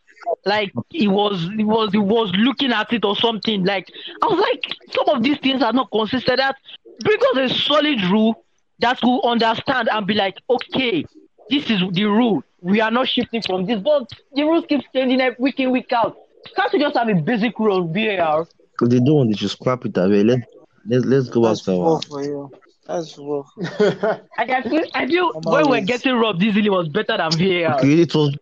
like 0.44 0.72
he 0.90 1.06
was 1.08 1.48
he 1.56 1.64
was 1.64 1.90
he 1.92 1.98
was 1.98 2.32
looking 2.36 2.72
at 2.72 2.92
it 2.92 3.04
or 3.04 3.16
something. 3.16 3.64
Like 3.64 3.86
I 4.22 4.26
was 4.26 4.38
like, 4.40 4.62
some 4.94 5.16
of 5.16 5.22
these 5.22 5.38
things 5.38 5.62
are 5.62 5.72
not 5.72 5.90
consistent. 5.90 6.38
That 6.38 6.56
bring 7.00 7.18
us 7.34 7.52
a 7.52 7.54
solid 7.54 8.00
rule 8.10 8.36
that 8.80 8.98
will 9.02 9.22
understand 9.24 9.88
and 9.90 10.06
be 10.06 10.14
like, 10.14 10.36
okay, 10.48 11.06
this 11.48 11.70
is 11.70 11.80
the 11.92 12.04
rule. 12.04 12.42
We 12.60 12.80
are 12.80 12.90
not 12.90 13.08
shifting 13.08 13.42
from 13.42 13.66
this, 13.66 13.80
but 13.80 14.08
the 14.32 14.42
rules 14.44 14.64
keep 14.68 14.80
changing 14.94 15.20
every 15.20 15.36
week 15.38 15.60
in 15.60 15.70
week 15.70 15.92
out. 15.92 16.16
Can't 16.56 16.72
we 16.72 16.80
just 16.80 16.96
have 16.96 17.08
a 17.08 17.14
basic 17.14 17.58
rule 17.58 17.82
of 17.84 17.92
VAR? 17.94 18.46
Because 18.78 18.90
they 18.94 19.00
don't 19.00 19.14
want 19.16 19.30
to 19.30 19.36
just 19.36 19.56
scrap 19.56 19.84
it 19.86 19.96
away. 19.96 20.22
Let, 20.24 20.40
let, 20.86 21.04
let's 21.04 21.28
go 21.28 21.42
back 21.42 21.56
That's 21.56 21.60
to 21.64 21.72
football 21.72 21.96
our. 21.96 22.02
for 22.08 22.22
you. 22.22 22.50
That's 22.86 23.12
football. 23.12 23.48
I 24.38 24.46
can 24.46 24.62
feel, 24.64 24.84
I 24.94 25.06
feel 25.06 25.32
Come 25.32 25.42
when 25.44 25.64
on, 25.64 25.70
we're 25.70 25.80
getting 25.80 26.14
robbed 26.16 26.42
easily 26.42 26.70
was 26.70 26.88
better 26.88 27.16
than 27.16 27.36
VAR. 27.38 27.78
Okay, 27.78 28.00
it 28.02 28.14
was. 28.14 28.34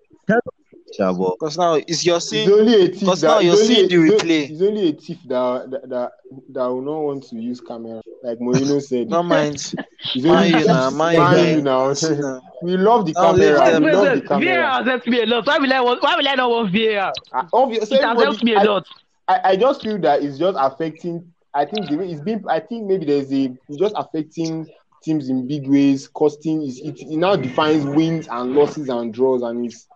Yeah, 0.98 1.12
but 1.12 1.36
Because 1.38 1.58
now 1.58 1.74
it's 1.74 2.04
your 2.04 2.16
It's 2.16 2.28
seeing. 2.30 2.48
only 2.48 2.84
a 2.84 2.88
thief 2.88 3.00
Because 3.00 3.22
now 3.22 3.36
that 3.36 3.44
you're 3.44 3.56
seeing 3.56 3.88
the 3.88 3.94
replay. 3.96 4.50
It's 4.50 4.62
only 4.62 4.88
a 4.88 4.92
thief 4.92 5.18
that 5.26 5.70
that, 5.70 5.88
that 5.88 6.12
that 6.52 6.66
will 6.66 6.82
not 6.82 7.00
want 7.00 7.22
to 7.28 7.36
use 7.36 7.60
camera, 7.60 8.02
like 8.22 8.38
Mourinho 8.38 8.80
said. 8.82 9.08
No 9.08 9.22
mind. 9.22 9.74
It's 10.14 10.26
only 10.26 10.48
Man, 10.48 10.50
you 10.50 10.64
now, 10.66 10.90
man, 10.90 11.14
you 11.14 11.28
Man, 11.28 11.48
you 11.48 11.60
now. 11.62 11.88
now. 11.88 11.92
See 11.94 12.14
now. 12.16 12.40
we 12.60 12.76
love 12.76 13.06
the 13.06 13.14
Now 13.14 13.32
leave 13.32 13.56
camera. 13.56 13.64
them. 13.64 13.82
We 13.82 13.90
love 13.90 14.12
wait, 14.12 14.12
the 14.12 14.20
VAR 14.28 14.40
camera. 14.40 14.72
has 14.78 14.86
helped 14.86 15.06
me 15.06 15.22
a 15.22 15.26
lot. 15.26 15.46
Why 15.46 15.58
will 15.58 15.72
I 15.72 15.80
why 15.80 16.16
will 16.16 16.28
I 16.28 16.34
not 16.34 16.50
want 16.50 16.72
VAR? 16.72 17.14
Uh, 17.32 17.44
obvious, 17.52 17.90
It 17.90 18.02
has 18.02 18.18
helped 18.20 18.42
me 18.42 18.54
a 18.54 18.60
I, 18.60 18.62
lot. 18.62 18.84
I, 18.86 19.01
I 19.28 19.40
I 19.44 19.56
just 19.56 19.82
feel 19.82 19.98
that 20.00 20.22
it's 20.22 20.38
just 20.38 20.56
affecting. 20.61 21.32
I 21.54 21.64
think 21.66 21.88
the 21.88 21.96
way 21.96 22.11
it's 22.11 22.20
been. 22.20 22.44
I 22.48 22.61
think 22.61 22.87
maybe 22.87 23.04
there's 23.06 23.32
a 23.32 23.44
it's 23.68 23.78
just 23.78 23.94
affecting 23.96 24.66
teams 25.02 25.28
in 25.28 25.46
big 25.46 25.68
ways, 25.68 26.08
costing. 26.08 26.62
It, 26.62 26.78
it, 26.78 27.00
it 27.02 27.16
now 27.16 27.37
defines 27.37 27.85
wins 27.85 28.28
and 28.28 28.54
losses 28.54 28.88
and 28.88 29.12
draws, 29.12 29.42
and 29.42 29.66
it's 29.66 29.87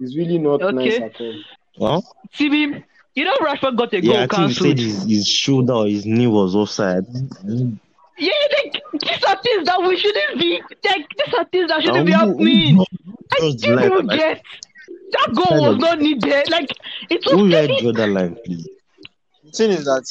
it's 0.00 0.16
really 0.16 0.38
not 0.38 0.62
Okay. 0.62 0.74
nice 0.74 1.00
at 1.00 1.20
all. 1.20 1.34
well, 1.78 2.14
TV, 2.34 2.82
you 3.14 3.24
know 3.24 3.34
Rashford 3.38 3.76
got 3.76 3.92
a 3.94 4.00
goal 4.00 4.12
yeah, 4.14 4.22
I 4.24 4.26
think 4.26 4.32
you 4.32 4.46
cancelled. 4.46 4.68
said 4.68 4.78
his, 4.78 5.04
his 5.04 5.28
shoulder 5.28 5.72
or 5.72 5.86
his 5.86 6.04
knee 6.06 6.26
was 6.26 6.54
offside. 6.54 7.04
Yeah, 8.18 8.32
like, 8.64 8.82
these 8.92 9.24
are 9.24 9.36
things 9.42 9.66
that 9.66 9.82
we 9.82 9.96
shouldn't 9.98 10.38
be. 10.40 10.60
Like, 10.88 11.06
these 11.18 11.34
are 11.34 11.44
things 11.44 11.68
that 11.68 11.82
shouldn't 11.82 11.98
Um, 11.98 12.04
be 12.06 12.12
who- 12.12 12.18
happening. 12.18 12.76
who 12.76 12.84
I 13.32 13.38
draws 13.40 13.56
the 13.56 13.60
didn't 13.66 13.76
line? 13.76 13.92
even 13.92 14.06
Like, 14.06 14.18
get 14.18 14.42
that 15.12 15.34
goal 15.34 15.44
kind 15.46 15.60
was 15.60 15.74
of- 15.74 15.80
not 15.80 15.98
needed. 16.00 16.50
Like, 16.50 16.70
it 17.10 17.24
Who 17.30 17.38
was. 17.44 17.52
let 17.52 17.80
draw 17.80 17.92
that 17.92 18.08
line, 18.08 18.36
please? 18.44 18.68
The 19.44 19.50
thing 19.52 19.70
is 19.70 19.84
that 19.84 20.04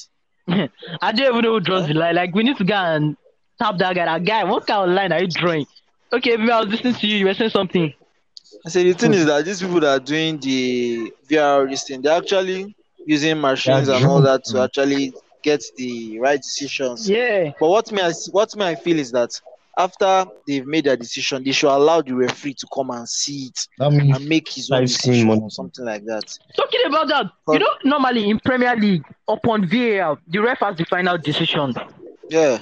I 1.01 1.11
don't 1.11 1.27
even 1.29 1.41
know 1.41 1.51
who 1.53 1.59
draws 1.59 1.87
the 1.87 1.93
line. 1.93 2.15
Like, 2.15 2.33
we 2.33 2.43
need 2.43 2.57
to 2.57 2.63
go 2.63 2.75
and 2.75 3.17
tap 3.59 3.77
that 3.79 3.95
guy. 3.95 4.05
That 4.05 4.23
guy, 4.25 4.43
what 4.43 4.65
kind 4.67 4.89
of 4.89 4.95
line 4.95 5.11
are 5.11 5.21
you 5.21 5.27
drawing? 5.27 5.65
Okay, 6.13 6.37
maybe 6.37 6.51
I 6.51 6.59
was 6.61 6.69
listening 6.69 6.93
to 6.93 7.07
you. 7.07 7.17
You 7.17 7.25
were 7.25 7.33
saying 7.33 7.49
something. 7.49 7.93
I 8.65 8.69
say 8.69 8.83
the 8.83 8.93
thing 8.93 9.13
is 9.13 9.25
that 9.25 9.43
these 9.43 9.61
people 9.61 9.79
that 9.81 9.89
are 9.89 9.99
doing 9.99 10.39
the 10.39 11.11
VR 11.29 11.69
listing, 11.69 12.01
they're 12.01 12.17
actually 12.17 12.75
using 13.05 13.39
machines 13.39 13.87
and 13.89 14.05
all 14.05 14.21
that 14.21 14.43
to 14.45 14.61
actually 14.61 15.13
get 15.43 15.63
the 15.77 16.19
right 16.19 16.41
decisions. 16.41 17.07
Yeah. 17.09 17.51
But 17.59 17.69
what 17.69 17.91
me 17.91 18.01
I, 18.01 18.11
what 18.31 18.55
me 18.55 18.65
I 18.65 18.75
feel 18.75 18.97
is 18.97 19.11
that 19.11 19.39
after 19.77 20.25
they've 20.47 20.65
made 20.65 20.85
their 20.85 20.95
decision, 20.97 21.43
they 21.43 21.51
should 21.51 21.69
allow 21.69 22.01
the 22.01 22.13
referee 22.13 22.53
to 22.55 22.67
come 22.73 22.91
and 22.91 23.07
see 23.07 23.47
it 23.47 23.67
That 23.77 23.91
means 23.91 24.15
and 24.17 24.27
make 24.29 24.47
his 24.47 24.71
own 24.71 24.83
I've 24.83 24.87
decision 24.87 25.29
or 25.41 25.49
something 25.51 25.83
like 25.85 26.05
that. 26.05 26.37
Talking 26.55 26.81
about 26.87 27.07
that, 27.09 27.25
you 27.49 27.59
know, 27.59 27.69
normally 27.83 28.29
in 28.29 28.39
Premier 28.39 28.75
League, 28.75 29.03
upon 29.27 29.67
VAR, 29.67 30.17
the 30.27 30.39
ref 30.39 30.59
has 30.59 30.77
the 30.77 30.85
final 30.85 31.17
decision. 31.17 31.73
Yeah, 32.29 32.59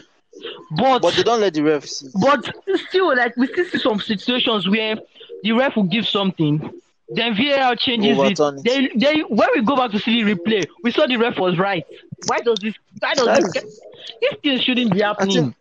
But 0.76 1.02
but 1.02 1.14
they 1.14 1.24
don't 1.24 1.42
let 1.42 1.54
the 1.54 1.62
ref 1.62 1.86
see. 1.86 2.08
But 2.20 2.52
still, 2.90 3.16
like 3.16 3.38
we 3.38 3.48
still 3.48 3.66
see 3.66 3.78
some 3.80 4.00
situations 4.00 4.68
where 4.68 4.96
the 5.44 5.52
ref 5.52 5.76
will 5.76 5.84
give 5.84 6.08
something, 6.08 6.72
then 7.10 7.36
VAR 7.36 7.76
changes 7.76 8.18
Overturn 8.18 8.58
it. 8.58 8.66
it. 8.66 8.66
Then, 8.66 9.00
then 9.00 9.20
when 9.30 9.50
we 9.54 9.62
go 9.62 9.76
back 9.76 9.92
to 9.92 10.00
see 10.00 10.24
the 10.24 10.34
replay, 10.36 10.66
we 10.84 10.92
saw 10.92 11.06
the 11.06 11.18
ref 11.18 11.38
was 11.38 11.60
right. 11.60 11.86
Why 12.28 12.40
does 12.40 12.58
this? 12.60 12.74
Why 13.00 13.14
does 13.14 13.28
this? 13.28 13.54
That's- 13.54 13.80
These 14.22 14.40
things 14.42 14.62
shouldn't 14.64 14.92
be 14.94 15.02
happening. 15.02 15.54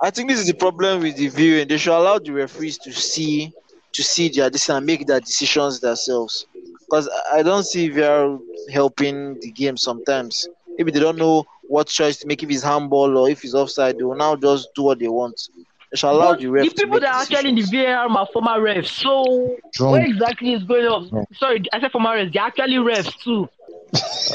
Think- 0.00 0.06
I 0.06 0.10
think 0.10 0.28
this 0.28 0.38
is 0.40 0.46
the 0.46 0.54
problem 0.54 1.02
with 1.02 1.16
the 1.16 1.28
viewing. 1.28 1.68
They 1.68 1.78
should 1.78 1.96
allow 1.96 2.18
the 2.18 2.30
referees 2.32 2.78
to 2.78 2.92
see 2.92 3.52
to 3.92 4.02
see 4.02 4.28
their 4.28 4.50
decision 4.50 4.76
and 4.76 4.86
make 4.86 5.06
their 5.06 5.20
decisions 5.20 5.80
themselves. 5.80 6.46
Because 6.80 7.08
I 7.32 7.42
don't 7.42 7.64
see 7.64 7.88
VR 7.88 8.38
helping 8.70 9.40
the 9.40 9.50
game 9.50 9.76
sometimes. 9.78 10.46
Maybe 10.76 10.90
they 10.90 11.00
don't 11.00 11.16
know 11.16 11.44
what 11.68 11.86
choice 11.88 12.18
to 12.18 12.26
make 12.26 12.42
if 12.42 12.50
it's 12.50 12.62
handball 12.62 13.16
or 13.16 13.30
if 13.30 13.42
it's 13.42 13.54
offside. 13.54 13.96
They 13.98 14.04
will 14.04 14.14
now 14.16 14.36
just 14.36 14.68
do 14.74 14.82
what 14.82 14.98
they 14.98 15.08
want. 15.08 15.48
They 15.90 15.96
should 15.96 16.08
allow 16.10 16.32
But 16.32 16.40
the 16.40 16.46
ref 16.48 16.64
the 16.64 16.68
to 16.70 16.74
people 16.76 16.90
make 16.90 17.00
that 17.02 17.14
are 17.14 17.22
actually 17.22 17.48
in 17.48 17.54
the 17.54 17.62
decisions. 17.62 17.86
VAR 17.86 18.08
are 18.18 18.26
former 18.32 18.58
refs. 18.60 18.88
So 18.88 19.56
Drunk. 19.72 19.92
what 19.92 20.02
exactly 20.04 20.52
is 20.52 20.62
going 20.64 20.86
on? 20.86 21.08
Drunk. 21.08 21.28
Sorry, 21.34 21.62
I 21.72 21.80
said 21.80 21.90
former 21.92 22.10
refs. 22.10 22.32
They're 22.34 22.42
actually 22.42 22.76
refs 22.76 23.14
too. 23.24 23.48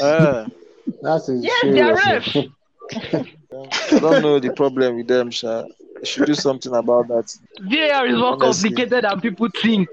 Eh, 0.02 0.46
That's 1.02 1.28
a 1.28 1.34
Yes, 1.36 1.62
they're 1.62 1.94
refs. 1.96 2.52
I 3.92 3.98
don't 3.98 4.22
know 4.22 4.38
the 4.38 4.52
problem 4.52 4.96
with 4.96 5.08
them, 5.08 5.30
Sha. 5.30 5.62
They 5.98 6.04
should 6.04 6.26
do 6.26 6.34
something 6.34 6.74
about 6.74 7.08
that. 7.08 7.36
VAR 7.60 8.06
is 8.06 8.16
more 8.16 8.32
Honestly. 8.34 8.70
complicated 8.70 9.04
than 9.04 9.20
people 9.20 9.48
think. 9.60 9.88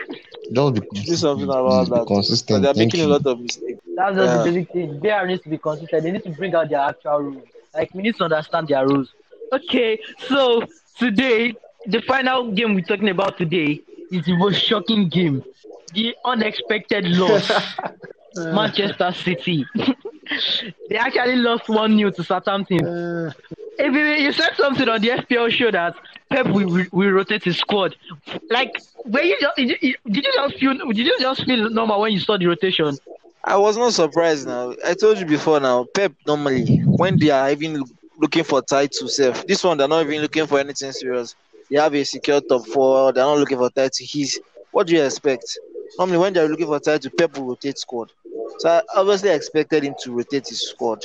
Just 0.52 0.74
be 0.74 0.80
Do 1.06 1.16
something 1.16 1.48
about. 1.48 1.86
Be 1.86 1.92
that. 1.96 2.06
Consistent. 2.08 2.64
they're 2.64 2.74
Thank 2.74 2.94
making 2.94 3.06
a 3.06 3.10
lot 3.10 3.26
of 3.26 3.40
mistakes. 3.40 3.80
That's 3.96 4.16
just 4.16 4.36
Yeah. 4.36 4.44
the 4.44 4.52
basic 4.52 4.72
thing. 4.72 5.00
VAR 5.00 5.28
needs 5.28 5.44
to 5.44 5.50
be 5.50 5.58
consistent. 5.58 6.04
They 6.04 6.12
need 6.12 6.24
to 6.24 6.30
bring 6.32 6.56
out 6.56 6.70
their 6.70 6.80
actual 6.80 7.20
rules. 7.20 7.44
Like 7.74 7.94
we 7.94 8.02
need 8.02 8.16
to 8.16 8.24
understand 8.24 8.68
their 8.70 8.88
rules. 8.88 9.14
Okay, 9.54 10.00
so 10.28 10.64
today 10.98 11.54
the 11.86 12.02
final 12.02 12.52
game 12.52 12.74
we're 12.76 12.82
talking 12.84 13.10
about 13.10 13.38
today 13.38 13.82
is 14.12 14.26
the 14.26 14.36
most 14.38 14.58
shocking 14.62 15.08
game. 15.10 15.44
The 15.94 16.16
unexpected 16.26 17.06
loss. 17.06 17.52
Manchester 18.36 19.12
City. 19.12 19.66
they 20.90 20.96
actually 20.98 21.36
lost 21.38 21.68
1 21.68 21.98
0 21.98 22.12
to 22.12 22.24
Southampton. 22.24 22.86
Uh. 22.86 23.32
If 23.82 23.94
you, 23.94 24.06
you 24.26 24.34
said 24.34 24.52
something 24.58 24.90
on 24.90 25.00
the 25.00 25.08
FPL 25.08 25.50
show 25.52 25.72
that 25.72 25.96
Pep 26.30 26.48
will, 26.48 26.86
will, 26.92 27.12
rotate 27.12 27.46
his 27.46 27.58
squad. 27.58 27.96
Like, 28.50 28.76
were 29.06 29.22
you 29.22 29.38
just, 29.40 29.56
did 29.56 29.82
you, 29.82 30.22
just 30.22 30.58
feel 30.58 30.74
did 30.74 30.98
you 30.98 31.18
just 31.18 31.46
feel 31.46 31.70
normal 31.70 32.02
when 32.02 32.12
you 32.12 32.20
saw 32.20 32.38
the 32.38 32.46
rotation? 32.46 32.98
I 33.46 33.56
was 33.56 33.78
not 33.78 33.94
surprised 33.94 34.46
now. 34.48 34.76
I 34.86 34.96
told 34.96 35.18
you 35.18 35.26
before 35.26 35.62
now, 35.62 35.86
Pep 35.86 36.12
normally, 36.28 36.80
when 36.80 37.18
they 37.18 37.30
are 37.30 37.50
even 37.52 37.82
looking 38.18 38.44
for 38.44 38.62
title 38.62 39.08
self, 39.08 39.40
eh, 39.40 39.44
this 39.48 39.64
one 39.64 39.78
they're 39.78 39.88
not 39.88 40.06
even 40.06 40.22
looking 40.22 40.46
for 40.46 40.60
anything 40.60 40.92
serious. 40.92 41.36
They 41.72 41.80
have 41.80 41.96
a 41.96 42.04
secure 42.04 42.42
top 42.42 42.68
four, 42.68 43.14
they're 43.14 43.24
not 43.24 43.38
looking 43.38 43.58
for 43.58 43.70
title. 43.70 44.06
He's 44.06 44.42
what 44.72 44.88
do 44.88 44.94
you 44.94 45.04
expect? 45.06 45.58
Normally 45.98 46.18
when 46.18 46.34
they're 46.34 46.50
looking 46.50 46.68
for 46.68 46.82
title, 46.82 47.12
Pep 47.18 47.38
will 47.38 47.46
rotate 47.48 47.78
squad. 47.78 48.12
So 48.58 48.70
I 48.70 48.82
obviously 48.94 49.30
expected 49.30 49.84
him 49.84 49.96
to 50.02 50.12
rotate 50.12 50.50
his 50.50 50.68
squad. 50.68 51.02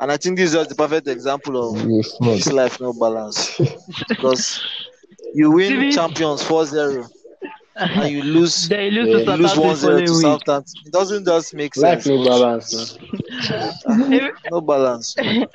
And 0.00 0.12
I 0.12 0.16
think 0.16 0.36
this 0.36 0.48
is 0.50 0.54
just 0.54 0.68
the 0.70 0.74
perfect 0.76 1.08
example 1.08 1.70
of 1.70 1.82
You're 1.88 2.00
a 2.00 2.02
fraud. 2.04 2.36
this 2.38 2.52
life 2.52 2.80
no 2.80 2.92
balance. 2.92 3.58
because 4.08 4.64
you 5.34 5.50
win 5.50 5.72
TV. 5.72 5.94
champions 5.94 6.42
4-0 6.42 7.08
and 7.78 8.10
you 8.10 8.22
lose 8.22 8.68
They 8.68 8.90
lose 8.90 9.08
Yeah, 9.08 9.24
to 9.24 9.30
you 9.32 9.36
lose 9.42 9.52
Southampton 9.52 9.90
1-0 9.90 10.06
to. 10.06 10.14
Southampton. 10.14 10.74
It 10.86 10.92
doesn't 10.92 11.24
just 11.26 11.54
make 11.54 11.74
sense. 11.74 12.06
life 12.06 12.62
sense. 12.64 12.98
no 12.98 12.98
balance. 12.98 12.98
No 14.50 14.60
balance. 14.60 15.14
Again, 15.18 15.48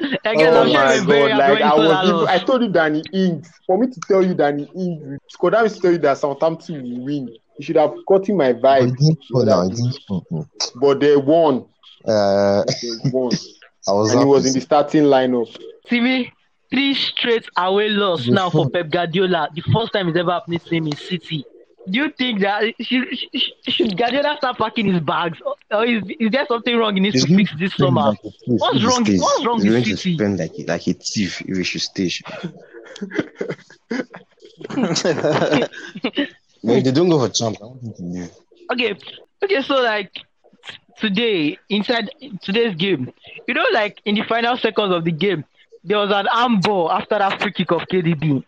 oh 0.53 0.61
I'm 0.61 0.73
my 0.73 0.73
god! 1.05 1.37
Like 1.37 1.61
I 1.61 1.73
was, 1.75 2.07
even, 2.09 2.27
I 2.27 2.37
told 2.39 2.61
you 2.61 2.69
Danny 2.69 3.03
Ings. 3.13 3.49
For 3.65 3.77
me 3.77 3.87
to 3.87 3.99
tell 4.07 4.23
you 4.25 4.33
Danny 4.35 4.67
Ings, 4.75 5.19
scored 5.29 5.53
that 5.53 5.61
means 5.61 5.75
to 5.75 5.81
tell 5.81 5.91
you 5.93 5.97
that 5.99 6.17
Southampton 6.17 6.81
will 6.83 7.05
win. 7.05 7.27
You 7.57 7.65
should 7.65 7.75
have 7.75 7.93
gotten 8.07 8.37
my 8.37 8.53
But 8.53 8.61
vibe. 8.81 8.87
it 8.93 8.97
didn't 8.99 9.23
score 9.23 9.45
now. 9.45 9.61
It 9.65 9.69
didn't 9.75 9.93
score. 9.93 10.23
But 10.79 10.99
they 10.99 11.15
won. 11.15 11.65
Uh, 12.07 12.63
They 12.81 13.09
won. 13.11 13.31
I 13.87 13.91
was 13.93 14.11
and 14.11 14.19
he 14.21 14.25
was 14.25 14.45
in 14.45 14.53
the 14.53 14.61
starting 14.61 15.03
lineup. 15.03 15.55
TV, 15.89 16.31
three 16.69 16.93
straight 16.93 17.45
away 17.57 17.89
loss 17.89 18.27
now 18.27 18.49
for. 18.49 18.69
Pep 18.69 18.89
Guardiola. 18.89 19.49
The 19.53 19.61
first 19.73 19.91
time 19.93 20.07
it's 20.09 20.17
ever 20.17 20.31
happened 20.31 20.63
to 20.63 20.75
him 20.75 20.87
in 20.87 20.95
City. 20.95 21.43
Do 21.89 21.97
you 21.99 22.11
think 22.11 22.41
that 22.41 22.63
should, 22.79 23.07
should, 23.17 23.33
should 23.67 23.97
Guardiola 23.97 24.35
start 24.37 24.57
packing 24.59 24.93
his 24.93 25.01
bags, 25.01 25.39
or 25.71 25.83
is, 25.85 26.03
is 26.19 26.29
there 26.29 26.45
something 26.47 26.77
wrong 26.77 26.93
he 26.93 26.99
needs 26.99 27.15
He's 27.15 27.23
to 27.25 27.29
going 27.29 27.47
fix 27.47 27.59
this 27.59 27.73
spend 27.73 27.87
summer? 27.87 28.01
like 28.09 28.19
a 28.19 28.29
thief 28.29 28.59
What's 28.59 28.83
wrong- 28.83 29.03
stays. 29.05 29.19
what's 29.21 29.45
wrong 29.45 29.55
He's 29.61 29.65
with 29.65 29.73
going 29.73 29.97
to 29.97 29.97
spend 29.97 30.37
like, 30.39 30.51
like 30.67 30.87
a 30.87 30.93
thief 30.93 31.41
if 31.41 31.57
he 31.57 31.63
should 31.63 31.81
stay. 31.81 32.11
But 36.63 36.77
if 36.77 36.83
they 36.83 36.91
don't 36.91 37.09
go 37.09 37.19
for 37.19 37.29
champ, 37.33 37.57
I 37.61 37.65
want 37.65 37.81
him 37.81 37.93
to 37.93 38.03
leave. 38.03 38.31
Okay, 38.71 38.95
okay, 39.43 39.61
so 39.63 39.75
like 39.81 40.13
t- 40.13 40.21
today, 41.01 41.57
inside 41.69 42.09
today's 42.41 42.75
game, 42.75 43.11
you 43.47 43.53
know, 43.53 43.65
like 43.73 43.99
in 44.05 44.15
the 44.15 44.23
final 44.23 44.55
seconds 44.57 44.93
of 44.93 45.03
the 45.03 45.11
game, 45.11 45.43
there 45.83 45.97
was 45.97 46.11
an 46.11 46.27
arm 46.27 46.59
ball 46.61 46.91
after 46.91 47.17
that 47.17 47.41
free 47.41 47.51
kick 47.51 47.71
of 47.71 47.81
KDB. 47.91 48.43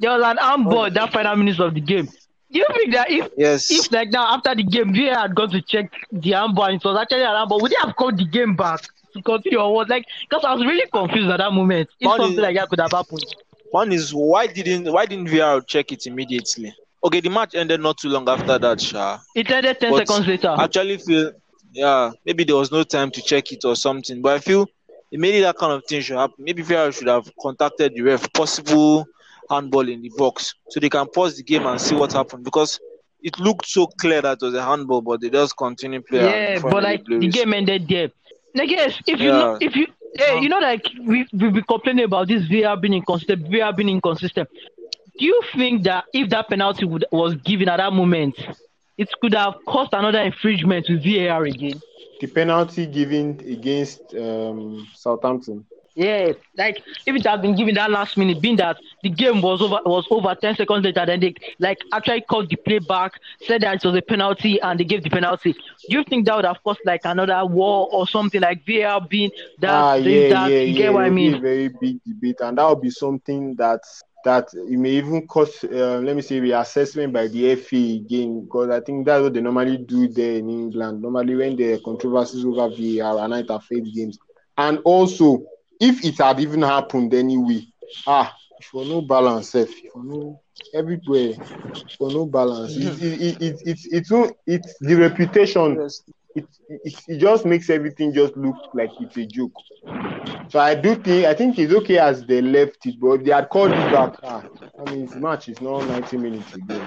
There 0.00 0.10
was 0.10 0.22
an 0.24 0.38
arm 0.38 0.64
ball 0.64 0.90
that 0.90 1.12
final 1.12 1.36
minutes 1.36 1.60
of 1.60 1.74
the 1.74 1.80
game. 1.80 2.06
Do 2.50 2.58
you 2.60 2.66
think 2.72 2.92
that 2.94 3.10
if 3.10 3.28
Yes. 3.36 3.70
if 3.70 3.90
like 3.92 4.10
now 4.10 4.34
after 4.34 4.54
the 4.54 4.62
game 4.62 4.94
VAR 4.94 5.18
had 5.22 5.34
gone 5.34 5.50
to 5.50 5.60
check 5.62 5.90
the 6.12 6.30
handball 6.32 6.66
and 6.66 6.76
it 6.76 6.84
was 6.84 6.96
actually 6.96 7.22
an 7.22 7.34
handball, 7.36 7.60
would 7.60 7.72
they 7.72 7.76
have 7.84 7.96
called 7.96 8.16
the 8.16 8.24
game 8.24 8.54
back 8.54 8.80
to 9.14 9.22
continue 9.22 9.58
or 9.58 9.74
what? 9.74 9.88
Like, 9.88 10.04
because 10.28 10.44
I 10.44 10.54
was 10.54 10.64
really 10.64 10.88
confused 10.92 11.28
at 11.30 11.38
that 11.38 11.52
moment. 11.52 11.88
If 12.00 12.08
Man, 12.08 12.18
something 12.18 12.38
it- 12.38 12.42
like 12.42 12.56
that 12.56 12.68
could 12.68 12.80
have 12.80 12.92
happened. 12.92 13.24
One 13.72 13.90
is 13.92 14.14
why 14.14 14.46
didn't 14.46 14.92
why 14.92 15.06
didn't 15.06 15.26
VR 15.28 15.60
check 15.66 15.90
it 15.90 16.06
immediately? 16.06 16.72
Okay, 17.02 17.20
the 17.20 17.28
match 17.28 17.54
ended 17.56 17.80
not 17.80 17.98
too 17.98 18.08
long 18.08 18.28
after 18.28 18.56
that, 18.58 18.80
Sha. 18.80 19.18
It 19.34 19.50
ended 19.50 19.80
ten 19.80 19.90
But 19.90 20.06
seconds 20.06 20.28
later. 20.28 20.54
Actually 20.56 20.98
feel, 20.98 21.32
yeah, 21.74 22.12
maybe 22.24 22.44
there 22.44 22.56
was 22.56 22.70
no 22.72 22.82
time 22.84 23.10
to 23.12 23.22
check 23.22 23.52
it 23.52 23.64
or 23.64 23.76
something. 23.76 24.22
But 24.22 24.34
I 24.36 24.38
feel 24.40 24.66
maybe 25.12 25.40
that 25.40 25.56
kind 25.56 25.72
of 25.72 25.84
thing 25.86 26.00
should 26.00 26.16
happen. 26.16 26.36
Maybe 26.38 26.62
VR 26.62 26.92
should 26.96 27.08
have 27.08 27.30
contacted 27.40 27.94
the 27.94 28.02
ref, 28.02 28.32
possible 28.32 29.06
handball 29.50 29.88
in 29.88 30.02
the 30.02 30.10
box, 30.16 30.54
so 30.70 30.80
they 30.80 30.88
can 30.88 31.06
pause 31.06 31.36
the 31.36 31.42
game 31.42 31.66
and 31.66 31.80
see 31.80 31.94
what 31.94 32.12
happened 32.12 32.44
because 32.44 32.80
it 33.22 33.38
looked 33.38 33.66
so 33.66 33.86
clear 33.86 34.20
that 34.22 34.38
it 34.40 34.44
was 34.44 34.54
a 34.54 34.62
handball, 34.64 35.00
but 35.02 35.20
they 35.20 35.30
just 35.30 35.56
continue 35.56 36.00
playing. 36.02 36.26
yeah, 36.26 36.58
but 36.60 36.82
like 36.82 37.04
the 37.06 37.28
game 37.28 37.52
ended 37.54 37.86
there. 37.88 38.10
Like 38.54 38.70
yes, 38.70 38.98
if 39.06 39.20
you 39.20 39.30
know, 39.30 39.52
Yeah. 39.60 39.66
if 39.68 39.76
you 39.76 39.86
eh, 40.18 40.40
you 40.40 40.48
know 40.48 40.58
like 40.60 40.86
we 41.06 41.26
we've 41.32 41.52
been 41.52 41.64
complaining 41.64 42.04
about 42.04 42.28
this 42.28 42.46
VAR 42.46 42.76
being 42.76 42.94
inconsistent, 42.94 43.48
VAR 43.50 43.72
being 43.72 43.88
inconsistent. 43.88 44.48
Do 45.18 45.24
you 45.24 45.42
think 45.54 45.84
that 45.84 46.04
if 46.12 46.28
that 46.30 46.48
penalty 46.48 46.84
would, 46.84 47.04
was 47.12 47.34
given 47.36 47.68
at 47.68 47.76
that 47.76 47.92
moment, 47.92 48.34
it 48.96 49.08
could 49.20 49.34
have 49.34 49.54
caused 49.66 49.92
another 49.92 50.20
infringement 50.20 50.86
with 50.88 51.04
VAR 51.04 51.44
again? 51.44 51.80
The 52.20 52.26
penalty 52.28 52.86
given 52.86 53.40
against 53.40 54.14
um, 54.14 54.86
Southampton. 54.94 55.64
Yeah, 55.96 56.32
like 56.58 56.82
if 57.06 57.14
it 57.14 57.24
had 57.24 57.40
been 57.40 57.54
given 57.54 57.76
that 57.76 57.88
last 57.88 58.16
minute, 58.16 58.40
being 58.40 58.56
that 58.56 58.78
the 59.04 59.10
game 59.10 59.40
was 59.40 59.62
over 59.62 59.78
was 59.84 60.06
over 60.10 60.34
ten 60.34 60.56
seconds 60.56 60.84
later, 60.84 61.06
then 61.06 61.20
they 61.20 61.34
like 61.60 61.78
actually 61.92 62.22
called 62.22 62.48
the 62.50 62.56
play 62.56 62.80
back, 62.80 63.12
said 63.46 63.62
that 63.62 63.76
it 63.76 63.84
was 63.84 63.96
a 63.96 64.02
penalty, 64.02 64.60
and 64.60 64.80
they 64.80 64.84
gave 64.84 65.04
the 65.04 65.10
penalty. 65.10 65.52
Do 65.52 65.96
you 65.96 66.02
think 66.02 66.26
that 66.26 66.34
would 66.34 66.44
have 66.46 66.62
caused 66.64 66.80
like 66.84 67.02
another 67.04 67.46
war 67.46 67.88
or 67.92 68.08
something 68.08 68.40
like 68.40 68.66
VAR 68.66 69.06
being 69.08 69.30
that? 69.60 69.70
ah, 69.70 69.94
yeah, 69.94 70.28
that, 70.30 70.50
yeah, 70.50 70.58
you 70.60 70.74
yeah. 70.74 70.78
get 70.78 70.92
what 70.92 71.04
I 71.04 71.10
will 71.10 71.14
be 71.14 71.32
a 71.32 71.38
very 71.38 71.68
big 71.68 72.02
debate, 72.04 72.40
and 72.40 72.58
that 72.58 72.68
would 72.68 72.80
be 72.80 72.90
something 72.90 73.54
that 73.56 73.80
that 74.24 74.48
it 74.54 74.78
may 74.78 74.90
even 74.90 75.26
cause, 75.26 75.64
uh, 75.64 75.98
let 76.02 76.16
me 76.16 76.22
say, 76.22 76.40
reassessment 76.40 77.12
by 77.12 77.28
the 77.28 77.52
FA 77.52 77.76
again, 77.96 78.42
because 78.44 78.70
I 78.70 78.80
think 78.80 79.06
that's 79.06 79.22
what 79.22 79.34
they 79.34 79.40
normally 79.40 79.78
do 79.78 80.08
there 80.08 80.36
in 80.36 80.48
England. 80.50 81.02
Normally, 81.02 81.34
when 81.36 81.56
there 81.56 81.74
are 81.74 81.80
controversies 81.84 82.44
over 82.44 82.68
VAR 82.68 83.18
and 83.24 83.34
it 83.34 83.46
affects 83.50 83.90
games, 83.90 84.18
and 84.56 84.78
also 84.84 85.44
if 85.80 86.04
it 86.04 86.18
had 86.18 86.40
even 86.40 86.62
happened 86.62 87.14
anyway, 87.14 87.62
ah, 88.06 88.32
for 88.70 88.84
no 88.84 89.02
balance, 89.02 89.50
sef, 89.50 89.68
for 89.92 90.02
no 90.04 90.40
everywhere, 90.72 91.34
for 91.98 92.10
no 92.10 92.26
balance. 92.26 92.76
It, 92.76 92.94
it, 93.00 93.20
it, 93.20 93.42
it, 93.42 93.62
it's 93.64 93.86
it's 93.90 94.10
no- 94.10 94.32
it's 94.46 94.76
the 94.80 94.94
reputation. 94.96 95.84
It, 96.34 96.46
it, 96.68 96.94
it 97.08 97.18
just 97.18 97.44
makes 97.44 97.70
everything 97.70 98.12
just 98.12 98.36
look 98.36 98.56
like 98.74 98.90
it's 99.00 99.16
a 99.16 99.26
joke. 99.26 99.52
So 100.48 100.58
I 100.58 100.74
do 100.74 100.94
think 100.96 101.26
I 101.26 101.34
think 101.34 101.58
it's 101.58 101.72
okay 101.72 101.98
as 101.98 102.24
they 102.24 102.40
left 102.40 102.86
it, 102.86 102.98
but 103.00 103.24
they 103.24 103.32
had 103.32 103.48
called 103.48 103.72
it 103.72 103.92
back. 103.92 104.14
Ah, 104.22 104.44
I 104.78 104.90
mean, 104.90 105.06
the 105.06 105.16
match 105.16 105.48
is 105.48 105.60
not 105.60 105.86
90 105.86 106.16
minutes 106.18 106.54
ago. 106.54 106.80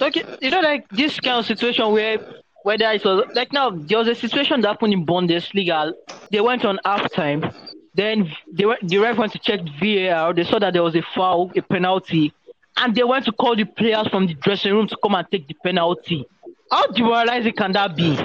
Okay, 0.00 0.24
you 0.40 0.50
know, 0.50 0.60
like 0.60 0.88
this 0.90 1.18
kind 1.20 1.38
of 1.38 1.46
situation 1.46 1.90
where 1.92 2.18
whether 2.62 2.90
it 2.90 3.04
was 3.04 3.24
like 3.34 3.52
now 3.52 3.70
there 3.70 3.98
was 3.98 4.08
a 4.08 4.14
situation 4.14 4.60
that 4.60 4.68
happened 4.68 4.92
in 4.92 5.04
Bundesliga. 5.04 5.92
They 6.30 6.40
went 6.40 6.64
on 6.64 6.78
halftime, 6.84 7.54
then 7.94 8.32
they 8.52 8.64
went, 8.64 8.88
the 8.88 8.98
ref 8.98 9.18
went 9.18 9.32
to 9.32 9.38
check 9.38 9.60
VAR. 9.80 10.32
They 10.32 10.44
saw 10.44 10.58
that 10.58 10.72
there 10.72 10.82
was 10.82 10.94
a 10.96 11.02
foul, 11.14 11.50
a 11.56 11.62
penalty, 11.62 12.32
and 12.76 12.94
they 12.94 13.04
went 13.04 13.24
to 13.26 13.32
call 13.32 13.56
the 13.56 13.64
players 13.64 14.08
from 14.08 14.26
the 14.26 14.34
dressing 14.34 14.72
room 14.72 14.88
to 14.88 14.96
come 15.02 15.14
and 15.14 15.26
take 15.30 15.46
the 15.46 15.54
penalty. 15.62 16.24
How 16.70 16.86
demoralizing 16.86 17.52
can 17.52 17.72
that 17.72 17.94
be? 17.94 18.16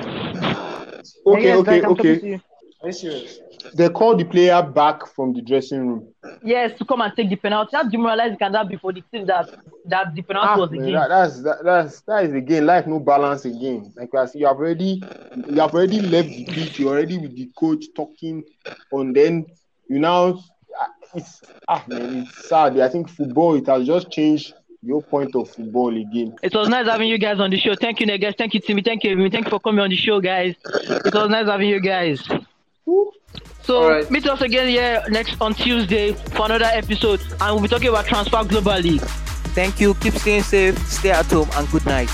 Okay, 1.25 1.53
Yes, 1.53 1.55
okay, 1.55 1.81
like, 1.81 1.83
I'm 1.83 1.95
talking 1.95 2.17
to 2.17 2.25
okay. 2.25 2.41
Are 2.81 2.87
you 2.87 2.93
serious? 2.93 3.39
They 3.75 3.89
called 3.89 4.19
the 4.19 4.25
player 4.25 4.61
back 4.61 5.05
from 5.07 5.33
the 5.33 5.41
dressing 5.41 5.87
room. 5.87 6.13
Yes, 6.43 6.77
to 6.77 6.85
come 6.85 7.01
and 7.01 7.13
take 7.15 7.29
the 7.29 7.35
penalty. 7.35 7.75
How 7.75 7.83
demoralizing 7.83 8.37
can 8.37 8.51
that 8.53 8.67
be 8.67 8.75
for 8.77 8.91
the 8.91 9.01
team 9.11 9.25
that 9.27 9.47
that 9.85 10.13
the 10.15 10.21
penalty 10.21 10.51
Ah, 10.51 10.57
was 10.57 10.71
man, 10.71 10.73
against? 10.73 10.93
that, 10.93 11.09
that's 11.09 11.41
that, 11.43 11.57
that's 11.63 12.01
that 12.01 12.25
is 12.25 12.33
again 12.33 12.65
life 12.65 12.85
no 12.87 12.99
balance 12.99 13.45
again. 13.45 13.91
Like 13.95 14.09
as 14.15 14.35
you 14.35 14.45
have 14.47 14.57
already 14.57 15.01
you 15.47 15.59
have 15.61 15.73
already 15.73 15.99
left 16.01 16.29
the 16.29 16.45
pitch, 16.45 16.79
you're 16.79 16.89
already 16.89 17.17
with 17.17 17.35
the 17.35 17.49
coach 17.57 17.85
talking, 17.95 18.43
and 18.91 19.15
then 19.15 19.45
you 19.89 19.99
now 19.99 20.39
ah, 20.79 20.89
it's 21.15 21.41
ah 21.67 21.83
man, 21.87 22.15
it's 22.23 22.47
sad. 22.47 22.79
I 22.79 22.89
think 22.89 23.09
football 23.09 23.55
it 23.55 23.67
has 23.67 23.85
just 23.87 24.11
changed 24.11 24.53
your 24.81 25.01
point 25.01 25.35
of 25.35 25.49
football 25.49 25.95
again. 25.95 26.35
It 26.43 26.53
was 26.53 26.69
nice 26.69 26.87
having 26.87 27.09
you 27.09 27.17
guys 27.17 27.39
on 27.39 27.49
the 27.49 27.57
show. 27.57 27.75
Thank 27.75 27.99
you, 27.99 28.17
guys. 28.17 28.35
Thank 28.37 28.53
you, 28.53 28.59
Timmy. 28.59 28.81
Thank 28.81 29.03
you, 29.03 29.11
Amy. 29.11 29.29
Thank 29.29 29.45
you 29.45 29.51
for 29.51 29.59
coming 29.59 29.79
on 29.79 29.89
the 29.89 29.95
show, 29.95 30.21
guys. 30.21 30.55
It 30.63 31.13
was 31.13 31.29
nice 31.29 31.47
having 31.47 31.69
you 31.69 31.79
guys. 31.81 32.27
So 33.63 33.83
Alright. 33.83 34.09
meet 34.09 34.25
us 34.27 34.41
again 34.41 34.69
here 34.69 35.03
next 35.09 35.35
on 35.41 35.53
Tuesday 35.53 36.13
for 36.13 36.45
another 36.45 36.69
episode, 36.71 37.19
and 37.41 37.53
we'll 37.53 37.61
be 37.61 37.67
talking 37.67 37.89
about 37.89 38.05
transfer 38.05 38.37
globally. 38.37 39.01
Thank 39.53 39.81
you. 39.81 39.93
Keep 39.95 40.13
staying 40.13 40.43
safe, 40.43 40.77
stay 40.87 41.11
at 41.11 41.25
home, 41.25 41.49
and 41.55 41.67
good 41.69 41.85
night. 41.85 42.09